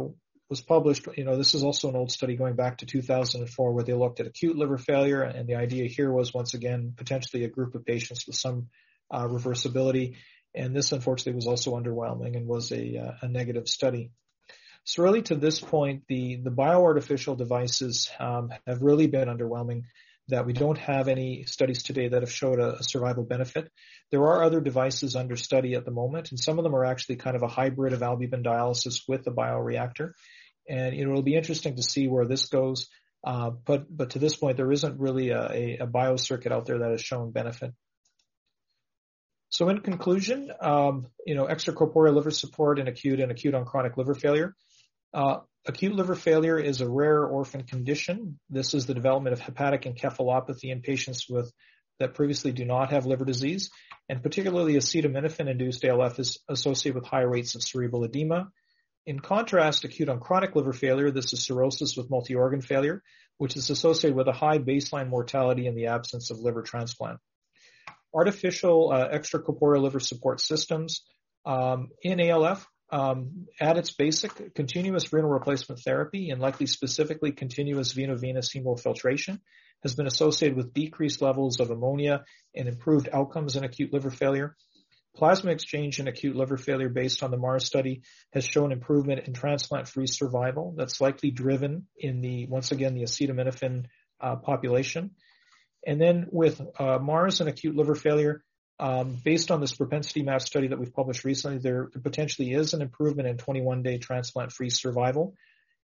was 0.50 0.62
published, 0.62 1.08
you 1.18 1.24
know, 1.24 1.38
this 1.38 1.54
is 1.54 1.64
also 1.64 1.90
an 1.90 1.96
old 1.96 2.12
study 2.12 2.36
going 2.36 2.56
back 2.56 2.78
to 2.78 2.86
2004 2.86 3.74
where 3.74 3.84
they 3.84 3.94
looked 3.94 4.20
at 4.20 4.28
acute 4.28 4.56
liver 4.56 4.78
failure. 4.78 5.22
And 5.22 5.48
the 5.48 5.56
idea 5.56 5.88
here 5.88 6.12
was 6.12 6.34
once 6.34 6.54
again, 6.54 6.94
potentially 6.96 7.44
a 7.44 7.50
group 7.50 7.76
of 7.76 7.86
patients 7.86 8.28
with 8.28 8.36
some 8.36 8.68
uh, 9.10 9.28
reversibility. 9.28 10.18
And 10.54 10.76
this 10.76 10.92
unfortunately 10.92 11.36
was 11.36 11.48
also 11.48 11.76
underwhelming 11.76 12.36
and 12.38 12.48
was 12.48 12.72
a, 12.72 12.98
uh, 12.98 13.12
a 13.24 13.28
negative 13.28 13.68
study. 13.68 14.12
So 14.84 15.02
really 15.02 15.22
to 15.24 15.36
this 15.36 15.60
point, 15.60 16.04
the, 16.08 16.36
the 16.36 16.52
bioartificial 16.52 17.38
devices 17.38 18.12
um, 18.20 18.52
have 18.68 18.82
really 18.82 19.08
been 19.08 19.30
underwhelming 19.30 19.84
that 20.34 20.46
we 20.46 20.54
don't 20.54 20.78
have 20.78 21.08
any 21.08 21.46
studies 21.46 21.84
today 21.84 22.10
that 22.10 22.22
have 22.22 22.32
showed 22.32 22.60
a, 22.60 22.76
a, 22.76 22.84
survival 22.84 23.24
benefit. 23.24 23.72
There 24.12 24.22
are 24.22 24.44
other 24.44 24.62
devices 24.62 25.16
under 25.16 25.36
study 25.36 25.76
at 25.76 25.86
the 25.86 25.92
moment, 25.92 26.32
and 26.32 26.40
some 26.40 26.60
of 26.60 26.64
them 26.64 26.76
are 26.76 26.86
actually 26.86 27.16
kind 27.16 27.36
of 27.36 27.44
a 27.44 27.48
hybrid 27.48 27.94
of 27.94 28.04
albumin 28.04 28.44
dialysis 28.44 29.02
with 29.08 29.26
a 29.28 29.32
bioreactor 29.32 30.12
and 30.68 30.96
it'll 30.96 31.22
be 31.22 31.36
interesting 31.36 31.76
to 31.76 31.84
see 31.84 32.08
where 32.08 32.26
this 32.26 32.48
goes. 32.48 32.88
Uh, 33.24 33.52
but 33.66 33.86
but 33.96 34.12
to 34.12 34.20
this 34.20 34.36
point, 34.36 34.58
there 34.58 34.72
isn't 34.72 35.00
really 35.00 35.30
a, 35.30 35.52
a, 35.52 35.78
a 35.82 35.88
biocircuit 35.88 36.52
out 36.52 36.66
there 36.66 36.80
that 36.80 36.92
has 36.92 37.02
shown 37.02 37.32
benefit. 37.32 37.74
So 39.50 39.70
in 39.70 39.80
conclusion, 39.80 40.52
um, 40.62 41.08
you 41.26 41.36
know, 41.36 41.46
extracorporeal 41.46 42.16
liver 42.16 42.32
support 42.32 42.80
in 42.80 42.88
acute 42.88 43.20
and 43.20 43.32
acute 43.32 43.54
on 43.54 43.66
chronic 43.66 43.98
liver 43.98 44.16
failure. 44.16 44.56
Uh, 45.14 45.40
acute 45.68 45.94
liver 45.94 46.16
failure 46.16 46.58
is 46.58 46.82
a 46.82 46.90
rare 46.90 47.24
orphan 47.24 47.64
condition. 47.64 48.40
This 48.50 48.74
is 48.74 48.86
the 48.86 48.94
development 48.94 49.34
of 49.34 49.40
hepatic 49.40 49.84
encephalopathy 49.84 50.72
in 50.72 50.82
patients 50.82 51.30
with 51.30 51.52
that 52.00 52.16
previously 52.16 52.52
do 52.52 52.66
not 52.66 52.90
have 52.90 53.06
liver 53.06 53.26
disease, 53.26 53.70
and 54.10 54.24
particularly 54.24 54.74
acetaminophen-induced 54.74 55.86
ALF 55.86 56.20
is 56.20 56.40
associated 56.50 56.96
with 56.96 57.06
high 57.06 57.22
rates 57.22 57.56
of 57.56 57.64
cerebral 57.64 58.04
edema. 58.04 58.50
In 59.06 59.20
contrast, 59.20 59.84
acute 59.84 60.10
on 60.10 60.20
chronic 60.20 60.56
liver 60.56 60.74
failure, 60.74 61.12
this 61.12 61.34
is 61.34 61.46
cirrhosis 61.46 61.96
with 61.96 62.10
multi-organ 62.10 62.62
failure, 62.62 63.04
which 63.38 63.56
is 63.56 63.70
associated 63.70 64.16
with 64.16 64.28
a 64.28 64.34
high 64.34 64.58
baseline 64.58 65.10
mortality 65.10 65.68
in 65.68 65.76
the 65.76 65.88
absence 65.88 66.32
of 66.32 66.40
liver 66.40 66.64
transplant. 66.64 67.20
Artificial 68.14 68.92
uh, 68.92 69.10
extracorporeal 69.10 69.84
liver 69.84 70.00
support 70.00 70.40
systems 70.40 71.04
um, 71.46 71.90
in 72.02 72.20
ALF 72.20 72.66
um, 72.94 73.48
at 73.60 73.76
its 73.76 73.92
basic, 73.92 74.54
continuous 74.54 75.12
renal 75.12 75.32
replacement 75.32 75.82
therapy 75.82 76.30
and 76.30 76.40
likely 76.40 76.68
specifically 76.68 77.32
continuous 77.32 77.92
veno-venous 77.92 78.54
hemofiltration 78.54 79.40
has 79.82 79.96
been 79.96 80.06
associated 80.06 80.56
with 80.56 80.76
decreased 80.76 81.20
levels 81.20 81.60
of 81.60 81.72
ammonia 81.72 82.24
and 82.56 82.68
improved 82.68 83.10
outcomes 83.12 83.56
in 83.56 83.64
acute 83.64 83.92
liver 83.92 84.12
failure. 84.12 84.56
Plasma 85.16 85.50
exchange 85.50 86.00
in 86.00 86.08
acute 86.08 86.36
liver 86.36 86.56
failure 86.56 86.88
based 86.88 87.24
on 87.24 87.32
the 87.32 87.38
MARS 87.38 87.66
study 87.66 88.04
has 88.32 88.46
shown 88.46 88.72
improvement 88.72 89.28
in 89.28 89.34
transplant-free 89.34 90.08
survival 90.08 90.76
that's 90.78 91.02
likely 91.02 91.32
driven 91.32 91.88
in 91.98 92.22
the, 92.22 92.46
once 92.46 92.72
again, 92.72 92.94
the 92.94 93.02
acetaminophen 93.02 93.86
uh, 94.22 94.36
population. 94.36 95.12
And 95.86 96.00
then 96.00 96.28
with 96.32 96.62
uh, 96.80 97.00
MARS 97.00 97.40
and 97.40 97.50
acute 97.50 97.76
liver 97.76 97.96
failure, 97.96 98.44
um, 98.80 99.18
based 99.24 99.52
on 99.52 99.62
this 99.62 99.74
propensity 99.74 100.24
map 100.24 100.42
study 100.42 100.68
that 100.68 100.80
we've 100.80 100.94
published 100.94 101.24
recently, 101.24 101.60
there 101.60 101.90
potentially 102.04 102.54
is 102.54 102.74
an 102.74 102.82
improvement 102.82 103.28
in 103.28 103.38
21-day 103.38 104.00
transplant-free 104.00 104.72
survival. 104.72 105.36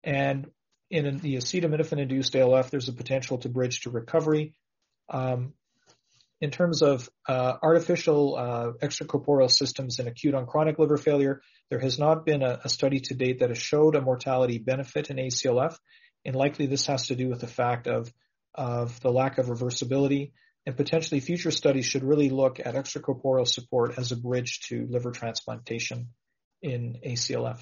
And 0.03 0.47
in 0.89 1.17
the 1.17 1.36
acetaminophen-induced 1.36 2.36
ALF, 2.36 2.69
there's 2.69 2.88
a 2.88 2.93
potential 2.93 3.39
to 3.39 3.49
bridge 3.49 3.82
to 3.82 3.89
recovery. 3.89 4.53
Um, 5.09 5.53
in 6.39 6.51
terms 6.51 6.82
of 6.84 7.09
uh, 7.28 7.57
artificial 7.61 8.36
uh, 8.36 8.86
extracorporeal 8.86 9.49
systems 9.49 9.99
in 9.99 10.07
acute 10.07 10.36
on 10.36 10.45
chronic 10.45 10.78
liver 10.78 10.97
failure, 10.97 11.41
there 11.69 11.80
has 11.80 11.97
not 11.97 12.25
been 12.25 12.43
a, 12.43 12.59
a, 12.63 12.69
study 12.69 12.99
to 12.99 13.15
date 13.15 13.39
that 13.39 13.49
has 13.49 13.57
showed 13.57 13.95
a 13.95 14.01
mortality 14.01 14.59
benefit 14.59 15.09
in 15.09 15.17
ACLF, 15.17 15.75
and 16.25 16.36
likely 16.36 16.67
this 16.67 16.86
has 16.86 17.07
to 17.07 17.15
do 17.15 17.28
with 17.28 17.41
the 17.41 17.47
fact 17.47 17.88
of, 17.88 18.13
of 18.53 18.99
the 19.01 19.11
lack 19.11 19.39
of 19.39 19.47
reversibility. 19.47 20.32
And 20.68 20.76
potentially 20.76 21.22
future 21.22 21.49
studies 21.49 21.86
should 21.86 22.03
really 22.03 22.30
look 22.30 22.59
at 22.59 22.76
extracorporeal 22.76 23.47
support 23.47 23.97
as 23.97 24.11
a 24.11 24.18
bridge 24.18 24.59
to 24.68 24.86
liver 24.89 25.11
transplantation 25.11 26.09
in 26.61 26.97
ACLF. 27.05 27.61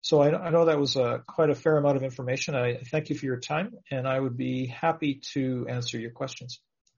So 0.00 0.22
I, 0.22 0.46
I 0.46 0.48
know 0.48 0.64
that 0.64 0.80
was 0.80 0.96
a, 0.96 1.02
uh, 1.02 1.18
quite 1.18 1.50
a 1.50 1.54
fair 1.54 1.76
amount 1.76 1.98
of 1.98 2.02
information. 2.02 2.54
I 2.54 2.78
thank 2.90 3.10
you 3.10 3.14
for 3.14 3.26
your 3.26 3.40
time, 3.40 3.72
and 3.90 4.08
I 4.08 4.18
would 4.18 4.38
be 4.38 4.68
happy 4.68 5.20
to 5.34 5.66
answer 5.68 5.98
your 5.98 6.12
questions. 6.12 6.60